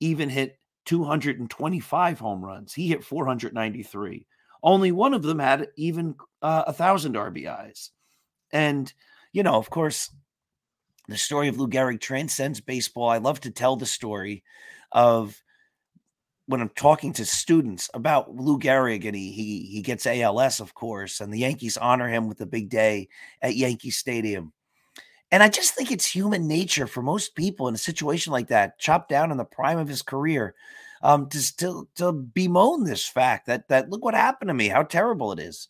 even 0.00 0.28
hit 0.28 0.58
225 0.86 2.18
home 2.18 2.44
runs. 2.44 2.74
He 2.74 2.88
hit 2.88 3.04
493. 3.04 4.26
Only 4.62 4.92
one 4.92 5.14
of 5.14 5.22
them 5.22 5.38
had 5.38 5.68
even 5.76 6.14
uh, 6.40 6.64
a 6.66 6.72
thousand 6.72 7.14
RBIs. 7.14 7.90
And, 8.52 8.92
you 9.32 9.42
know, 9.42 9.54
of 9.54 9.70
course, 9.70 10.10
the 11.08 11.16
story 11.16 11.48
of 11.48 11.58
Lou 11.58 11.68
Gehrig 11.68 12.00
transcends 12.00 12.60
baseball. 12.60 13.08
I 13.08 13.18
love 13.18 13.40
to 13.40 13.50
tell 13.50 13.76
the 13.76 13.86
story 13.86 14.44
of 14.92 15.42
when 16.46 16.60
I'm 16.60 16.70
talking 16.70 17.12
to 17.14 17.24
students 17.24 17.88
about 17.94 18.34
Lou 18.34 18.58
Gehrig 18.58 19.06
and 19.06 19.14
he, 19.14 19.30
he, 19.32 19.60
he 19.66 19.82
gets 19.82 20.06
ALS, 20.06 20.60
of 20.60 20.74
course, 20.74 21.20
and 21.20 21.32
the 21.32 21.38
Yankees 21.38 21.76
honor 21.76 22.08
him 22.08 22.28
with 22.28 22.40
a 22.40 22.46
big 22.46 22.68
day 22.68 23.08
at 23.40 23.56
Yankee 23.56 23.90
Stadium. 23.90 24.52
And 25.30 25.42
I 25.42 25.48
just 25.48 25.74
think 25.74 25.90
it's 25.90 26.04
human 26.04 26.46
nature 26.46 26.86
for 26.86 27.00
most 27.00 27.34
people 27.34 27.68
in 27.68 27.74
a 27.74 27.78
situation 27.78 28.32
like 28.32 28.48
that, 28.48 28.78
chopped 28.78 29.08
down 29.08 29.30
in 29.30 29.38
the 29.38 29.44
prime 29.44 29.78
of 29.78 29.88
his 29.88 30.02
career, 30.02 30.54
um, 31.02 31.28
to 31.30 31.40
still 31.40 31.88
to 31.96 32.12
bemoan 32.12 32.84
this 32.84 33.06
fact 33.06 33.46
that 33.46 33.68
that 33.68 33.88
look 33.88 34.04
what 34.04 34.14
happened 34.14 34.48
to 34.48 34.54
me, 34.54 34.68
how 34.68 34.82
terrible 34.82 35.32
it 35.32 35.38
is. 35.38 35.68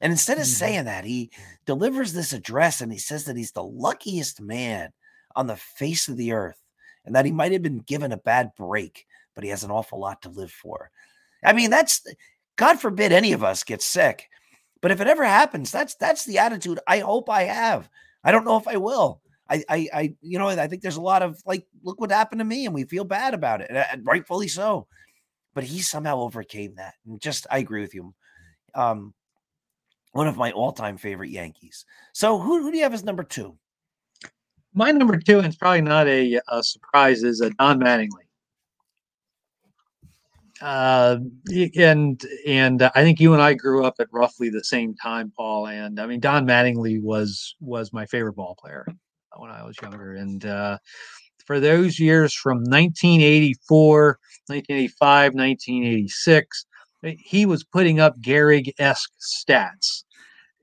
And 0.00 0.10
instead 0.10 0.38
of 0.38 0.44
mm-hmm. 0.44 0.52
saying 0.52 0.84
that, 0.86 1.04
he 1.04 1.30
delivers 1.64 2.12
this 2.12 2.32
address 2.32 2.80
and 2.80 2.92
he 2.92 2.98
says 2.98 3.24
that 3.24 3.36
he's 3.36 3.52
the 3.52 3.62
luckiest 3.62 4.40
man 4.40 4.92
on 5.36 5.46
the 5.46 5.56
face 5.56 6.08
of 6.08 6.16
the 6.16 6.32
earth 6.32 6.60
and 7.04 7.14
that 7.14 7.24
he 7.24 7.32
might 7.32 7.52
have 7.52 7.62
been 7.62 7.78
given 7.78 8.12
a 8.12 8.16
bad 8.16 8.50
break, 8.56 9.06
but 9.34 9.44
he 9.44 9.50
has 9.50 9.64
an 9.64 9.70
awful 9.70 10.00
lot 10.00 10.22
to 10.22 10.28
live 10.28 10.52
for. 10.52 10.90
I 11.44 11.52
mean, 11.52 11.70
that's 11.70 12.02
God 12.56 12.80
forbid 12.80 13.12
any 13.12 13.32
of 13.32 13.44
us 13.44 13.64
get 13.64 13.82
sick. 13.82 14.28
But 14.80 14.90
if 14.90 15.00
it 15.00 15.06
ever 15.06 15.24
happens, 15.24 15.70
that's 15.70 15.94
that's 15.96 16.24
the 16.24 16.38
attitude 16.38 16.78
I 16.86 16.98
hope 16.98 17.30
I 17.30 17.44
have 17.44 17.88
I 18.24 18.32
don't 18.32 18.44
know 18.44 18.56
if 18.56 18.66
I 18.66 18.78
will. 18.78 19.20
I, 19.48 19.62
I, 19.68 19.88
I, 19.92 20.14
you 20.22 20.38
know, 20.38 20.48
I 20.48 20.66
think 20.66 20.80
there's 20.80 20.96
a 20.96 21.02
lot 21.02 21.22
of 21.22 21.40
like, 21.44 21.66
look 21.82 22.00
what 22.00 22.10
happened 22.10 22.38
to 22.38 22.44
me, 22.46 22.64
and 22.64 22.74
we 22.74 22.84
feel 22.84 23.04
bad 23.04 23.34
about 23.34 23.60
it, 23.60 23.70
and 23.70 24.04
rightfully 24.06 24.48
so. 24.48 24.86
But 25.52 25.64
he 25.64 25.80
somehow 25.80 26.20
overcame 26.20 26.76
that, 26.76 26.94
and 27.06 27.20
just 27.20 27.46
I 27.50 27.58
agree 27.58 27.82
with 27.82 27.94
you. 27.94 28.14
Um, 28.74 29.12
one 30.12 30.26
of 30.26 30.36
my 30.36 30.50
all-time 30.52 30.96
favorite 30.96 31.30
Yankees. 31.30 31.84
So, 32.12 32.38
who, 32.38 32.62
who 32.62 32.70
do 32.70 32.78
you 32.78 32.84
have 32.84 32.94
as 32.94 33.04
number 33.04 33.22
two? 33.22 33.56
My 34.72 34.90
number 34.90 35.18
two, 35.18 35.38
and 35.38 35.46
it's 35.46 35.56
probably 35.56 35.82
not 35.82 36.08
a, 36.08 36.40
a 36.48 36.62
surprise, 36.62 37.22
is 37.22 37.40
a 37.40 37.50
Don 37.50 37.80
Mattingly. 37.80 38.23
Uh, 40.64 41.18
and 41.76 42.24
and 42.46 42.82
I 42.82 43.02
think 43.02 43.20
you 43.20 43.34
and 43.34 43.42
I 43.42 43.52
grew 43.52 43.84
up 43.84 43.96
at 44.00 44.08
roughly 44.10 44.48
the 44.48 44.64
same 44.64 44.94
time, 44.94 45.30
Paul. 45.36 45.66
And 45.66 46.00
I 46.00 46.06
mean, 46.06 46.20
Don 46.20 46.46
Mattingly 46.46 47.02
was 47.02 47.54
was 47.60 47.92
my 47.92 48.06
favorite 48.06 48.32
ball 48.32 48.56
player 48.58 48.86
when 49.36 49.50
I 49.50 49.62
was 49.62 49.76
younger. 49.82 50.14
And 50.14 50.42
uh, 50.46 50.78
for 51.44 51.60
those 51.60 52.00
years 52.00 52.32
from 52.32 52.58
1984, 52.60 54.18
1985, 54.46 55.34
1986, 55.34 56.66
he 57.18 57.44
was 57.44 57.62
putting 57.62 58.00
up 58.00 58.18
Gehrig 58.22 58.72
esque 58.78 59.12
stats. 59.20 60.04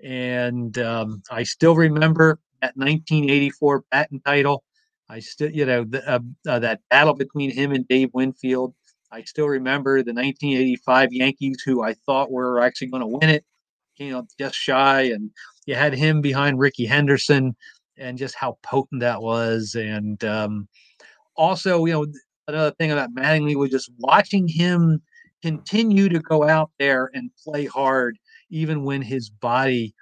And 0.03 0.79
um, 0.79 1.21
I 1.29 1.43
still 1.43 1.75
remember 1.75 2.39
that 2.63 2.75
1984 2.75 3.83
batting 3.91 4.21
title. 4.21 4.63
I 5.09 5.19
still, 5.19 5.51
you 5.51 5.65
know, 5.65 5.83
the, 5.83 6.09
uh, 6.09 6.19
uh, 6.47 6.57
that 6.57 6.79
battle 6.89 7.13
between 7.13 7.51
him 7.51 7.71
and 7.71 7.87
Dave 7.87 8.09
Winfield. 8.13 8.73
I 9.11 9.23
still 9.23 9.47
remember 9.47 9.97
the 9.97 10.13
1985 10.13 11.13
Yankees, 11.13 11.61
who 11.65 11.83
I 11.83 11.93
thought 12.05 12.31
were 12.31 12.61
actually 12.61 12.87
going 12.87 13.01
to 13.01 13.07
win 13.07 13.29
it, 13.29 13.45
came 13.97 14.15
up 14.15 14.27
just 14.39 14.55
shy, 14.55 15.01
and 15.01 15.31
you 15.65 15.75
had 15.75 15.93
him 15.93 16.21
behind 16.21 16.59
Rickey 16.59 16.85
Henderson, 16.85 17.55
and 17.97 18.17
just 18.17 18.35
how 18.35 18.57
potent 18.63 19.01
that 19.01 19.21
was. 19.21 19.75
And 19.75 20.23
um, 20.23 20.67
also, 21.35 21.85
you 21.85 21.93
know, 21.93 22.05
another 22.47 22.71
thing 22.79 22.91
about 22.91 23.13
Mattingly 23.13 23.55
was 23.55 23.69
just 23.69 23.91
watching 23.99 24.47
him 24.47 25.01
continue 25.41 26.07
to 26.09 26.19
go 26.19 26.47
out 26.47 26.71
there 26.79 27.09
and 27.13 27.31
play 27.43 27.65
hard, 27.65 28.17
even 28.49 28.83
when 28.83 29.01
his 29.01 29.29
body 29.29 29.93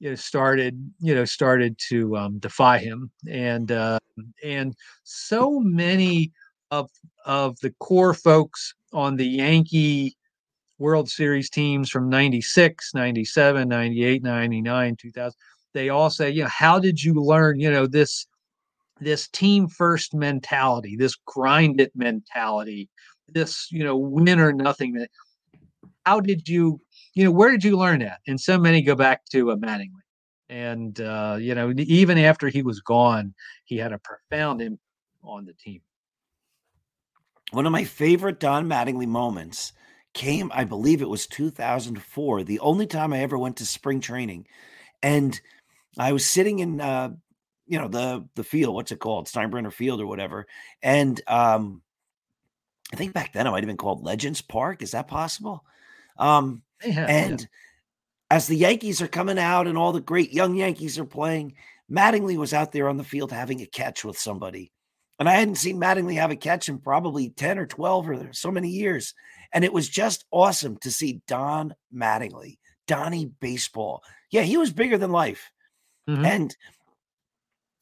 you 0.00 0.10
know, 0.10 0.16
started 0.16 0.92
you 1.00 1.14
know 1.14 1.24
started 1.24 1.78
to 1.88 2.16
um, 2.16 2.38
defy 2.38 2.78
him 2.78 3.10
and 3.30 3.70
uh, 3.72 3.98
and 4.42 4.74
so 5.04 5.60
many 5.60 6.32
of 6.78 6.90
of 7.24 7.58
the 7.60 7.70
core 7.80 8.14
folks 8.14 8.74
on 8.92 9.16
the 9.16 9.26
Yankee 9.26 10.16
World 10.78 11.08
Series 11.08 11.48
teams 11.48 11.88
from 11.88 12.08
96, 12.08 12.94
97, 12.94 13.68
98, 13.68 14.22
99, 14.22 14.96
2000 14.96 15.38
they 15.74 15.88
all 15.88 16.08
say, 16.08 16.30
you 16.30 16.42
know, 16.42 16.48
how 16.48 16.78
did 16.78 17.02
you 17.02 17.14
learn, 17.14 17.58
you 17.58 17.70
know, 17.70 17.86
this 17.86 18.26
this 19.00 19.28
team 19.28 19.66
first 19.66 20.14
mentality, 20.14 20.96
this 20.96 21.16
grind 21.26 21.80
it 21.80 21.90
mentality, 21.96 22.88
this, 23.28 23.66
you 23.72 23.82
know, 23.82 23.96
win 23.96 24.38
or 24.38 24.52
nothing. 24.52 25.04
How 26.06 26.20
did 26.20 26.48
you, 26.48 26.80
you 27.14 27.24
know, 27.24 27.32
where 27.32 27.50
did 27.50 27.64
you 27.64 27.76
learn 27.76 27.98
that? 28.00 28.20
And 28.28 28.40
so 28.40 28.56
many 28.56 28.82
go 28.82 28.94
back 28.94 29.24
to 29.32 29.50
a 29.50 29.56
Mattingly. 29.56 29.90
And 30.48 31.00
uh, 31.00 31.38
you 31.40 31.54
know, 31.54 31.72
even 31.76 32.18
after 32.18 32.48
he 32.48 32.62
was 32.62 32.80
gone, 32.80 33.34
he 33.64 33.76
had 33.76 33.92
a 33.92 33.98
profound 33.98 34.62
impact 34.62 34.80
on 35.24 35.44
the 35.44 35.54
team. 35.54 35.80
One 37.54 37.66
of 37.66 37.72
my 37.72 37.84
favorite 37.84 38.40
Don 38.40 38.66
Mattingly 38.66 39.06
moments 39.06 39.72
came, 40.12 40.50
I 40.54 40.64
believe 40.64 41.02
it 41.02 41.08
was 41.08 41.26
2004, 41.28 42.42
the 42.42 42.58
only 42.60 42.86
time 42.86 43.12
I 43.12 43.20
ever 43.20 43.38
went 43.38 43.58
to 43.58 43.66
spring 43.66 44.00
training. 44.00 44.46
And 45.02 45.40
I 45.96 46.12
was 46.12 46.26
sitting 46.26 46.58
in, 46.58 46.80
uh, 46.80 47.10
you 47.66 47.78
know, 47.78 47.88
the 47.88 48.26
the 48.34 48.44
field, 48.44 48.74
what's 48.74 48.92
it 48.92 48.98
called? 48.98 49.26
Steinbrenner 49.26 49.72
Field 49.72 50.00
or 50.00 50.06
whatever. 50.06 50.46
And 50.82 51.20
um, 51.28 51.82
I 52.92 52.96
think 52.96 53.12
back 53.12 53.32
then 53.32 53.46
it 53.46 53.50
might 53.50 53.62
have 53.62 53.68
been 53.68 53.76
called 53.76 54.04
Legends 54.04 54.42
Park. 54.42 54.82
Is 54.82 54.90
that 54.90 55.08
possible? 55.08 55.64
Um, 56.18 56.62
yeah, 56.84 57.06
and 57.08 57.40
yeah. 57.40 57.46
as 58.30 58.46
the 58.46 58.56
Yankees 58.56 59.00
are 59.00 59.08
coming 59.08 59.38
out 59.38 59.66
and 59.66 59.78
all 59.78 59.92
the 59.92 60.00
great 60.00 60.32
young 60.32 60.56
Yankees 60.56 60.98
are 60.98 61.04
playing, 61.04 61.54
Mattingly 61.90 62.36
was 62.36 62.52
out 62.52 62.72
there 62.72 62.88
on 62.88 62.96
the 62.96 63.04
field 63.04 63.32
having 63.32 63.62
a 63.62 63.66
catch 63.66 64.04
with 64.04 64.18
somebody. 64.18 64.72
And 65.18 65.28
I 65.28 65.34
hadn't 65.34 65.56
seen 65.56 65.80
Mattingly 65.80 66.14
have 66.14 66.30
a 66.30 66.36
catch 66.36 66.68
in 66.68 66.78
probably 66.78 67.30
10 67.30 67.58
or 67.58 67.66
12 67.66 68.08
or 68.08 68.32
so 68.32 68.50
many 68.50 68.68
years. 68.68 69.14
And 69.52 69.64
it 69.64 69.72
was 69.72 69.88
just 69.88 70.24
awesome 70.30 70.76
to 70.78 70.90
see 70.90 71.22
Don 71.28 71.74
Mattingly, 71.94 72.58
Donnie 72.88 73.30
Baseball. 73.40 74.02
Yeah, 74.30 74.42
he 74.42 74.56
was 74.56 74.72
bigger 74.72 74.98
than 74.98 75.12
life. 75.12 75.52
Mm-hmm. 76.08 76.24
And 76.24 76.56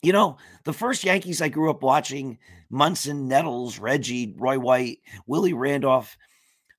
You 0.03 0.13
know, 0.13 0.37
the 0.65 0.73
first 0.73 1.05
Yankees 1.05 1.41
I 1.41 1.49
grew 1.49 1.71
up 1.71 1.83
watching, 1.83 2.39
Munson, 2.71 3.29
Nettles, 3.29 3.79
Reggie, 3.79 4.35
Roy 4.37 4.59
White, 4.59 4.99
Willie 5.27 5.53
Randolph, 5.53 6.17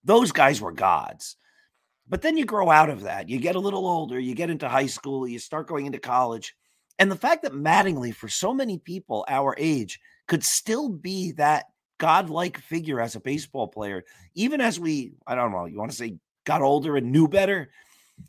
those 0.03 0.33
guys 0.33 0.59
were 0.59 0.73
gods. 0.73 1.37
But 2.07 2.21
then 2.21 2.35
you 2.35 2.43
grow 2.43 2.69
out 2.69 2.89
of 2.89 3.03
that. 3.03 3.29
You 3.29 3.39
get 3.39 3.55
a 3.55 3.59
little 3.59 3.87
older, 3.87 4.19
you 4.19 4.35
get 4.35 4.49
into 4.49 4.67
high 4.67 4.87
school, 4.87 5.25
you 5.25 5.39
start 5.39 5.67
going 5.67 5.85
into 5.85 5.99
college. 5.99 6.53
And 6.99 7.09
the 7.09 7.15
fact 7.15 7.43
that 7.43 7.53
Mattingly, 7.53 8.13
for 8.13 8.27
so 8.27 8.53
many 8.53 8.77
people 8.77 9.25
our 9.29 9.55
age, 9.57 10.01
could 10.27 10.43
still 10.43 10.89
be 10.89 11.31
that 11.33 11.65
godlike 11.97 12.57
figure 12.57 12.99
as 12.99 13.15
a 13.15 13.19
baseball 13.19 13.67
player, 13.67 14.03
even 14.35 14.61
as 14.61 14.79
we, 14.79 15.13
I 15.27 15.35
don't 15.35 15.51
know, 15.51 15.65
you 15.65 15.77
want 15.77 15.91
to 15.91 15.97
say 15.97 16.17
got 16.45 16.61
older 16.61 16.97
and 16.97 17.11
knew 17.11 17.27
better, 17.27 17.69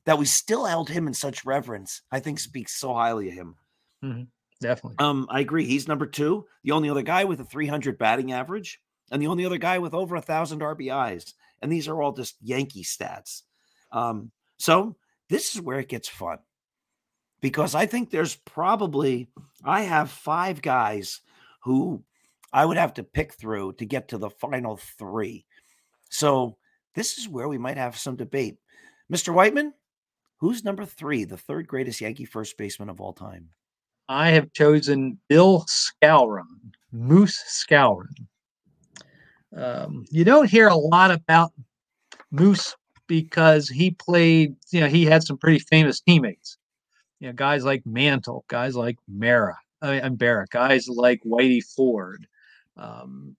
that 0.04 0.18
we 0.18 0.26
still 0.26 0.64
held 0.64 0.88
him 0.88 1.06
in 1.06 1.14
such 1.14 1.44
reverence, 1.44 2.02
I 2.10 2.20
think 2.20 2.38
speaks 2.38 2.72
so 2.72 2.94
highly 2.94 3.28
of 3.28 3.34
him. 3.34 3.56
Mm-hmm. 4.04 4.22
Definitely. 4.60 4.96
Um, 4.98 5.26
I 5.30 5.40
agree. 5.40 5.66
He's 5.66 5.88
number 5.88 6.06
two, 6.06 6.46
the 6.62 6.70
only 6.70 6.88
other 6.88 7.02
guy 7.02 7.24
with 7.24 7.40
a 7.40 7.44
300 7.44 7.98
batting 7.98 8.32
average, 8.32 8.80
and 9.10 9.20
the 9.20 9.26
only 9.26 9.44
other 9.44 9.58
guy 9.58 9.78
with 9.78 9.94
over 9.94 10.16
a 10.16 10.22
thousand 10.22 10.60
RBIs. 10.60 11.34
And 11.60 11.70
these 11.70 11.88
are 11.88 12.00
all 12.00 12.12
just 12.12 12.36
Yankee 12.40 12.84
stats. 12.84 13.42
Um, 13.92 14.30
so 14.56 14.96
this 15.28 15.54
is 15.54 15.60
where 15.60 15.78
it 15.78 15.88
gets 15.88 16.08
fun 16.08 16.38
because 17.40 17.74
I 17.74 17.86
think 17.86 18.10
there's 18.10 18.36
probably 18.36 19.28
I 19.64 19.82
have 19.82 20.10
five 20.10 20.62
guys 20.62 21.20
who 21.64 22.02
I 22.52 22.64
would 22.64 22.76
have 22.76 22.94
to 22.94 23.02
pick 23.02 23.32
through 23.34 23.74
to 23.74 23.86
get 23.86 24.08
to 24.08 24.18
the 24.18 24.30
final 24.30 24.76
three. 24.76 25.44
So 26.10 26.56
this 26.94 27.18
is 27.18 27.28
where 27.28 27.48
we 27.48 27.58
might 27.58 27.76
have 27.76 27.96
some 27.96 28.16
debate. 28.16 28.58
Mr. 29.12 29.34
Whiteman, 29.34 29.74
who's 30.38 30.64
number 30.64 30.84
three, 30.84 31.24
the 31.24 31.36
third 31.36 31.66
greatest 31.66 32.00
Yankee 32.00 32.24
first 32.24 32.56
baseman 32.56 32.88
of 32.88 33.00
all 33.00 33.12
time? 33.12 33.48
I 34.08 34.30
have 34.30 34.52
chosen 34.52 35.18
Bill 35.28 35.64
Skowron, 35.68 36.72
Moose 36.92 37.42
Skowron. 37.48 38.26
Um, 39.56 40.04
you 40.10 40.24
don't 40.24 40.48
hear 40.48 40.68
a 40.68 40.76
lot 40.76 41.10
about 41.10 41.52
Moose 42.30 42.76
because 43.06 43.68
he 43.68 43.92
played, 43.92 44.56
you 44.70 44.80
know, 44.80 44.88
he 44.88 45.04
had 45.04 45.22
some 45.22 45.38
pretty 45.38 45.58
famous 45.58 46.00
teammates. 46.00 46.58
You 47.20 47.28
know, 47.28 47.32
guys 47.32 47.64
like 47.64 47.86
Mantle, 47.86 48.44
guys 48.48 48.76
like 48.76 48.98
Mara, 49.08 49.56
I 49.84 50.00
mean, 50.00 50.16
Barrett, 50.16 50.50
guys 50.50 50.88
like 50.88 51.20
Whitey 51.24 51.62
Ford. 51.62 52.26
Um, 52.76 53.36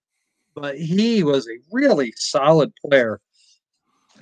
but 0.54 0.78
he 0.78 1.22
was 1.22 1.46
a 1.46 1.58
really 1.70 2.12
solid 2.16 2.72
player. 2.76 3.20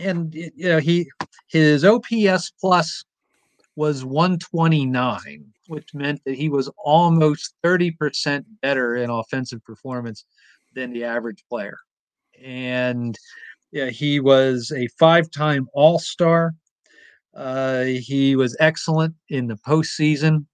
And 0.01 0.35
you 0.35 0.51
know, 0.59 0.81
he 0.81 1.09
his 1.47 1.85
OPS 1.85 2.53
plus 2.61 3.05
was 3.77 4.05
129, 4.05 5.45
which 5.69 5.95
meant 5.95 6.21
that 6.25 6.35
he 6.35 6.49
was 6.49 6.71
almost 6.79 7.55
30% 7.65 8.45
better 8.63 8.97
in 8.97 9.11
offensive 9.11 9.65
performance 9.65 10.25
than 10.75 10.93
the 10.93 11.05
average 11.05 11.45
player. 11.49 11.79
And 12.43 13.17
yeah, 13.71 13.91
he 13.91 14.21
was 14.21 14.73
a 14.75 14.89
five-time 14.99 15.69
All-Star. 15.75 16.55
Uh, 17.35 17.83
he 17.85 18.37
was 18.37 18.57
excellent 18.61 19.15
in 19.29 19.49
the 19.49 19.57
postseason. 19.57 20.47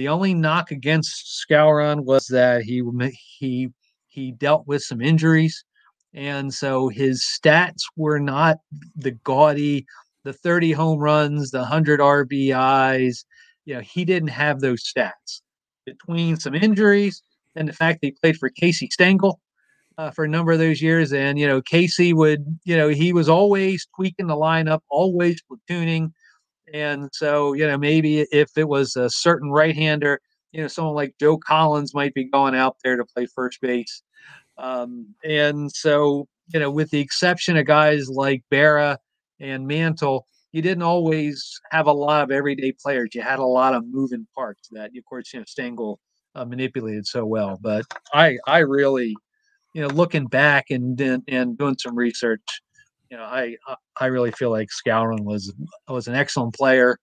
The 0.00 0.08
only 0.08 0.32
knock 0.32 0.70
against 0.70 1.44
Skowron 1.44 2.04
was 2.06 2.26
that 2.28 2.62
he 2.62 2.82
he 3.38 3.68
he 4.08 4.32
dealt 4.32 4.66
with 4.66 4.82
some 4.82 5.02
injuries, 5.02 5.62
and 6.14 6.54
so 6.54 6.88
his 6.88 7.22
stats 7.22 7.82
were 7.98 8.18
not 8.18 8.56
the 8.96 9.10
gaudy, 9.10 9.84
the 10.24 10.32
30 10.32 10.72
home 10.72 11.00
runs, 11.00 11.50
the 11.50 11.58
100 11.58 12.00
RBIs. 12.00 13.26
You 13.66 13.74
know, 13.74 13.80
he 13.82 14.06
didn't 14.06 14.30
have 14.30 14.60
those 14.60 14.82
stats. 14.90 15.42
Between 15.84 16.38
some 16.38 16.54
injuries 16.54 17.22
and 17.54 17.68
the 17.68 17.74
fact 17.74 18.00
that 18.00 18.06
he 18.06 18.16
played 18.22 18.38
for 18.38 18.48
Casey 18.48 18.88
Stengel, 18.90 19.38
uh, 19.98 20.10
for 20.10 20.24
a 20.24 20.28
number 20.28 20.52
of 20.52 20.58
those 20.58 20.80
years. 20.80 21.12
And, 21.12 21.38
you 21.38 21.46
know, 21.46 21.60
Casey 21.60 22.14
would, 22.14 22.58
you 22.64 22.74
know, 22.74 22.88
he 22.88 23.12
was 23.12 23.28
always 23.28 23.86
tweaking 23.94 24.28
the 24.28 24.34
lineup, 24.34 24.80
always 24.88 25.42
platooning. 25.42 26.12
And 26.72 27.08
so, 27.12 27.52
you 27.52 27.66
know, 27.66 27.78
maybe 27.78 28.20
if 28.32 28.56
it 28.56 28.68
was 28.68 28.96
a 28.96 29.10
certain 29.10 29.50
right 29.50 29.74
hander, 29.74 30.20
you 30.52 30.60
know, 30.60 30.68
someone 30.68 30.94
like 30.94 31.14
Joe 31.20 31.38
Collins 31.38 31.94
might 31.94 32.14
be 32.14 32.24
going 32.24 32.54
out 32.54 32.76
there 32.82 32.96
to 32.96 33.04
play 33.04 33.26
first 33.26 33.60
base. 33.60 34.02
Um, 34.58 35.14
and 35.24 35.70
so, 35.70 36.28
you 36.52 36.60
know, 36.60 36.70
with 36.70 36.90
the 36.90 37.00
exception 37.00 37.56
of 37.56 37.66
guys 37.66 38.08
like 38.08 38.42
Berra 38.52 38.98
and 39.38 39.66
Mantle, 39.66 40.26
you 40.52 40.62
didn't 40.62 40.82
always 40.82 41.60
have 41.70 41.86
a 41.86 41.92
lot 41.92 42.22
of 42.22 42.30
everyday 42.30 42.72
players. 42.72 43.10
You 43.14 43.22
had 43.22 43.38
a 43.38 43.44
lot 43.44 43.74
of 43.74 43.86
moving 43.86 44.26
parts 44.34 44.68
that, 44.72 44.90
of 44.96 45.04
course, 45.04 45.32
you 45.32 45.38
know, 45.38 45.44
Stengel 45.46 46.00
uh, 46.34 46.44
manipulated 46.44 47.06
so 47.06 47.24
well. 47.24 47.58
But 47.60 47.86
I, 48.12 48.36
I 48.46 48.58
really, 48.58 49.16
you 49.74 49.82
know, 49.82 49.88
looking 49.88 50.26
back 50.26 50.66
and 50.70 51.00
and 51.00 51.56
doing 51.56 51.76
some 51.78 51.94
research, 51.94 52.42
you 53.10 53.16
know, 53.16 53.22
I 53.22 53.56
I 54.00 54.06
really 54.06 54.32
feel 54.32 54.50
like 54.50 54.68
Skowron 54.68 55.24
was 55.24 55.52
was 55.88 56.08
an 56.08 56.14
excellent 56.14 56.54
player. 56.54 56.98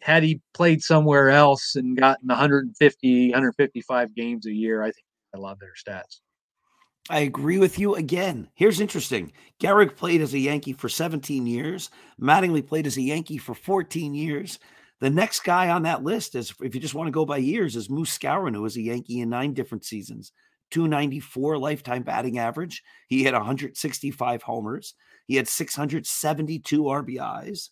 Had 0.00 0.22
he 0.22 0.40
played 0.52 0.82
somewhere 0.82 1.30
else 1.30 1.76
and 1.76 1.96
gotten 1.96 2.28
150, 2.28 3.30
155 3.30 4.14
games 4.14 4.46
a 4.46 4.52
year, 4.52 4.82
I 4.82 4.86
think 4.86 5.06
I 5.34 5.38
love 5.38 5.58
their 5.60 5.74
stats. 5.74 6.20
I 7.10 7.20
agree 7.20 7.58
with 7.58 7.78
you 7.78 7.96
again. 7.96 8.48
Here's 8.54 8.80
interesting. 8.80 9.32
Gehrig 9.60 9.96
played 9.96 10.20
as 10.20 10.34
a 10.34 10.38
Yankee 10.38 10.72
for 10.72 10.88
17 10.88 11.46
years. 11.46 11.90
Mattingly 12.20 12.66
played 12.66 12.86
as 12.86 12.96
a 12.96 13.02
Yankee 13.02 13.38
for 13.38 13.54
14 13.54 14.14
years. 14.14 14.58
The 15.00 15.10
next 15.10 15.40
guy 15.40 15.68
on 15.68 15.82
that 15.82 16.04
list 16.04 16.36
is, 16.36 16.54
if 16.60 16.74
you 16.74 16.80
just 16.80 16.94
want 16.94 17.08
to 17.08 17.12
go 17.12 17.24
by 17.24 17.38
years, 17.38 17.74
is 17.74 17.90
Moose 17.90 18.16
Skowron, 18.16 18.54
who 18.54 18.62
was 18.62 18.76
a 18.76 18.82
Yankee 18.82 19.20
in 19.20 19.30
nine 19.30 19.52
different 19.52 19.84
seasons. 19.84 20.32
294 20.70 21.58
lifetime 21.58 22.02
batting 22.02 22.38
average. 22.38 22.82
He 23.08 23.24
hit 23.24 23.34
165 23.34 24.42
homers. 24.42 24.94
He 25.32 25.36
had 25.36 25.48
672 25.48 26.82
RBIs. 26.82 27.70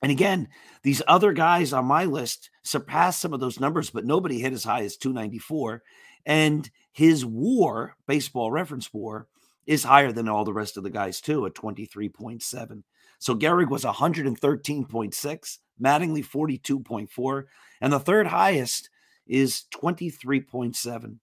And 0.00 0.12
again, 0.12 0.46
these 0.84 1.02
other 1.08 1.32
guys 1.32 1.72
on 1.72 1.86
my 1.86 2.04
list 2.04 2.50
surpassed 2.62 3.18
some 3.18 3.32
of 3.32 3.40
those 3.40 3.58
numbers, 3.58 3.90
but 3.90 4.04
nobody 4.04 4.38
hit 4.38 4.52
as 4.52 4.62
high 4.62 4.84
as 4.84 4.96
294. 4.96 5.82
And 6.24 6.70
his 6.92 7.26
war, 7.26 7.96
baseball 8.06 8.52
reference 8.52 8.94
war, 8.94 9.26
is 9.66 9.82
higher 9.82 10.12
than 10.12 10.28
all 10.28 10.44
the 10.44 10.52
rest 10.52 10.76
of 10.76 10.84
the 10.84 10.90
guys, 10.90 11.20
too, 11.20 11.46
at 11.46 11.54
23.7. 11.54 12.84
So 13.18 13.34
Gehrig 13.34 13.68
was 13.68 13.82
113.6, 13.82 15.58
Mattingly 15.82 16.24
42.4, 16.24 17.44
and 17.80 17.92
the 17.92 17.98
third 17.98 18.28
highest 18.28 18.88
is 19.26 19.64
23.7. 19.74 21.16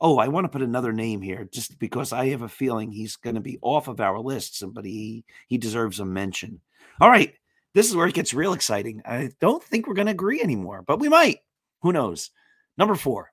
Oh, 0.00 0.18
I 0.18 0.28
want 0.28 0.44
to 0.44 0.48
put 0.48 0.62
another 0.62 0.92
name 0.92 1.22
here 1.22 1.48
just 1.50 1.78
because 1.78 2.12
I 2.12 2.28
have 2.28 2.42
a 2.42 2.48
feeling 2.48 2.90
he's 2.90 3.16
going 3.16 3.36
to 3.36 3.40
be 3.40 3.58
off 3.62 3.88
of 3.88 4.00
our 4.00 4.18
list. 4.18 4.58
Somebody 4.58 4.90
he, 4.90 5.24
he 5.48 5.58
deserves 5.58 6.00
a 6.00 6.04
mention. 6.04 6.60
All 7.00 7.08
right. 7.08 7.32
This 7.74 7.88
is 7.88 7.96
where 7.96 8.06
it 8.06 8.14
gets 8.14 8.34
real 8.34 8.52
exciting. 8.52 9.02
I 9.04 9.30
don't 9.40 9.62
think 9.62 9.86
we're 9.86 9.94
going 9.94 10.06
to 10.06 10.12
agree 10.12 10.40
anymore, 10.40 10.82
but 10.86 10.98
we 10.98 11.08
might. 11.08 11.38
Who 11.82 11.92
knows? 11.92 12.30
Number 12.78 12.94
four 12.94 13.32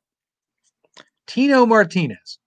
Tino 1.27 1.65
Martinez. 1.65 2.39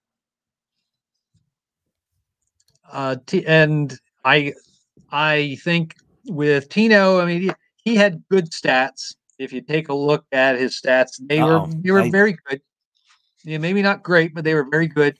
Uh, 2.90 3.16
t- 3.26 3.46
and 3.46 3.98
I, 4.24 4.52
I 5.10 5.58
think 5.62 5.94
with 6.26 6.68
Tino, 6.68 7.18
I 7.18 7.24
mean, 7.24 7.42
he, 7.42 7.52
he 7.82 7.96
had 7.96 8.22
good 8.30 8.50
stats. 8.50 9.14
If 9.38 9.52
you 9.52 9.60
take 9.60 9.88
a 9.88 9.94
look 9.94 10.24
at 10.32 10.58
his 10.58 10.80
stats, 10.80 11.20
they 11.20 11.40
Uh-oh. 11.40 11.66
were 11.66 11.72
they 11.82 11.90
were 11.90 12.00
I, 12.02 12.10
very 12.10 12.36
good 12.46 12.60
yeah, 13.46 13.58
maybe 13.58 13.80
not 13.80 14.02
great, 14.02 14.34
but 14.34 14.44
they 14.44 14.54
were 14.54 14.66
very 14.68 14.88
good. 14.88 15.18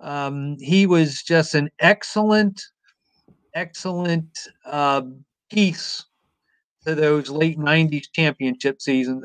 Um, 0.00 0.56
he 0.58 0.86
was 0.86 1.22
just 1.22 1.54
an 1.54 1.68
excellent, 1.80 2.62
excellent 3.54 4.38
uh, 4.64 5.02
piece 5.50 6.04
to 6.86 6.94
those 6.94 7.28
late 7.28 7.58
90s 7.58 8.06
championship 8.12 8.80
seasons. 8.80 9.24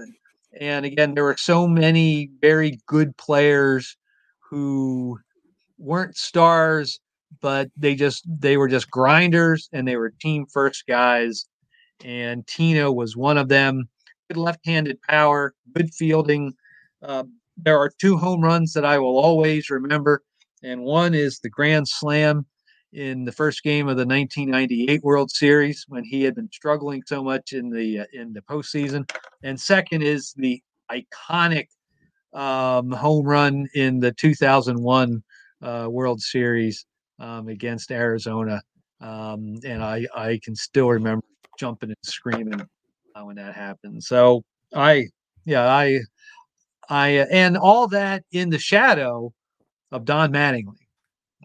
And 0.60 0.86
again, 0.86 1.14
there 1.16 1.24
were 1.24 1.38
so 1.38 1.68
many 1.68 2.30
very 2.41 2.80
good 2.86 3.16
players 3.18 3.96
who 4.50 5.18
weren't 5.78 6.18
stars, 6.18 7.00
but 7.41 7.70
they 7.78 7.96
just 7.96 8.24
they 8.28 8.58
were 8.58 8.68
just 8.68 8.91
grinders 8.91 9.70
and 9.72 9.88
they 9.88 9.96
were 9.96 10.12
team 10.22 10.46
first 10.52 10.86
guys. 10.86 11.46
And 12.04 12.46
Tino 12.46 12.91
was 12.91 13.16
one 13.16 13.38
of 13.38 13.48
them. 13.48 13.88
Good 14.30 14.38
left-handed 14.38 15.02
power, 15.04 15.54
good 15.74 15.94
fielding, 15.94 16.54
uh, 17.02 17.24
there 17.64 17.80
are 17.80 17.91
two 17.99 18.18
home 18.18 18.41
runs 18.41 18.74
that 18.74 18.86
I 18.86 18.99
will 18.99 19.18
always 19.18 19.70
remember, 19.70 20.22
and 20.64 20.84
one 20.84 21.14
is 21.14 21.39
the 21.39 21.49
grand 21.49 21.88
slam 21.88 22.45
in 22.91 23.26
the 23.26 23.32
first 23.32 23.64
game 23.64 23.88
of 23.88 23.97
the 23.97 24.05
1998 24.05 25.03
World 25.03 25.32
Series 25.32 25.86
when 25.88 26.03
he 26.03 26.24
had 26.24 26.36
been 26.36 26.49
struggling 26.51 27.01
so 27.05 27.24
much 27.24 27.53
in 27.53 27.70
the 27.70 27.99
uh, 27.99 28.05
in 28.14 28.34
the 28.34 28.41
postseason, 28.41 29.09
and 29.43 29.59
second 29.59 30.03
is 30.03 30.34
the 30.38 30.61
iconic 30.91 31.68
um, 32.34 32.91
home 32.91 33.26
run 33.26 33.68
in 33.74 33.99
the 33.99 34.11
2001 34.11 35.24
uh, 35.61 35.88
World 35.89 36.22
Series 36.22 36.86
um, 37.20 37.47
against 37.47 37.91
Arizona, 37.91 38.61
um, 39.01 39.55
and 39.66 39.84
I 39.84 40.05
I 40.16 40.39
can 40.43 40.55
still 40.55 40.89
remember 40.89 41.26
jumping 41.59 41.89
and 41.89 41.97
screaming 42.03 42.61
uh, 43.16 43.26
when 43.26 43.36
that 43.38 43.55
happened. 43.55 44.03
So 44.03 44.43
I 44.74 45.07
yeah 45.45 45.66
I 45.68 45.99
I 46.90 47.18
uh, 47.18 47.26
and 47.32 47.58
all 47.58 47.88
that 47.90 48.24
in 48.32 48.50
the 48.50 48.60
shadow 48.60 49.34
of 49.92 50.06
Don 50.06 50.32
Mattingly, 50.32 50.88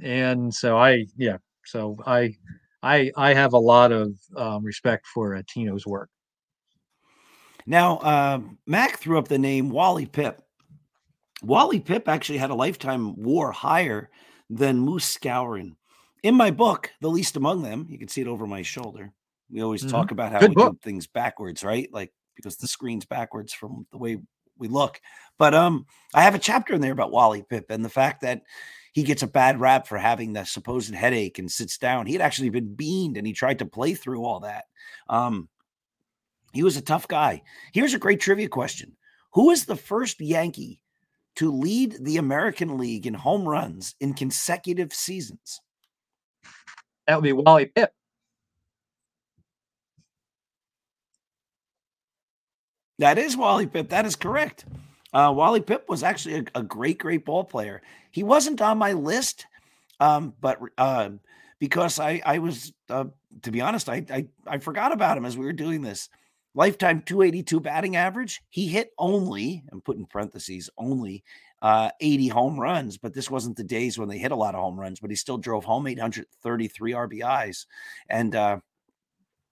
and 0.03 0.53
so 0.53 0.77
I 0.77 1.07
yeah, 1.17 1.39
so 1.65 1.97
I 2.07 2.35
I 2.83 3.11
I 3.17 3.35
have 3.35 3.53
a 3.53 3.59
lot 3.59 3.93
of 3.93 4.13
um, 4.37 4.65
respect 4.65 5.07
for 5.07 5.37
uh, 5.37 5.43
Tino's 5.47 5.87
work. 5.87 6.11
Now, 7.67 7.99
uh, 7.99 8.41
Mac 8.67 8.99
threw 8.99 9.19
up 9.19 9.29
the 9.29 9.39
name 9.39 9.69
Wally 9.69 10.07
Pipp. 10.07 10.39
Wally 11.43 11.81
Pipp 11.81 12.09
actually 12.09 12.39
had 12.39 12.51
a 12.51 12.55
lifetime 12.55 13.15
WAR 13.17 13.53
higher 13.53 14.11
than 14.49 14.79
Moose 14.79 15.19
Skowron. 15.19 15.77
In 16.23 16.35
my 16.35 16.51
book, 16.51 16.91
The 17.01 17.11
Least 17.11 17.37
Among 17.37 17.63
Them, 17.63 17.87
you 17.89 17.99
can 17.99 18.09
see 18.09 18.23
it 18.23 18.27
over 18.27 18.47
my 18.47 18.63
shoulder. 18.63 19.13
We 19.51 19.63
always 19.63 19.83
mm-hmm. 19.83 19.91
talk 19.91 20.11
about 20.11 20.33
how 20.33 20.41
Good 20.41 20.51
we 20.51 20.55
book. 20.57 20.73
do 20.73 20.79
things 20.83 21.07
backwards, 21.07 21.63
right? 21.63 21.89
Like 21.93 22.13
because 22.37 22.57
the 22.57 22.69
screen's 22.69 23.05
backwards 23.05 23.53
from 23.53 23.87
the 23.93 23.99
way 23.99 24.19
we 24.59 24.69
look. 24.69 25.01
But 25.39 25.55
um, 25.55 25.87
I 26.15 26.23
have 26.23 26.35
a 26.35 26.39
chapter 26.39 26.75
in 26.75 26.81
there 26.81 26.93
about 26.93 27.13
Wally 27.13 27.43
Pipp 27.43 27.71
and 27.71 27.85
the 27.85 27.89
fact 27.89 28.23
that 28.23 28.43
he 28.93 29.03
gets 29.05 29.23
a 29.23 29.29
bad 29.29 29.61
rap 29.61 29.87
for 29.87 29.99
having 29.99 30.33
the 30.33 30.45
supposed 30.45 30.93
headache 30.93 31.39
and 31.39 31.51
sits 31.51 31.79
down. 31.79 32.07
He 32.07 32.15
had 32.15 32.23
actually 32.23 32.51
been 32.51 32.75
beaned 32.75 33.17
and 33.17 33.27
he 33.27 33.33
tried 33.33 33.61
to 33.61 33.67
play 33.67 33.95
through 33.95 34.25
all 34.25 34.41
that. 34.41 34.65
Um, 35.09 35.49
he 36.53 36.63
was 36.63 36.77
a 36.77 36.83
tough 36.83 37.07
guy. 37.07 37.43
Here's 37.73 37.95
a 37.95 37.99
great 37.99 38.21
trivia 38.21 38.49
question 38.49 38.97
Who 39.35 39.51
is 39.51 39.67
the 39.67 39.77
first 39.77 40.21
Yankee 40.21 40.81
to 41.37 41.53
lead 41.53 41.97
the 42.01 42.17
American 42.17 42.79
League 42.79 43.07
in 43.07 43.15
home 43.15 43.47
runs 43.47 43.95
in 44.01 44.15
consecutive 44.15 44.93
seasons? 44.93 45.61
That 47.07 47.17
would 47.17 47.25
be 47.25 47.33
Wally 47.33 47.67
Pipp. 47.67 47.89
That 52.99 53.19
is 53.19 53.37
Wally 53.37 53.67
Pipp. 53.67 53.91
That 53.91 54.07
is 54.07 54.17
correct. 54.17 54.65
Uh, 55.13 55.33
Wally 55.35 55.61
Pipp 55.61 55.89
was 55.89 56.03
actually 56.03 56.37
a, 56.37 56.61
a, 56.61 56.63
great, 56.63 56.99
great 56.99 57.25
ball 57.25 57.45
player. 57.45 57.81
He 58.11 58.23
wasn't 58.23 58.61
on 58.61 58.77
my 58.79 58.93
list, 58.93 59.47
um, 60.01 60.35
but 60.41 60.59
uh, 60.77 61.11
because 61.59 61.99
I, 61.99 62.21
I 62.25 62.39
was, 62.39 62.73
uh, 62.91 63.05
to 63.43 63.51
be 63.51 63.61
honest, 63.61 63.89
I, 63.89 64.05
I, 64.11 64.27
I 64.47 64.59
forgot 64.59 64.93
about 64.93 65.17
him 65.17 65.25
as 65.25 65.39
we 65.39 65.47
were 65.47 65.53
doing 65.53 65.83
this. 65.83 66.09
Lifetime 66.55 67.03
282 67.03 67.61
batting 67.61 67.97
average. 67.97 68.43
He 68.51 68.67
hit 68.67 68.93
only, 68.99 69.63
I'm 69.71 69.81
putting 69.81 70.07
parentheses, 70.07 70.69
only 70.77 71.23
uh, 71.63 71.91
80 72.01 72.29
home 72.29 72.61
runs, 72.61 72.99
but 72.99 73.15
this 73.15 73.31
wasn't 73.31 73.57
the 73.57 73.65
days 73.65 73.99
when 73.99 74.09
they 74.09 74.19
hit 74.19 74.33
a 74.33 74.37
lot 74.37 74.55
of 74.55 74.61
home 74.61 74.79
runs, 74.79 75.01
but 75.01 75.11
he 75.11 75.17
still 75.17 75.39
drove 75.39 75.65
home 75.65 75.87
833 75.87 76.93
RBIs. 76.93 77.67
And 78.09 78.35
uh, 78.35 78.59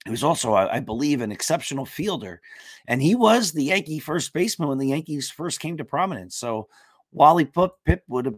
he 0.07 0.11
was 0.11 0.24
also, 0.24 0.54
I 0.54 0.80
believe, 0.80 1.20
an 1.20 1.32
exceptional 1.32 1.84
fielder. 1.84 2.40
And 2.86 3.02
he 3.02 3.14
was 3.14 3.52
the 3.52 3.64
Yankee 3.64 3.98
first 3.98 4.32
baseman 4.32 4.68
when 4.68 4.78
the 4.78 4.88
Yankees 4.88 5.30
first 5.30 5.59
came 5.59 5.76
to 5.78 5.84
prominence. 5.84 6.36
So 6.36 6.68
Wally 7.12 7.44
Pipp 7.44 8.00
would 8.09 8.26
have. 8.26 8.34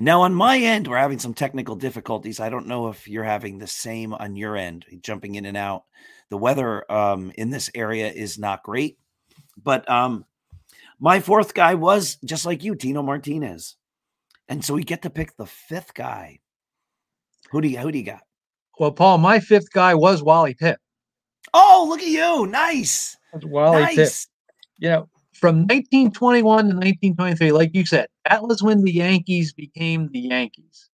Now, 0.00 0.22
on 0.22 0.34
my 0.34 0.58
end, 0.58 0.88
we're 0.88 0.96
having 0.96 1.18
some 1.18 1.34
technical 1.34 1.76
difficulties. 1.76 2.40
I 2.40 2.48
don't 2.48 2.66
know 2.66 2.88
if 2.88 3.06
you're 3.06 3.22
having 3.22 3.58
the 3.58 3.66
same 3.66 4.14
on 4.14 4.34
your 4.34 4.56
end, 4.56 4.86
jumping 5.02 5.34
in 5.34 5.44
and 5.44 5.56
out. 5.56 5.84
The 6.30 6.38
weather 6.38 6.90
um, 6.90 7.30
in 7.36 7.50
this 7.50 7.70
area 7.74 8.10
is 8.10 8.38
not 8.38 8.62
great. 8.62 8.98
But 9.62 9.88
um, 9.88 10.24
my 10.98 11.20
fourth 11.20 11.54
guy 11.54 11.74
was 11.74 12.16
just 12.24 12.46
like 12.46 12.64
you, 12.64 12.74
Tino 12.74 13.02
Martinez. 13.02 13.76
And 14.48 14.64
so 14.64 14.74
we 14.74 14.82
get 14.82 15.02
to 15.02 15.10
pick 15.10 15.36
the 15.36 15.46
fifth 15.46 15.94
guy 15.94 16.40
who 17.54 17.60
do 17.60 17.68
you 17.68 17.78
who 17.78 17.92
do 17.92 17.98
you 17.98 18.04
got? 18.04 18.22
Well, 18.80 18.90
Paul, 18.90 19.18
my 19.18 19.38
fifth 19.38 19.70
guy 19.72 19.94
was 19.94 20.24
Wally 20.24 20.54
Pipp. 20.54 20.76
Oh, 21.54 21.86
look 21.88 22.00
at 22.00 22.08
you! 22.08 22.46
Nice, 22.46 23.16
That's 23.32 23.44
Wally 23.44 23.82
nice. 23.82 23.96
Pipp. 23.96 24.26
You 24.78 24.88
know, 24.88 25.08
from 25.34 25.58
1921 25.60 26.42
to 26.42 26.74
1923, 26.74 27.52
like 27.52 27.70
you 27.72 27.86
said, 27.86 28.08
that 28.28 28.42
was 28.42 28.60
when 28.60 28.82
the 28.82 28.92
Yankees 28.92 29.52
became 29.52 30.08
the 30.12 30.18
Yankees. 30.18 30.90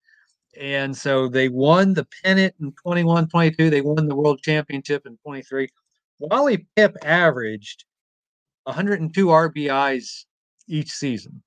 And 0.60 0.97
so 0.97 1.28
they 1.28 1.47
won 1.49 1.93
the 1.93 2.08
pennant 2.24 2.55
in 2.60 2.74
21, 2.82 3.28
22. 3.28 3.70
They 3.70 3.82
won 3.82 4.08
the 4.08 4.16
world 4.16 4.41
championship 4.41 5.05
in 5.05 5.16
23. 5.18 5.70
Wally 6.18 6.66
Pipp 6.76 6.95
averaged 7.03 7.86
102 8.64 9.28
RBIs 9.28 10.26
each 10.68 10.89
season. 10.89 11.43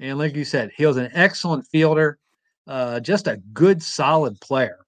And 0.00 0.18
like 0.18 0.34
you 0.34 0.46
said, 0.46 0.70
he 0.74 0.86
was 0.86 0.96
an 0.96 1.10
excellent 1.12 1.66
fielder 1.66 2.18
uh, 2.66 3.00
just 3.00 3.26
a 3.26 3.36
good, 3.52 3.82
solid 3.82 4.40
player. 4.40 4.78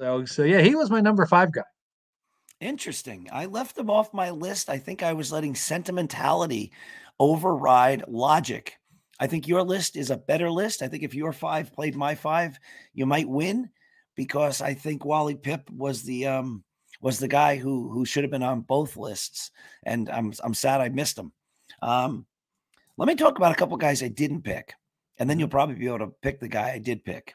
So, 0.00 0.24
so 0.24 0.42
yeah, 0.42 0.60
he 0.60 0.74
was 0.74 0.90
my 0.90 1.00
number 1.00 1.26
five 1.26 1.52
guy. 1.52 1.62
Interesting. 2.60 3.28
I 3.32 3.46
left 3.46 3.76
him 3.76 3.90
off 3.90 4.14
my 4.14 4.30
list. 4.30 4.70
I 4.70 4.78
think 4.78 5.02
I 5.02 5.12
was 5.12 5.32
letting 5.32 5.54
sentimentality 5.54 6.72
override 7.20 8.04
logic. 8.08 8.78
I 9.18 9.26
think 9.26 9.48
your 9.48 9.62
list 9.62 9.96
is 9.96 10.10
a 10.10 10.16
better 10.16 10.50
list. 10.50 10.82
I 10.82 10.88
think 10.88 11.02
if 11.02 11.14
your 11.14 11.32
five 11.32 11.72
played 11.72 11.96
my 11.96 12.14
five, 12.14 12.58
you 12.94 13.06
might 13.06 13.28
win 13.28 13.70
because 14.14 14.60
I 14.60 14.74
think 14.74 15.04
Wally 15.04 15.34
Pipp 15.34 15.70
was 15.70 16.02
the 16.02 16.26
um 16.26 16.64
was 17.00 17.18
the 17.18 17.28
guy 17.28 17.56
who 17.56 17.90
who 17.90 18.04
should 18.04 18.24
have 18.24 18.30
been 18.30 18.42
on 18.42 18.62
both 18.62 18.96
lists, 18.96 19.50
and 19.84 20.08
I'm 20.10 20.32
I'm 20.42 20.54
sad 20.54 20.80
I 20.80 20.88
missed 20.88 21.18
him. 21.18 21.32
Um, 21.82 22.26
let 22.96 23.06
me 23.06 23.14
talk 23.14 23.36
about 23.36 23.52
a 23.52 23.54
couple 23.54 23.76
guys 23.76 24.02
I 24.02 24.08
didn't 24.08 24.42
pick 24.42 24.74
and 25.18 25.28
then 25.28 25.38
you'll 25.38 25.48
probably 25.48 25.76
be 25.76 25.86
able 25.86 26.00
to 26.00 26.12
pick 26.22 26.40
the 26.40 26.48
guy 26.48 26.72
I 26.72 26.78
did 26.78 27.04
pick. 27.04 27.34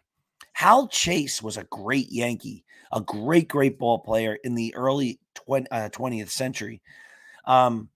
Hal 0.54 0.88
Chase 0.88 1.42
was 1.42 1.58
a 1.58 1.64
great 1.66 2.12
Yankee, 2.12 2.64
a 2.92 3.02
great, 3.02 3.48
great 3.48 3.80
ball 3.80 4.00
player 4.00 4.38
in 4.44 4.56
the 4.56 4.74
early 4.76 5.20
20, 5.36 5.68
uh, 5.72 5.90
20th 5.90 6.30
century. 6.30 6.82
Um, 7.46 7.90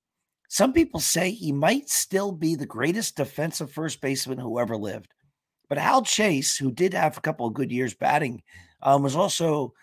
some 0.48 0.74
people 0.74 1.00
say 1.00 1.32
he 1.32 1.52
might 1.52 1.90
still 1.90 2.32
be 2.32 2.56
the 2.56 2.66
greatest 2.66 3.18
defensive 3.18 3.72
first 3.72 4.02
baseman 4.02 4.38
who 4.38 4.60
ever 4.60 4.78
lived. 4.78 5.14
But 5.68 5.78
Hal 5.78 6.04
Chase, 6.04 6.58
who 6.58 6.72
did 6.72 6.94
have 6.94 7.18
a 7.18 7.22
couple 7.22 7.48
of 7.48 7.54
good 7.54 7.72
years 7.72 7.94
batting, 7.94 8.44
um, 8.82 9.04
was 9.04 9.16
also 9.16 9.74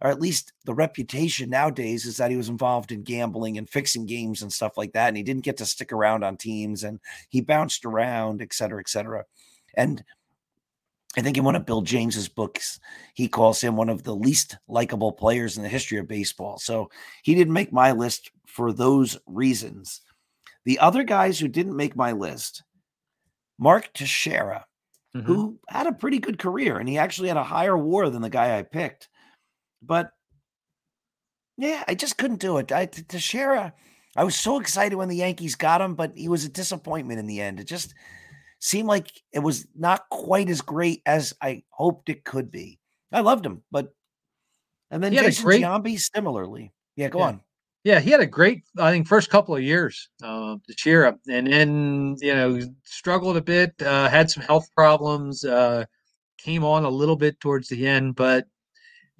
or 0.00 0.10
at 0.10 0.20
least 0.20 0.52
the 0.64 0.74
reputation 0.74 1.50
nowadays 1.50 2.06
is 2.06 2.16
that 2.16 2.30
he 2.30 2.36
was 2.36 2.48
involved 2.48 2.92
in 2.92 3.02
gambling 3.02 3.58
and 3.58 3.68
fixing 3.68 4.06
games 4.06 4.42
and 4.42 4.52
stuff 4.52 4.76
like 4.76 4.92
that. 4.92 5.08
And 5.08 5.16
he 5.16 5.22
didn't 5.22 5.44
get 5.44 5.58
to 5.58 5.66
stick 5.66 5.92
around 5.92 6.24
on 6.24 6.36
teams 6.36 6.84
and 6.84 7.00
he 7.28 7.40
bounced 7.40 7.84
around, 7.84 8.40
et 8.40 8.52
cetera, 8.54 8.80
et 8.80 8.88
cetera. 8.88 9.24
And 9.76 10.02
I 11.16 11.22
think 11.22 11.36
in 11.36 11.44
one 11.44 11.56
of 11.56 11.66
Bill 11.66 11.82
James's 11.82 12.28
books, 12.28 12.78
he 13.14 13.28
calls 13.28 13.60
him 13.60 13.76
one 13.76 13.88
of 13.88 14.04
the 14.04 14.14
least 14.14 14.56
likable 14.68 15.12
players 15.12 15.56
in 15.56 15.62
the 15.62 15.68
history 15.68 15.98
of 15.98 16.06
baseball. 16.08 16.58
So 16.58 16.90
he 17.22 17.34
didn't 17.34 17.52
make 17.52 17.72
my 17.72 17.92
list 17.92 18.30
for 18.46 18.72
those 18.72 19.18
reasons. 19.26 20.02
The 20.64 20.78
other 20.78 21.02
guys 21.02 21.38
who 21.38 21.48
didn't 21.48 21.76
make 21.76 21.96
my 21.96 22.12
list, 22.12 22.62
Mark 23.58 23.92
Teixeira, 23.92 24.66
mm-hmm. 25.16 25.26
who 25.26 25.58
had 25.68 25.86
a 25.86 25.92
pretty 25.92 26.18
good 26.18 26.38
career, 26.38 26.78
and 26.78 26.88
he 26.88 26.96
actually 26.96 27.28
had 27.28 27.36
a 27.36 27.44
higher 27.44 27.76
WAR 27.76 28.08
than 28.08 28.22
the 28.22 28.30
guy 28.30 28.58
I 28.58 28.62
picked. 28.62 29.08
But 29.82 30.12
yeah, 31.56 31.84
I 31.86 31.94
just 31.94 32.16
couldn't 32.16 32.40
do 32.40 32.58
it. 32.58 32.72
I, 32.72 32.86
to 32.86 33.02
Teixeira, 33.04 33.74
I 34.16 34.24
was 34.24 34.34
so 34.34 34.58
excited 34.58 34.96
when 34.96 35.08
the 35.08 35.16
Yankees 35.16 35.54
got 35.54 35.80
him, 35.80 35.94
but 35.94 36.12
he 36.16 36.28
was 36.28 36.44
a 36.44 36.48
disappointment 36.48 37.20
in 37.20 37.26
the 37.26 37.40
end. 37.40 37.60
It 37.60 37.66
just 37.66 37.94
seemed 38.58 38.88
like 38.88 39.10
it 39.32 39.40
was 39.40 39.66
not 39.74 40.08
quite 40.10 40.48
as 40.48 40.60
great 40.60 41.02
as 41.06 41.34
I 41.40 41.62
hoped 41.70 42.08
it 42.08 42.24
could 42.24 42.50
be. 42.50 42.78
I 43.12 43.20
loved 43.20 43.44
him, 43.44 43.62
but 43.70 43.92
and 44.90 45.02
then 45.02 45.12
Jason 45.12 45.44
great, 45.44 45.62
Giambi 45.62 45.98
similarly. 45.98 46.72
Yeah, 46.96 47.08
go 47.08 47.20
yeah. 47.20 47.24
on. 47.26 47.40
Yeah, 47.82 48.00
he 48.00 48.10
had 48.10 48.20
a 48.20 48.26
great, 48.26 48.62
I 48.78 48.90
think, 48.90 49.06
first 49.06 49.30
couple 49.30 49.56
of 49.56 49.62
years 49.62 50.10
uh, 50.22 50.56
Teixeira, 50.66 51.18
and 51.28 51.46
then 51.46 52.16
you 52.20 52.34
know 52.34 52.60
struggled 52.84 53.36
a 53.36 53.42
bit, 53.42 53.74
uh, 53.82 54.08
had 54.08 54.30
some 54.30 54.42
health 54.42 54.68
problems, 54.74 55.44
uh, 55.44 55.84
came 56.38 56.64
on 56.64 56.84
a 56.84 56.90
little 56.90 57.16
bit 57.16 57.40
towards 57.40 57.68
the 57.68 57.86
end, 57.86 58.16
but 58.16 58.46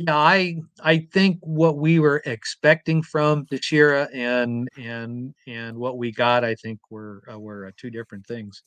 yeah, 0.07 0.17
I 0.17 0.57
I 0.83 1.07
think 1.13 1.39
what 1.43 1.77
we 1.77 1.99
were 1.99 2.23
expecting 2.25 3.03
from 3.03 3.45
Teixeira 3.45 4.09
and 4.15 4.67
and 4.79 5.35
and 5.47 5.77
what 5.77 5.99
we 5.99 6.11
got, 6.11 6.43
I 6.43 6.55
think 6.55 6.81
were 6.89 7.23
uh, 7.31 7.39
were 7.39 7.67
uh, 7.67 7.71
two 7.77 7.91
different 7.91 8.27
things. 8.27 8.63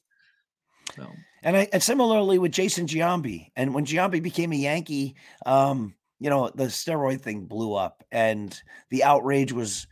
So. 0.96 1.08
And 1.42 1.58
I 1.58 1.68
and 1.74 1.82
similarly 1.82 2.38
with 2.38 2.52
Jason 2.52 2.86
Giambi, 2.86 3.50
and 3.56 3.74
when 3.74 3.84
Giambi 3.84 4.22
became 4.22 4.54
a 4.54 4.58
Yankee, 4.58 5.16
um, 5.48 5.96
you 6.20 6.30
know 6.30 6.52
the 6.54 6.66
steroid 6.66 7.22
thing 7.22 7.46
blew 7.46 7.74
up, 7.74 8.04
and 8.12 8.56
the 8.92 9.04
outrage 9.04 9.52
was 9.52 9.88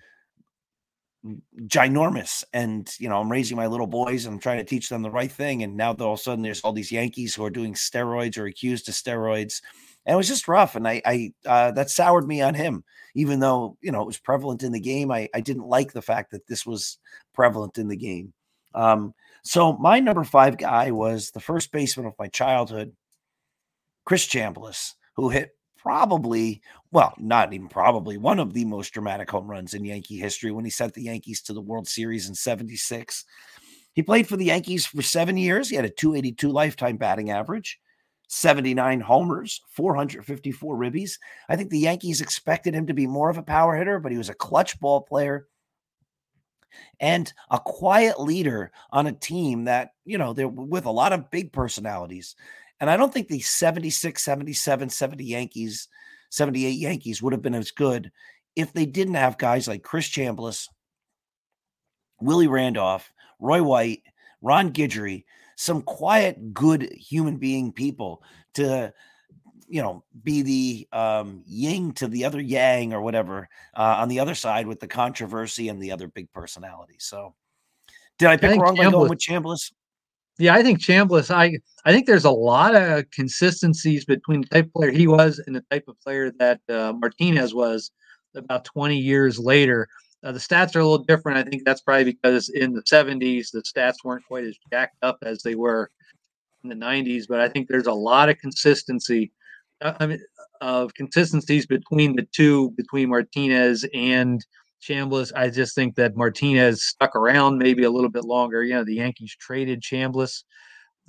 ginormous. 1.65 2.43
And 2.53 2.87
you 2.99 3.09
know, 3.09 3.19
I'm 3.19 3.31
raising 3.31 3.57
my 3.57 3.65
little 3.65 3.87
boys 3.87 4.25
and 4.25 4.35
I'm 4.35 4.39
trying 4.39 4.59
to 4.59 4.63
teach 4.63 4.89
them 4.89 5.01
the 5.01 5.09
right 5.09 5.31
thing, 5.31 5.63
and 5.63 5.75
now 5.75 5.93
all 5.93 6.13
of 6.13 6.19
a 6.19 6.21
sudden 6.21 6.43
there's 6.43 6.61
all 6.61 6.73
these 6.73 6.91
Yankees 6.91 7.33
who 7.33 7.43
are 7.43 7.49
doing 7.49 7.73
steroids 7.73 8.37
or 8.37 8.45
accused 8.45 8.87
of 8.89 8.93
steroids 8.93 9.61
and 10.05 10.13
it 10.13 10.17
was 10.17 10.27
just 10.27 10.47
rough. 10.47 10.75
And 10.75 10.87
I, 10.87 11.01
I 11.05 11.33
uh, 11.45 11.71
that 11.71 11.89
soured 11.89 12.27
me 12.27 12.41
on 12.41 12.53
him, 12.53 12.83
even 13.15 13.39
though 13.39 13.77
you 13.81 13.91
know 13.91 14.01
it 14.01 14.07
was 14.07 14.17
prevalent 14.17 14.63
in 14.63 14.71
the 14.71 14.79
game. 14.79 15.11
I, 15.11 15.29
I 15.33 15.41
didn't 15.41 15.67
like 15.67 15.93
the 15.93 16.01
fact 16.01 16.31
that 16.31 16.47
this 16.47 16.65
was 16.65 16.97
prevalent 17.33 17.77
in 17.77 17.87
the 17.87 17.97
game. 17.97 18.33
Um, 18.73 19.13
so 19.43 19.73
my 19.73 19.99
number 19.99 20.23
five 20.23 20.57
guy 20.57 20.91
was 20.91 21.31
the 21.31 21.39
first 21.39 21.71
baseman 21.71 22.05
of 22.05 22.13
my 22.17 22.27
childhood, 22.27 22.93
Chris 24.05 24.27
Chambliss, 24.27 24.93
who 25.15 25.29
hit 25.29 25.51
probably, 25.77 26.61
well, 26.91 27.13
not 27.17 27.53
even 27.53 27.67
probably, 27.67 28.17
one 28.17 28.39
of 28.39 28.53
the 28.53 28.65
most 28.65 28.93
dramatic 28.93 29.29
home 29.31 29.49
runs 29.49 29.73
in 29.73 29.83
Yankee 29.83 30.17
history 30.17 30.51
when 30.51 30.63
he 30.63 30.71
sent 30.71 30.93
the 30.93 31.03
Yankees 31.03 31.41
to 31.41 31.53
the 31.53 31.61
World 31.61 31.87
Series 31.87 32.29
in 32.29 32.35
76. 32.35 33.25
He 33.93 34.03
played 34.03 34.27
for 34.27 34.37
the 34.37 34.45
Yankees 34.45 34.85
for 34.85 35.01
seven 35.01 35.37
years. 35.37 35.69
He 35.69 35.75
had 35.75 35.85
a 35.85 35.89
282 35.89 36.49
lifetime 36.49 36.97
batting 36.97 37.31
average, 37.31 37.79
79 38.33 39.01
homers, 39.01 39.59
454 39.71 40.77
ribbies. 40.77 41.19
I 41.49 41.57
think 41.57 41.69
the 41.69 41.79
Yankees 41.79 42.21
expected 42.21 42.73
him 42.73 42.87
to 42.87 42.93
be 42.93 43.05
more 43.05 43.29
of 43.29 43.37
a 43.37 43.43
power 43.43 43.75
hitter, 43.75 43.99
but 43.99 44.13
he 44.13 44.17
was 44.17 44.29
a 44.29 44.33
clutch 44.33 44.79
ball 44.79 45.01
player 45.01 45.47
and 47.01 47.31
a 47.49 47.59
quiet 47.59 48.21
leader 48.21 48.71
on 48.89 49.05
a 49.05 49.11
team 49.11 49.65
that, 49.65 49.91
you 50.05 50.17
know, 50.17 50.31
they're 50.31 50.47
with 50.47 50.85
a 50.85 50.91
lot 50.91 51.11
of 51.11 51.29
big 51.29 51.51
personalities. 51.51 52.37
And 52.79 52.89
I 52.89 52.95
don't 52.95 53.13
think 53.13 53.27
the 53.27 53.41
76, 53.41 54.23
77, 54.23 54.89
70 54.89 55.23
Yankees, 55.25 55.89
78 56.29 56.69
Yankees 56.69 57.21
would 57.21 57.33
have 57.33 57.41
been 57.41 57.53
as 57.53 57.71
good 57.71 58.13
if 58.55 58.71
they 58.71 58.85
didn't 58.85 59.15
have 59.15 59.37
guys 59.37 59.67
like 59.67 59.83
Chris 59.83 60.07
Chambliss, 60.07 60.69
Willie 62.21 62.47
Randolph, 62.47 63.11
Roy 63.41 63.61
White, 63.61 64.03
Ron 64.41 64.71
Guidry, 64.71 65.25
some 65.61 65.83
quiet, 65.83 66.55
good 66.55 66.91
human 66.91 67.37
being 67.37 67.71
people 67.71 68.23
to, 68.55 68.91
you 69.67 69.79
know, 69.79 70.03
be 70.23 70.41
the 70.41 70.87
um, 70.91 71.43
yin 71.45 71.91
to 71.93 72.07
the 72.07 72.25
other 72.25 72.41
yang 72.41 72.93
or 72.93 73.01
whatever 73.01 73.47
uh, 73.77 73.97
on 73.99 74.09
the 74.09 74.19
other 74.19 74.33
side 74.33 74.65
with 74.65 74.79
the 74.79 74.87
controversy 74.87 75.69
and 75.69 75.79
the 75.79 75.91
other 75.91 76.07
big 76.07 76.31
personality. 76.33 76.95
So, 76.97 77.35
did 78.17 78.29
I 78.29 78.37
pick 78.37 78.49
I 78.49 78.55
wrong 78.57 78.75
Chambliss, 78.75 78.85
by 78.85 78.91
going 78.91 79.09
with 79.09 79.19
Chambliss? 79.19 79.71
Yeah, 80.39 80.55
I 80.55 80.63
think 80.63 80.79
Chambliss. 80.79 81.29
I 81.29 81.59
I 81.85 81.91
think 81.91 82.07
there's 82.07 82.25
a 82.25 82.31
lot 82.31 82.75
of 82.75 83.07
consistencies 83.11 84.03
between 84.03 84.41
the 84.41 84.47
type 84.47 84.65
of 84.65 84.73
player 84.73 84.89
he 84.89 85.05
was 85.05 85.39
and 85.45 85.55
the 85.55 85.63
type 85.69 85.83
of 85.87 85.95
player 86.01 86.31
that 86.39 86.59
uh, 86.69 86.93
Martinez 86.93 87.53
was 87.53 87.91
about 88.33 88.65
20 88.65 88.97
years 88.97 89.37
later. 89.37 89.87
Uh, 90.23 90.31
the 90.31 90.39
stats 90.39 90.75
are 90.75 90.79
a 90.79 90.87
little 90.87 91.03
different. 91.05 91.37
I 91.37 91.49
think 91.49 91.63
that's 91.65 91.81
probably 91.81 92.03
because 92.05 92.49
in 92.49 92.73
the 92.73 92.83
70s, 92.83 93.51
the 93.51 93.63
stats 93.63 94.03
weren't 94.03 94.25
quite 94.25 94.43
as 94.43 94.57
jacked 94.71 94.97
up 95.01 95.17
as 95.23 95.41
they 95.41 95.55
were 95.55 95.89
in 96.63 96.69
the 96.69 96.75
90s. 96.75 97.25
But 97.27 97.39
I 97.39 97.49
think 97.49 97.67
there's 97.67 97.87
a 97.87 97.93
lot 97.93 98.29
of 98.29 98.37
consistency, 98.37 99.31
uh, 99.81 99.93
I 99.99 100.05
mean, 100.05 100.23
of 100.61 100.93
consistencies 100.93 101.65
between 101.65 102.15
the 102.15 102.27
two, 102.31 102.71
between 102.71 103.09
Martinez 103.09 103.85
and 103.95 104.45
Chambliss. 104.81 105.31
I 105.35 105.49
just 105.49 105.73
think 105.73 105.95
that 105.95 106.15
Martinez 106.15 106.83
stuck 106.83 107.15
around 107.15 107.57
maybe 107.57 107.83
a 107.83 107.89
little 107.89 108.09
bit 108.09 108.25
longer. 108.25 108.63
You 108.63 108.75
know, 108.75 108.83
the 108.83 108.95
Yankees 108.95 109.35
traded 109.39 109.81
Chambliss, 109.81 110.43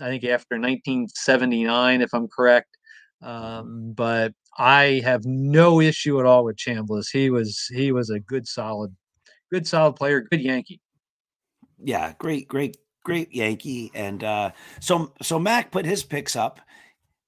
I 0.00 0.08
think 0.08 0.24
after 0.24 0.56
1979, 0.56 2.00
if 2.00 2.14
I'm 2.14 2.28
correct. 2.28 2.78
Um, 3.22 3.92
but 3.94 4.32
I 4.58 5.00
have 5.04 5.24
no 5.24 5.80
issue 5.80 6.18
at 6.18 6.26
all 6.26 6.44
with 6.44 6.56
Chambliss. 6.56 7.06
He 7.12 7.30
was 7.30 7.66
he 7.72 7.92
was 7.92 8.10
a 8.10 8.18
good 8.18 8.48
solid 8.48 8.94
good 9.52 9.66
solid 9.66 9.94
player, 9.94 10.22
good 10.22 10.40
Yankee. 10.40 10.80
Yeah, 11.78 12.14
great, 12.18 12.48
great, 12.48 12.76
great 13.04 13.32
Yankee. 13.34 13.90
And 13.94 14.24
uh, 14.24 14.50
so 14.80 15.12
so 15.20 15.38
Mac 15.38 15.70
put 15.70 15.84
his 15.84 16.02
picks 16.02 16.34
up. 16.34 16.60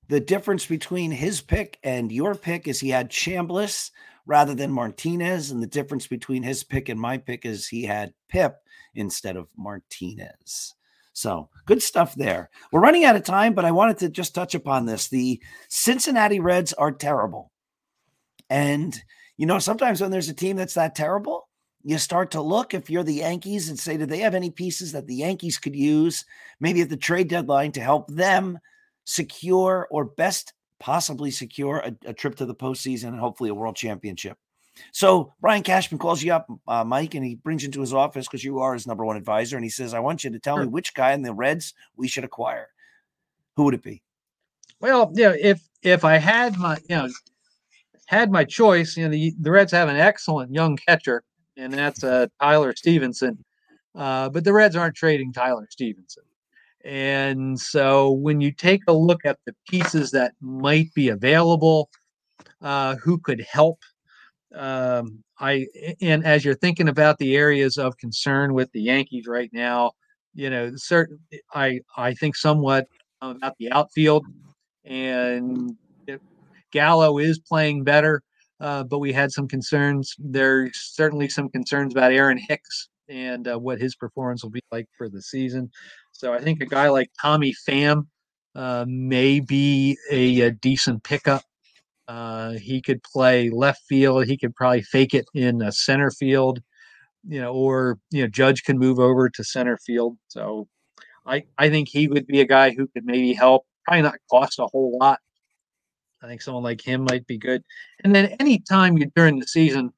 The 0.08 0.20
difference 0.20 0.66
between 0.66 1.10
his 1.10 1.40
pick 1.40 1.78
and 1.82 2.10
your 2.10 2.34
pick 2.34 2.66
is 2.66 2.80
he 2.80 2.90
had 2.90 3.10
Chambliss 3.10 3.90
rather 4.26 4.54
than 4.54 4.72
Martinez, 4.72 5.50
and 5.50 5.62
the 5.62 5.66
difference 5.66 6.06
between 6.06 6.42
his 6.42 6.64
pick 6.64 6.88
and 6.88 6.98
my 6.98 7.18
pick 7.18 7.44
is 7.44 7.68
he 7.68 7.84
had 7.84 8.14
Pipp 8.32 8.54
instead 8.94 9.36
of 9.36 9.48
Martinez. 9.56 10.74
So 11.12 11.48
good 11.66 11.82
stuff 11.82 12.14
there. 12.14 12.50
We're 12.72 12.80
running 12.80 13.04
out 13.04 13.16
of 13.16 13.22
time, 13.22 13.54
but 13.54 13.64
I 13.64 13.70
wanted 13.70 13.98
to 13.98 14.08
just 14.08 14.34
touch 14.34 14.54
upon 14.54 14.86
this. 14.86 15.08
The 15.08 15.40
Cincinnati 15.68 16.40
Reds 16.40 16.72
are 16.72 16.90
terrible. 16.90 17.52
And, 18.50 18.98
you 19.36 19.46
know, 19.46 19.58
sometimes 19.58 20.00
when 20.00 20.10
there's 20.10 20.28
a 20.28 20.34
team 20.34 20.56
that's 20.56 20.74
that 20.74 20.94
terrible, 20.94 21.48
you 21.84 21.98
start 21.98 22.30
to 22.30 22.40
look 22.40 22.72
if 22.72 22.88
you're 22.88 23.04
the 23.04 23.14
Yankees 23.14 23.68
and 23.68 23.78
say, 23.78 23.96
do 23.96 24.06
they 24.06 24.18
have 24.18 24.34
any 24.34 24.50
pieces 24.50 24.92
that 24.92 25.06
the 25.06 25.14
Yankees 25.14 25.58
could 25.58 25.76
use 25.76 26.24
maybe 26.58 26.80
at 26.80 26.88
the 26.88 26.96
trade 26.96 27.28
deadline 27.28 27.72
to 27.72 27.80
help 27.80 28.08
them 28.08 28.58
secure 29.04 29.86
or 29.90 30.06
best 30.06 30.54
possibly 30.80 31.30
secure 31.30 31.78
a, 31.78 31.94
a 32.06 32.14
trip 32.14 32.36
to 32.36 32.46
the 32.46 32.54
postseason 32.54 33.08
and 33.08 33.20
hopefully 33.20 33.50
a 33.50 33.54
world 33.54 33.76
championship? 33.76 34.38
So 34.92 35.32
Brian 35.40 35.62
Cashman 35.62 35.98
calls 35.98 36.22
you 36.22 36.32
up, 36.32 36.48
uh, 36.66 36.84
Mike, 36.84 37.14
and 37.14 37.24
he 37.24 37.36
brings 37.36 37.62
you 37.62 37.66
into 37.66 37.80
his 37.80 37.92
office 37.92 38.26
because 38.26 38.42
you 38.42 38.58
are 38.60 38.72
his 38.72 38.86
number 38.86 39.04
one 39.04 39.16
advisor. 39.16 39.56
And 39.56 39.64
he 39.64 39.70
says, 39.70 39.94
I 39.94 40.00
want 40.00 40.24
you 40.24 40.30
to 40.30 40.38
tell 40.38 40.56
sure. 40.56 40.64
me 40.64 40.70
which 40.70 40.94
guy 40.94 41.12
in 41.12 41.22
the 41.22 41.34
Reds 41.34 41.74
we 41.96 42.08
should 42.08 42.24
acquire. 42.24 42.68
Who 43.56 43.64
would 43.64 43.74
it 43.74 43.82
be? 43.82 44.02
Well, 44.80 45.12
yeah, 45.14 45.34
if 45.38 45.62
if 45.82 46.04
I 46.04 46.16
had 46.16 46.58
my 46.58 46.78
you 46.88 46.96
know 46.96 47.08
had 48.06 48.32
my 48.32 48.44
choice, 48.44 48.96
you 48.96 49.04
know, 49.04 49.10
the, 49.10 49.34
the 49.40 49.50
Reds 49.50 49.72
have 49.72 49.88
an 49.88 49.96
excellent 49.96 50.52
young 50.52 50.76
catcher 50.76 51.22
and 51.56 51.72
that's 51.72 52.04
uh, 52.04 52.26
Tyler 52.40 52.74
Stephenson. 52.76 53.44
Uh, 53.94 54.28
but 54.28 54.44
the 54.44 54.52
Reds 54.52 54.76
aren't 54.76 54.96
trading 54.96 55.32
Tyler 55.32 55.66
Stephenson. 55.70 56.24
And 56.84 57.58
so 57.58 58.10
when 58.10 58.40
you 58.40 58.52
take 58.52 58.82
a 58.88 58.92
look 58.92 59.24
at 59.24 59.38
the 59.46 59.54
pieces 59.68 60.10
that 60.10 60.32
might 60.40 60.92
be 60.94 61.08
available, 61.08 61.88
uh, 62.60 62.96
who 62.96 63.18
could 63.18 63.44
help, 63.48 63.78
um, 64.54 65.22
I 65.38 65.66
and 66.00 66.24
as 66.24 66.44
you're 66.44 66.54
thinking 66.54 66.88
about 66.88 67.18
the 67.18 67.36
areas 67.36 67.78
of 67.78 67.96
concern 67.96 68.54
with 68.54 68.70
the 68.72 68.82
Yankees 68.82 69.26
right 69.26 69.50
now, 69.52 69.92
you 70.34 70.50
know, 70.50 70.72
certain 70.76 71.18
I 71.54 71.80
I 71.96 72.14
think 72.14 72.36
somewhat 72.36 72.86
about 73.20 73.56
the 73.58 73.72
outfield, 73.72 74.26
and 74.84 75.76
Gallo 76.70 77.18
is 77.18 77.38
playing 77.38 77.84
better 77.84 78.22
uh, 78.64 78.82
but 78.82 78.98
we 78.98 79.12
had 79.12 79.30
some 79.30 79.46
concerns. 79.46 80.16
There's 80.18 80.72
certainly 80.74 81.28
some 81.28 81.50
concerns 81.50 81.92
about 81.92 82.12
Aaron 82.12 82.38
Hicks 82.38 82.88
and 83.10 83.46
uh, 83.46 83.58
what 83.58 83.78
his 83.78 83.94
performance 83.94 84.42
will 84.42 84.50
be 84.50 84.62
like 84.72 84.86
for 84.96 85.10
the 85.10 85.20
season. 85.20 85.70
So 86.12 86.32
I 86.32 86.40
think 86.40 86.62
a 86.62 86.66
guy 86.66 86.88
like 86.88 87.10
Tommy 87.20 87.54
Pham 87.68 88.06
uh, 88.54 88.86
may 88.88 89.40
be 89.40 89.98
a, 90.10 90.40
a 90.40 90.50
decent 90.50 91.04
pickup. 91.04 91.42
Uh, 92.08 92.52
he 92.52 92.80
could 92.80 93.02
play 93.02 93.50
left 93.50 93.82
field. 93.86 94.24
He 94.24 94.38
could 94.38 94.54
probably 94.54 94.80
fake 94.80 95.12
it 95.12 95.26
in 95.34 95.70
center 95.70 96.10
field, 96.10 96.60
you 97.28 97.42
know, 97.42 97.52
or 97.52 97.98
you 98.10 98.22
know, 98.22 98.28
Judge 98.28 98.62
can 98.62 98.78
move 98.78 98.98
over 98.98 99.28
to 99.28 99.44
center 99.44 99.76
field. 99.76 100.16
So 100.28 100.68
I 101.26 101.44
I 101.58 101.68
think 101.68 101.90
he 101.90 102.08
would 102.08 102.26
be 102.26 102.40
a 102.40 102.46
guy 102.46 102.70
who 102.70 102.86
could 102.88 103.04
maybe 103.04 103.34
help. 103.34 103.66
Probably 103.84 104.00
not 104.00 104.14
cost 104.30 104.58
a 104.58 104.66
whole 104.72 104.96
lot 104.98 105.20
I 106.24 106.28
think 106.28 106.40
someone 106.40 106.62
like 106.62 106.80
him 106.80 107.04
might 107.08 107.26
be 107.26 107.36
good. 107.36 107.62
And 108.02 108.14
then 108.14 108.34
anytime 108.40 108.96
you 108.96 109.10
during 109.14 109.38
the 109.38 109.46
season, 109.46 109.92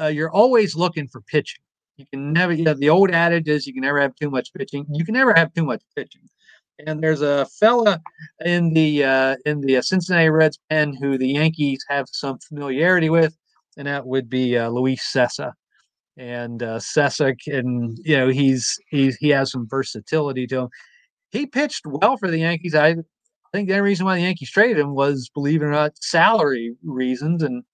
uh, 0.00 0.08
you're 0.08 0.30
always 0.30 0.74
looking 0.74 1.06
for 1.06 1.20
pitching. 1.20 1.60
You 1.96 2.06
can 2.12 2.32
never, 2.32 2.52
you 2.52 2.64
know, 2.64 2.74
the 2.74 2.90
old 2.90 3.10
adage 3.10 3.48
is 3.48 3.66
you 3.66 3.72
can 3.72 3.82
never 3.82 4.00
have 4.00 4.14
too 4.16 4.30
much 4.30 4.52
pitching. 4.52 4.86
You 4.90 5.04
can 5.04 5.14
never 5.14 5.32
have 5.34 5.54
too 5.54 5.64
much 5.64 5.82
pitching. 5.96 6.22
And 6.86 7.02
there's 7.02 7.22
a 7.22 7.46
fella 7.46 8.00
in 8.44 8.72
the 8.72 9.04
uh, 9.04 9.36
in 9.46 9.60
the 9.60 9.80
Cincinnati 9.82 10.28
Reds 10.28 10.58
pen 10.70 10.94
who 10.94 11.18
the 11.18 11.28
Yankees 11.28 11.84
have 11.88 12.06
some 12.12 12.38
familiarity 12.38 13.10
with, 13.10 13.36
and 13.76 13.88
that 13.88 14.06
would 14.06 14.28
be 14.28 14.56
uh, 14.56 14.68
Luis 14.68 15.02
Cessa. 15.12 15.52
And 16.16 16.62
uh, 16.62 16.78
Cessa 16.78 17.34
can, 17.40 17.96
you 18.04 18.16
know, 18.16 18.28
he's 18.28 18.78
he's 18.90 19.16
he 19.16 19.30
has 19.30 19.50
some 19.50 19.66
versatility 19.68 20.46
to 20.48 20.60
him. 20.62 20.68
He 21.30 21.46
pitched 21.46 21.84
well 21.84 22.16
for 22.16 22.30
the 22.30 22.38
Yankees. 22.38 22.76
I 22.76 22.96
I 23.48 23.56
think 23.56 23.68
the 23.68 23.74
only 23.74 23.84
reason 23.84 24.04
why 24.04 24.16
the 24.16 24.22
Yankees 24.22 24.50
traded 24.50 24.78
him 24.78 24.94
was, 24.94 25.30
believe 25.32 25.62
it 25.62 25.66
or 25.66 25.70
not, 25.70 25.96
salary 26.02 26.76
reasons, 26.84 27.42
and 27.42 27.64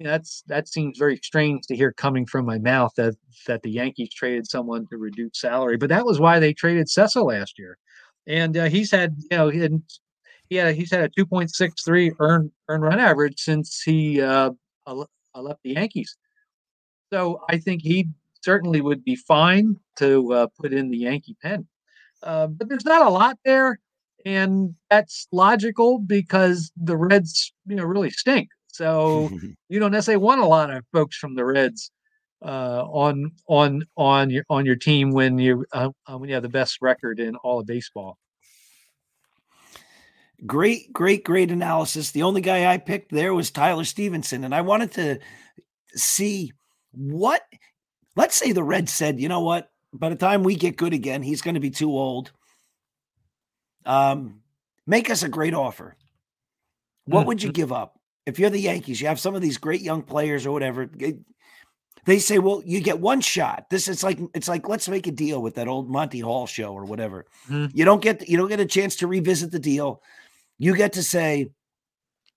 that's 0.00 0.42
that 0.48 0.66
seems 0.66 0.98
very 0.98 1.16
strange 1.18 1.66
to 1.68 1.76
hear 1.76 1.92
coming 1.92 2.26
from 2.26 2.44
my 2.44 2.58
mouth 2.58 2.92
that 2.96 3.14
that 3.46 3.62
the 3.62 3.70
Yankees 3.70 4.12
traded 4.12 4.50
someone 4.50 4.86
to 4.90 4.98
reduce 4.98 5.40
salary. 5.40 5.76
But 5.76 5.90
that 5.90 6.04
was 6.04 6.18
why 6.18 6.40
they 6.40 6.52
traded 6.52 6.88
Cessa 6.88 7.24
last 7.24 7.60
year, 7.60 7.78
and 8.26 8.56
uh, 8.56 8.64
he's 8.64 8.90
had 8.90 9.14
you 9.30 9.36
know 9.36 9.48
he 9.50 9.68
he 10.48 10.56
had 10.56 10.74
he's 10.74 10.90
had 10.90 11.04
a 11.04 11.08
2.63 11.10 12.12
earn 12.18 12.50
earn 12.68 12.80
run 12.80 12.98
average 12.98 13.38
since 13.38 13.82
he 13.82 14.20
uh, 14.20 14.50
left 14.86 15.62
the 15.62 15.74
Yankees. 15.74 16.16
So 17.12 17.40
I 17.48 17.58
think 17.58 17.82
he 17.82 18.08
certainly 18.42 18.80
would 18.80 19.04
be 19.04 19.14
fine 19.14 19.76
to 19.98 20.32
uh, 20.32 20.46
put 20.60 20.72
in 20.72 20.90
the 20.90 20.98
Yankee 20.98 21.36
pen. 21.40 21.68
Uh, 22.22 22.48
but 22.48 22.68
there's 22.68 22.84
not 22.84 23.06
a 23.06 23.10
lot 23.10 23.38
there 23.44 23.78
and 24.24 24.74
that's 24.90 25.26
logical 25.32 25.98
because 25.98 26.72
the 26.76 26.96
Reds, 26.96 27.52
you 27.66 27.76
know, 27.76 27.84
really 27.84 28.10
stink. 28.10 28.48
So 28.68 29.30
you 29.68 29.78
don't 29.78 29.92
necessarily 29.92 30.22
want 30.22 30.40
a 30.40 30.46
lot 30.46 30.70
of 30.70 30.84
folks 30.92 31.16
from 31.16 31.34
the 31.34 31.44
Reds 31.44 31.90
uh, 32.42 32.84
on 32.84 33.32
on 33.48 33.84
on 33.96 34.30
your 34.30 34.44
on 34.48 34.66
your 34.66 34.76
team 34.76 35.12
when 35.12 35.38
you 35.38 35.64
uh, 35.72 35.90
uh, 36.06 36.18
when 36.18 36.28
you 36.28 36.34
have 36.34 36.42
the 36.42 36.48
best 36.48 36.78
record 36.80 37.20
in 37.20 37.36
all 37.36 37.60
of 37.60 37.66
baseball. 37.66 38.18
Great, 40.46 40.92
great, 40.92 41.24
great 41.24 41.50
analysis. 41.50 42.10
The 42.10 42.22
only 42.22 42.42
guy 42.42 42.70
I 42.70 42.76
picked 42.76 43.12
there 43.12 43.32
was 43.32 43.50
Tyler 43.50 43.84
Stephenson, 43.84 44.44
and 44.44 44.54
I 44.54 44.60
wanted 44.60 44.92
to 44.92 45.18
see 45.94 46.52
what. 46.92 47.42
Let's 48.16 48.36
say 48.36 48.52
the 48.52 48.62
Reds 48.62 48.92
said, 48.92 49.18
you 49.18 49.28
know 49.28 49.40
what? 49.40 49.70
By 49.92 50.08
the 50.08 50.14
time 50.14 50.44
we 50.44 50.54
get 50.54 50.76
good 50.76 50.92
again, 50.92 51.22
he's 51.22 51.42
going 51.42 51.54
to 51.54 51.60
be 51.60 51.70
too 51.70 51.90
old 51.90 52.30
um, 53.84 54.40
make 54.86 55.10
us 55.10 55.22
a 55.22 55.28
great 55.28 55.54
offer. 55.54 55.96
What 57.06 57.26
would 57.26 57.42
you 57.42 57.50
mm-hmm. 57.50 57.54
give 57.54 57.72
up? 57.72 57.98
if 58.26 58.38
you're 58.38 58.50
the 58.50 58.60
Yankees, 58.60 59.00
you 59.00 59.06
have 59.08 59.20
some 59.20 59.34
of 59.34 59.42
these 59.42 59.58
great 59.58 59.82
young 59.82 60.02
players 60.02 60.46
or 60.46 60.52
whatever. 60.52 60.88
They 62.06 62.18
say, 62.18 62.38
well, 62.38 62.62
you 62.64 62.80
get 62.80 63.00
one 63.00 63.20
shot. 63.20 63.66
This 63.70 63.88
is 63.88 64.02
like 64.02 64.18
it's 64.34 64.48
like 64.48 64.68
let's 64.68 64.88
make 64.88 65.06
a 65.06 65.10
deal 65.12 65.42
with 65.42 65.54
that 65.54 65.68
old 65.68 65.90
Monty 65.90 66.20
Hall 66.20 66.46
show 66.46 66.72
or 66.72 66.84
whatever. 66.84 67.26
Mm-hmm. 67.48 67.76
You 67.76 67.84
don't 67.84 68.02
get 68.02 68.28
you 68.28 68.36
don't 68.36 68.48
get 68.48 68.60
a 68.60 68.66
chance 68.66 68.96
to 68.96 69.06
revisit 69.06 69.50
the 69.50 69.58
deal. 69.58 70.02
You 70.58 70.76
get 70.76 70.92
to 70.94 71.02
say, 71.02 71.50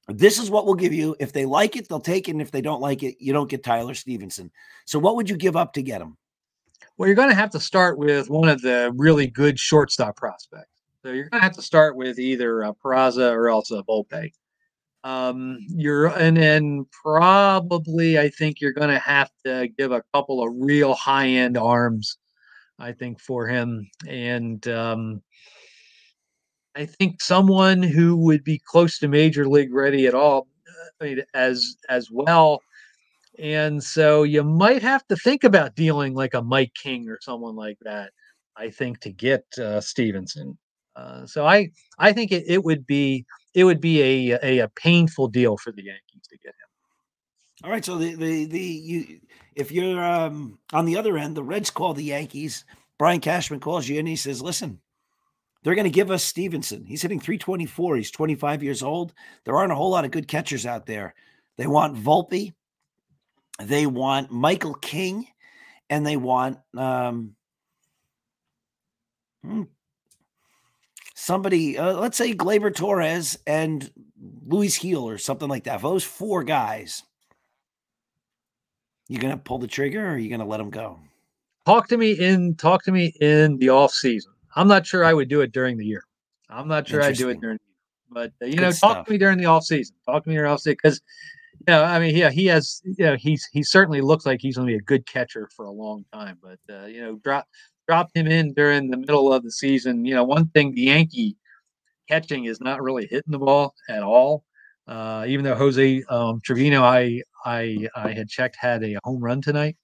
this 0.08 0.40
is 0.40 0.50
what 0.50 0.66
we'll 0.66 0.76
give 0.76 0.94
you. 0.94 1.16
If 1.20 1.34
they 1.34 1.46
like 1.46 1.76
it, 1.76 1.88
they'll 1.88 2.00
take 2.00 2.28
it. 2.28 2.32
And 2.32 2.42
if 2.42 2.52
they 2.52 2.62
don't 2.62 2.82
like 2.82 3.04
it, 3.04 3.16
you 3.20 3.34
don't 3.34 3.50
get 3.50 3.64
Tyler 3.64 3.94
Stephenson." 3.94 4.52
So 4.86 5.00
what 5.00 5.16
would 5.16 5.30
you 5.30 5.38
give 5.38 5.56
up 5.56 5.74
to 5.74 5.82
get 5.82 6.02
him? 6.02 6.18
Well, 6.98 7.08
you're 7.08 7.16
going 7.16 7.30
to 7.30 7.36
have 7.36 7.52
to 7.52 7.60
start 7.60 8.00
with 8.00 8.30
one 8.30 8.50
of 8.50 8.62
the 8.62 8.92
really 8.96 9.28
good 9.28 9.60
shortstop 9.60 10.16
prospects. 10.16 10.77
So 11.08 11.14
you're 11.14 11.30
going 11.30 11.40
to 11.40 11.46
have 11.46 11.56
to 11.56 11.62
start 11.62 11.96
with 11.96 12.20
either 12.20 12.66
uh, 12.66 12.74
Peraza 12.84 13.32
or 13.32 13.48
else 13.48 13.72
a 13.72 13.82
Volpe. 13.84 14.30
Um, 15.06 15.60
you're 15.70 16.08
and 16.08 16.36
then 16.36 16.86
probably 16.92 18.20
I 18.20 18.28
think 18.28 18.60
you're 18.60 18.74
going 18.74 18.90
to 18.90 19.00
have 19.00 19.32
to 19.46 19.70
give 19.78 19.94
a 19.94 20.04
couple 20.14 20.44
of 20.44 20.52
real 20.58 20.94
high 20.96 21.30
end 21.30 21.58
arms. 21.58 22.18
I 22.78 22.92
think 22.92 23.22
for 23.22 23.48
him 23.48 23.90
and 24.06 24.68
um, 24.68 25.22
I 26.76 26.86
think 26.86 27.22
someone 27.22 27.82
who 27.82 28.18
would 28.18 28.44
be 28.44 28.60
close 28.68 29.00
to 29.00 29.08
major 29.08 29.48
league 29.48 29.74
ready 29.74 30.08
at 30.08 30.14
all 30.14 30.50
I 31.00 31.06
mean, 31.06 31.22
as 31.34 31.78
as 31.88 32.12
well. 32.12 32.60
And 33.40 33.82
so 33.82 34.24
you 34.24 34.44
might 34.44 34.82
have 34.82 35.08
to 35.08 35.16
think 35.16 35.46
about 35.46 35.74
dealing 35.74 36.16
like 36.16 36.34
a 36.34 36.42
Mike 36.42 36.74
King 36.74 37.08
or 37.08 37.18
someone 37.22 37.56
like 37.56 37.78
that. 37.84 38.12
I 38.58 38.72
think 38.72 39.00
to 39.02 39.10
get 39.10 39.46
uh, 39.58 39.80
Stephenson. 39.80 40.58
Uh, 40.98 41.26
so 41.26 41.46
I 41.46 41.72
I 42.00 42.12
think 42.12 42.32
it, 42.32 42.44
it 42.48 42.64
would 42.64 42.86
be 42.88 43.26
it 43.54 43.64
would 43.64 43.80
be 43.80 44.32
a, 44.32 44.40
a, 44.44 44.60
a 44.60 44.70
painful 44.70 45.28
deal 45.28 45.58
for 45.58 45.72
the 45.72 45.84
Yankees 45.84 46.28
to 46.30 46.38
get 46.40 46.50
him. 46.50 47.64
All 47.64 47.72
right, 47.72 47.86
so 47.86 47.98
the 47.98 48.16
the 48.16 48.46
the 48.46 48.60
you 48.60 49.20
if 49.56 49.72
you're 49.72 50.04
um, 50.04 50.58
on 50.74 50.86
the 50.86 50.98
other 50.98 51.18
end, 51.18 51.38
the 51.38 51.44
Reds 51.44 51.70
call 51.70 51.94
the 51.94 52.04
Yankees. 52.04 52.66
Brian 52.98 53.22
Cashman 53.22 53.60
calls 53.60 53.88
you 53.88 54.00
and 54.00 54.08
he 54.08 54.16
says, 54.16 54.42
"Listen, 54.42 54.82
they're 55.64 55.76
going 55.76 55.84
to 55.84 55.92
give 55.92 56.12
us 56.12 56.24
Stephenson. 56.24 56.86
He's 56.86 57.02
hitting 57.02 57.20
324. 57.20 57.98
He's 57.98 58.12
25 58.12 58.64
years 58.64 58.82
old. 58.82 59.14
There 59.44 59.58
aren't 59.58 59.72
a 59.72 59.76
whole 59.76 59.90
lot 59.90 60.06
of 60.06 60.12
good 60.12 60.28
catchers 60.28 60.66
out 60.66 60.86
there. 60.86 61.14
They 61.58 61.68
want 61.68 61.98
Volpe. 61.98 62.54
They 63.62 63.86
want 63.86 64.32
Michael 64.32 64.76
King. 64.76 65.28
And 65.90 66.06
they 66.06 66.18
want 66.18 66.60
um, 66.76 67.36
hmm, 69.44 69.64
somebody, 71.18 71.80
uh, 71.80 71.94
let's 71.94 72.16
say 72.16 72.34
Gleyber 72.34 72.74
Torres 72.74 73.40
and 73.48 73.92
Luis 74.46 74.78
Gil 74.78 75.08
or 75.10 75.18
something 75.18 75.50
like 75.50 75.64
that. 75.64 75.82
those 75.82 76.04
four 76.04 76.44
guys, 76.44 77.04
you 79.10 79.18
going 79.18 79.34
to 79.34 79.42
pull 79.42 79.58
the 79.58 79.68
trigger 79.68 80.06
or 80.06 80.12
are 80.12 80.18
you 80.18 80.30
going 80.30 80.42
to 80.42 80.46
let 80.46 80.58
them 80.58 80.70
go? 80.70 81.00
Talk 81.66 81.88
to 81.90 81.98
me 81.98 82.12
in 82.12 82.56
talk 82.56 82.84
to 82.84 82.92
me 82.92 83.14
in 83.20 83.58
the 83.58 83.70
off 83.70 83.92
season. 83.92 84.32
I'm 84.56 84.68
not 84.68 84.86
sure 84.86 85.04
I 85.04 85.14
would 85.14 85.28
do 85.28 85.42
it 85.42 85.52
during 85.52 85.78
the 85.78 85.86
year. 85.86 86.04
I'm 86.50 86.68
not 86.68 86.88
sure 86.88 87.02
I'd 87.02 87.18
do 87.18 87.30
it 87.30 87.42
during, 87.42 87.58
the 87.58 88.22
year. 88.22 88.30
but 88.40 88.46
uh, 88.46 88.46
you 88.46 88.54
Good 88.56 88.62
know, 88.62 88.72
stuff. 88.72 88.94
talk 88.98 89.06
to 89.08 89.12
me 89.12 89.18
during 89.18 89.38
the 89.38 89.46
off 89.46 89.64
season. 89.64 89.96
Talk 90.06 90.24
to 90.24 90.30
me 90.30 90.36
during 90.36 90.50
off 90.50 90.62
season 90.62 90.78
because, 90.82 91.02
you 91.60 91.74
know, 91.74 91.84
I 91.84 92.00
mean, 92.00 92.16
yeah, 92.16 92.30
he 92.30 92.46
has, 92.46 92.82
you 92.86 93.06
know, 93.06 93.16
he's 93.18 93.46
he 93.52 93.64
certainly 93.64 94.00
looks 94.02 94.26
like 94.26 94.40
he's 94.40 94.56
going 94.56 94.68
to 94.68 94.72
be 94.72 94.78
a 94.78 94.82
good 94.82 95.06
catcher 95.08 95.50
for 95.56 95.66
a 95.66 95.72
long 95.72 96.06
time. 96.14 96.38
But 96.42 96.60
uh, 96.74 96.86
you 96.86 97.02
know, 97.02 97.16
drop 97.16 97.48
drop 97.88 98.10
him 98.14 98.28
in 98.28 98.54
during 98.54 98.90
the 98.90 98.98
middle 98.98 99.32
of 99.34 99.44
the 99.44 99.52
season. 99.52 100.06
You 100.06 100.16
know, 100.16 100.24
one 100.24 100.50
thing 100.50 100.72
the 100.72 100.82
Yankee 100.82 101.38
catching 102.08 102.46
is 102.46 102.62
not 102.62 102.82
really 102.82 103.08
hitting 103.08 103.32
the 103.32 103.40
ball 103.40 103.74
at 103.90 104.04
all. 104.04 104.44
Uh, 104.88 105.26
even 105.28 105.44
though 105.44 105.56
Jose 105.56 106.04
um, 106.10 106.40
Trevino, 106.44 106.84
I 106.84 107.22
I 107.46 107.88
I 107.96 108.14
had 108.14 108.30
checked 108.30 108.56
had 108.60 108.84
a 108.84 108.98
home 109.04 109.22
run 109.22 109.42
tonight. 109.42 109.76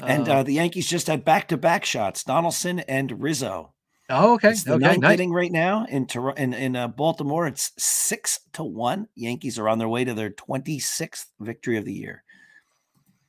And 0.00 0.28
uh, 0.28 0.38
uh 0.38 0.42
the 0.42 0.54
Yankees 0.54 0.88
just 0.88 1.06
had 1.06 1.24
back 1.24 1.48
to 1.48 1.56
back 1.56 1.84
shots, 1.84 2.24
Donaldson 2.24 2.80
and 2.80 3.22
Rizzo. 3.22 3.74
Oh, 4.10 4.34
okay. 4.34 4.50
It's 4.50 4.64
the 4.64 4.74
okay, 4.74 4.84
ninth 4.84 5.00
nice. 5.00 5.14
inning 5.14 5.32
right 5.32 5.52
now 5.52 5.86
in 5.86 6.06
in 6.36 6.52
in 6.52 6.76
uh, 6.76 6.88
Baltimore. 6.88 7.46
It's 7.46 7.72
six 7.78 8.40
to 8.54 8.64
one. 8.64 9.06
Yankees 9.14 9.58
are 9.58 9.68
on 9.68 9.78
their 9.78 9.88
way 9.88 10.04
to 10.04 10.12
their 10.12 10.30
twenty 10.30 10.78
sixth 10.78 11.30
victory 11.40 11.78
of 11.78 11.86
the 11.86 11.94
year. 11.94 12.22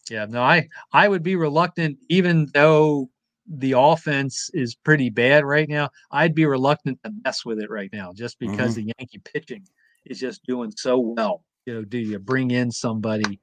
Yeah, 0.09 0.25
no, 0.25 0.41
I 0.41 0.67
I 0.91 1.07
would 1.07 1.23
be 1.23 1.37
reluctant, 1.37 1.99
even 2.09 2.49
though 2.53 3.09
the 3.47 3.73
offense 3.73 4.49
is 4.53 4.75
pretty 4.75 5.09
bad 5.09 5.43
right 5.43 5.67
now. 5.67 5.89
I'd 6.11 6.35
be 6.35 6.45
reluctant 6.45 6.99
to 7.03 7.11
mess 7.23 7.45
with 7.45 7.59
it 7.59 7.69
right 7.69 7.89
now, 7.91 8.13
just 8.13 8.39
because 8.39 8.77
mm-hmm. 8.77 8.87
the 8.87 8.93
Yankee 8.99 9.19
pitching 9.19 9.67
is 10.05 10.19
just 10.19 10.45
doing 10.45 10.71
so 10.75 10.99
well. 10.99 11.43
You 11.65 11.75
know, 11.75 11.83
do 11.83 11.97
you 11.97 12.19
bring 12.19 12.51
in 12.51 12.71
somebody 12.71 13.39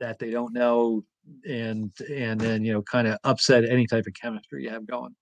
that 0.00 0.18
they 0.18 0.30
don't 0.30 0.52
know 0.52 1.04
and 1.48 1.90
and 2.10 2.40
then 2.40 2.64
you 2.64 2.72
know 2.72 2.82
kind 2.82 3.08
of 3.08 3.18
upset 3.24 3.64
any 3.64 3.86
type 3.86 4.06
of 4.06 4.14
chemistry 4.14 4.64
you 4.64 4.70
have 4.70 4.86
going? 4.86 5.14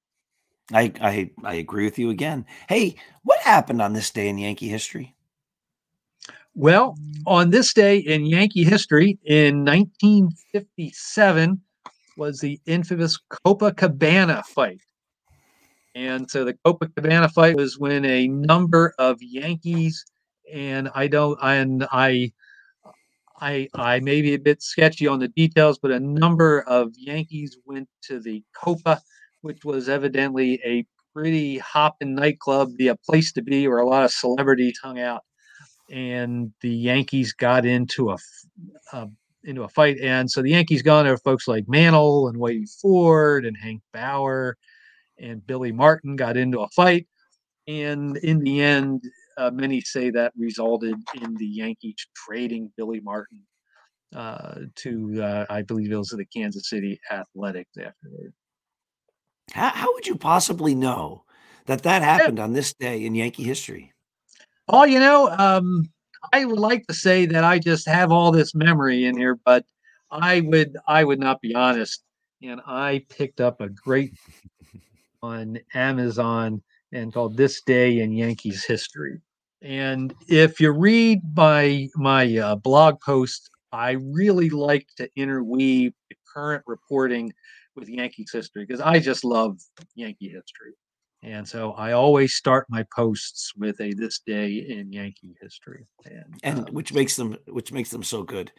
I, 0.72 0.93
I 1.01 1.30
I 1.45 1.55
agree 1.55 1.85
with 1.85 1.99
you 1.99 2.11
again. 2.11 2.47
Hey, 2.68 2.97
what 3.22 3.41
happened 3.41 3.83
on 3.83 3.93
this 3.93 4.11
day 4.11 4.28
in 4.28 4.39
Yankee 4.39 4.68
history? 4.68 5.14
Well, 6.55 6.97
on 7.26 7.51
this 7.51 7.72
day 7.72 7.97
in 7.99 8.26
Yankee 8.26 8.64
history 8.64 9.18
in 9.24 9.64
1957 9.64 11.61
was 12.17 12.41
the 12.41 12.61
infamous 12.67 13.19
Copacabana 13.47 14.45
fight. 14.45 14.81
And 15.95 16.31
so 16.31 16.45
the 16.45 16.55
Copacabana 16.67 17.31
fight 17.31 17.57
was 17.57 17.79
when 17.79 18.05
a 18.05 18.29
number 18.29 18.95
of 18.99 19.19
Yankees 19.21 20.05
and 20.53 20.89
I 20.95 21.09
don't 21.09 21.39
and 21.43 21.87
I 21.93 22.33
I 23.41 23.69
I 23.75 24.01
may 24.01 24.23
be 24.23 24.35
a 24.35 24.39
bit 24.39 24.63
sketchy 24.63 25.07
on 25.07 25.19
the 25.19 25.29
details, 25.29 25.79
but 25.79 25.91
a 25.91 26.01
number 26.01 26.63
of 26.63 26.93
Yankees 26.97 27.57
went 27.67 27.89
to 28.05 28.21
the 28.21 28.43
Copa 28.55 29.01
which 29.43 29.65
was 29.65 29.89
evidently 29.89 30.61
a 30.65 30.87
pretty 31.13 31.59
hopping 31.59 32.15
nightclub, 32.15 32.77
be 32.77 32.89
a 32.89 32.97
place 32.97 33.33
to 33.33 33.43
be 33.43 33.69
where 33.69 33.79
a 33.79 33.89
lot 33.89 34.05
of 34.05 34.11
celebrities 34.11 34.79
hung 34.83 34.99
out. 34.99 35.23
And 35.91 36.53
the 36.63 36.71
Yankees 36.71 37.35
got 37.35 37.67
into 37.67 38.11
a, 38.11 38.19
a 38.93 39.09
into 39.45 39.62
a 39.62 39.68
fight, 39.68 39.99
and 40.01 40.30
so 40.30 40.43
the 40.43 40.51
Yankees 40.51 40.82
gone 40.82 41.05
there. 41.05 41.18
Folks 41.18 41.49
like 41.49 41.68
Mantle 41.68 42.28
and 42.28 42.38
Whitey 42.38 42.68
Ford 42.80 43.45
and 43.45 43.57
Hank 43.57 43.82
Bauer 43.93 44.57
and 45.18 45.47
Billy 45.47 45.72
Martin 45.72 46.16
got 46.16 46.36
into 46.36 46.61
a 46.61 46.68
fight, 46.68 47.07
and 47.66 48.16
in 48.18 48.40
the 48.40 48.61
end, 48.61 49.05
uh, 49.36 49.51
many 49.51 49.80
say 49.80 50.11
that 50.11 50.32
resulted 50.36 50.95
in 51.22 51.34
the 51.36 51.47
Yankees 51.47 51.97
trading 52.14 52.72
Billy 52.76 53.01
Martin 53.01 53.43
uh, 54.14 54.61
to, 54.76 55.22
uh, 55.22 55.47
I 55.49 55.62
believe 55.62 55.90
it 55.90 55.97
was 55.97 56.11
the 56.11 56.24
Kansas 56.24 56.68
City 56.68 57.01
Athletics 57.11 57.70
afterward. 57.78 58.32
How, 59.53 59.70
how 59.70 59.93
would 59.95 60.07
you 60.07 60.16
possibly 60.16 60.74
know 60.74 61.24
that 61.66 61.82
that 61.82 62.03
happened 62.03 62.38
on 62.38 62.53
this 62.53 62.74
day 62.74 63.05
in 63.05 63.14
Yankee 63.14 63.43
history? 63.43 63.93
Oh, 64.68 64.84
you 64.84 65.01
know, 65.01 65.28
um, 65.30 65.90
I 66.33 66.45
would 66.45 66.59
like 66.59 66.87
to 66.87 66.95
say 66.95 67.27
that 67.27 67.45
I 67.45 67.59
just 67.59 67.87
have 67.89 68.12
all 68.12 68.31
this 68.31 68.55
memory 68.55 69.07
in 69.07 69.16
here, 69.16 69.39
but 69.45 69.64
I 70.11 70.41
would 70.41 70.77
I 70.87 71.05
would 71.05 71.20
not 71.20 71.41
be 71.41 71.55
honest. 71.55 72.03
And 72.43 72.61
I 72.66 73.05
picked 73.09 73.41
up 73.41 73.61
a 73.61 73.68
great 73.68 74.14
on 75.23 75.59
Amazon 75.75 76.62
and 76.93 77.12
called 77.12 77.37
"This 77.37 77.62
Day 77.62 78.01
in 78.01 78.12
Yankees 78.12 78.64
History." 78.64 79.20
And 79.62 80.14
if 80.29 80.61
you 80.61 80.73
read 80.73 81.20
my 81.37 81.89
my 81.97 82.37
uh, 82.37 82.57
blog 82.57 83.01
post, 83.01 83.51
I 83.73 83.93
really 83.93 84.51
like 84.51 84.89
to 84.97 85.09
interweave 85.16 85.95
the 86.11 86.16
current 86.33 86.62
reporting 86.66 87.33
with 87.75 87.89
Yankees 87.89 88.31
history 88.33 88.64
because 88.66 88.81
I 88.81 88.99
just 88.99 89.25
love 89.25 89.59
Yankee 89.95 90.29
history. 90.29 90.75
And 91.23 91.47
so 91.47 91.73
I 91.73 91.93
always 91.93 92.35
start 92.35 92.66
my 92.68 92.85
posts 92.95 93.53
with 93.57 93.81
a 93.81 93.95
this 93.95 94.20
day 94.20 94.66
in 94.68 94.93
Yankee 94.93 95.37
history. 95.41 95.87
And, 96.05 96.41
and 96.43 96.59
um, 96.68 96.75
which 96.75 96.93
makes 96.93 97.16
them 97.16 97.37
which 97.47 97.73
makes 97.73 97.91
them 97.91 98.03
so 98.03 98.23
good. 98.23 98.51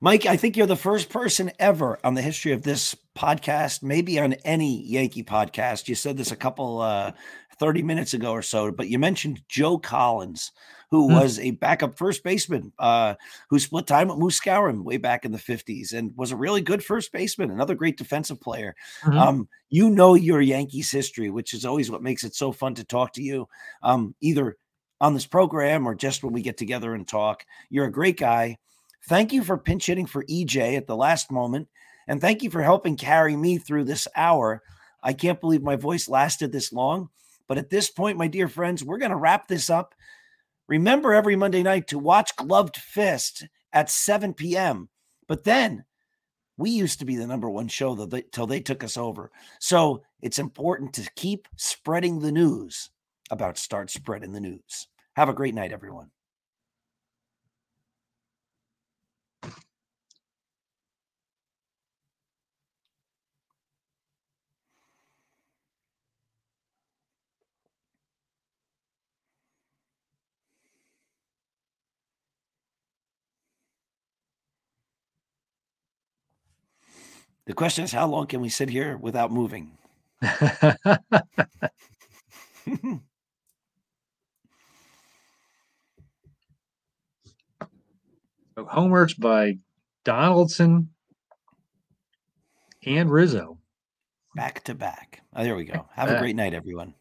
Mike, 0.00 0.26
I 0.26 0.36
think 0.36 0.56
you're 0.56 0.66
the 0.66 0.76
first 0.76 1.10
person 1.10 1.50
ever 1.58 1.98
on 2.04 2.14
the 2.14 2.22
history 2.22 2.52
of 2.52 2.62
this 2.62 2.94
podcast, 3.16 3.82
maybe 3.82 4.18
on 4.18 4.34
any 4.44 4.84
Yankee 4.84 5.24
podcast. 5.24 5.88
You 5.88 5.94
said 5.94 6.16
this 6.16 6.32
a 6.32 6.36
couple 6.36 6.80
uh 6.80 7.12
30 7.58 7.82
minutes 7.82 8.14
ago 8.14 8.32
or 8.32 8.42
so, 8.42 8.70
but 8.70 8.88
you 8.88 8.98
mentioned 8.98 9.42
Joe 9.48 9.78
Collins 9.78 10.52
who 10.90 11.08
mm. 11.08 11.20
was 11.20 11.38
a 11.38 11.52
backup 11.52 11.98
first 11.98 12.22
baseman 12.22 12.72
uh, 12.78 13.14
who 13.50 13.58
split 13.58 13.86
time 13.86 14.08
with 14.08 14.18
Moose 14.18 14.40
Skowron 14.40 14.84
way 14.84 14.96
back 14.96 15.24
in 15.24 15.32
the 15.32 15.38
50s 15.38 15.92
and 15.92 16.16
was 16.16 16.32
a 16.32 16.36
really 16.36 16.60
good 16.60 16.82
first 16.82 17.12
baseman, 17.12 17.50
another 17.50 17.74
great 17.74 17.98
defensive 17.98 18.40
player. 18.40 18.74
Mm-hmm. 19.02 19.18
Um, 19.18 19.48
you 19.68 19.90
know 19.90 20.14
your 20.14 20.40
Yankees 20.40 20.90
history, 20.90 21.30
which 21.30 21.52
is 21.52 21.64
always 21.64 21.90
what 21.90 22.02
makes 22.02 22.24
it 22.24 22.34
so 22.34 22.52
fun 22.52 22.74
to 22.74 22.84
talk 22.84 23.12
to 23.14 23.22
you, 23.22 23.48
um, 23.82 24.14
either 24.20 24.56
on 25.00 25.14
this 25.14 25.26
program 25.26 25.86
or 25.86 25.94
just 25.94 26.24
when 26.24 26.32
we 26.32 26.42
get 26.42 26.56
together 26.56 26.94
and 26.94 27.06
talk. 27.06 27.44
You're 27.70 27.86
a 27.86 27.92
great 27.92 28.18
guy. 28.18 28.58
Thank 29.08 29.32
you 29.32 29.44
for 29.44 29.56
pinch 29.58 29.86
hitting 29.86 30.06
for 30.06 30.24
EJ 30.24 30.76
at 30.76 30.86
the 30.86 30.96
last 30.96 31.30
moment. 31.30 31.68
And 32.08 32.20
thank 32.20 32.42
you 32.42 32.50
for 32.50 32.62
helping 32.62 32.96
carry 32.96 33.36
me 33.36 33.58
through 33.58 33.84
this 33.84 34.08
hour. 34.16 34.62
I 35.02 35.12
can't 35.12 35.40
believe 35.40 35.62
my 35.62 35.76
voice 35.76 36.08
lasted 36.08 36.50
this 36.50 36.72
long. 36.72 37.10
But 37.46 37.58
at 37.58 37.70
this 37.70 37.90
point, 37.90 38.18
my 38.18 38.28
dear 38.28 38.48
friends, 38.48 38.84
we're 38.84 38.98
going 38.98 39.10
to 39.10 39.16
wrap 39.16 39.48
this 39.48 39.70
up. 39.70 39.94
Remember 40.68 41.14
every 41.14 41.34
Monday 41.34 41.62
night 41.62 41.88
to 41.88 41.98
watch 41.98 42.36
Gloved 42.36 42.76
Fist 42.76 43.46
at 43.72 43.90
7 43.90 44.34
p.m. 44.34 44.90
But 45.26 45.44
then 45.44 45.84
we 46.58 46.70
used 46.70 46.98
to 46.98 47.06
be 47.06 47.16
the 47.16 47.26
number 47.26 47.48
one 47.48 47.68
show 47.68 47.94
they, 47.94 48.22
till 48.22 48.46
they 48.46 48.60
took 48.60 48.84
us 48.84 48.96
over. 48.96 49.30
So 49.60 50.02
it's 50.20 50.38
important 50.38 50.92
to 50.94 51.10
keep 51.16 51.48
spreading 51.56 52.20
the 52.20 52.32
news 52.32 52.90
about 53.30 53.56
start 53.56 53.90
spreading 53.90 54.32
the 54.32 54.40
news. 54.40 54.88
Have 55.16 55.28
a 55.28 55.34
great 55.34 55.54
night, 55.54 55.72
everyone. 55.72 56.10
The 77.48 77.54
question 77.54 77.82
is, 77.82 77.92
how 77.92 78.06
long 78.06 78.26
can 78.26 78.42
we 78.42 78.50
sit 78.50 78.68
here 78.68 78.98
without 78.98 79.32
moving? 79.32 79.78
Homeworks 88.58 89.18
by 89.18 89.56
Donaldson 90.04 90.90
and 92.84 93.10
Rizzo. 93.10 93.56
Back 94.36 94.62
to 94.64 94.74
back. 94.74 95.22
Oh, 95.34 95.42
there 95.42 95.56
we 95.56 95.64
go. 95.64 95.88
Have 95.94 96.10
a 96.10 96.18
great 96.18 96.36
night, 96.36 96.52
everyone. 96.52 96.92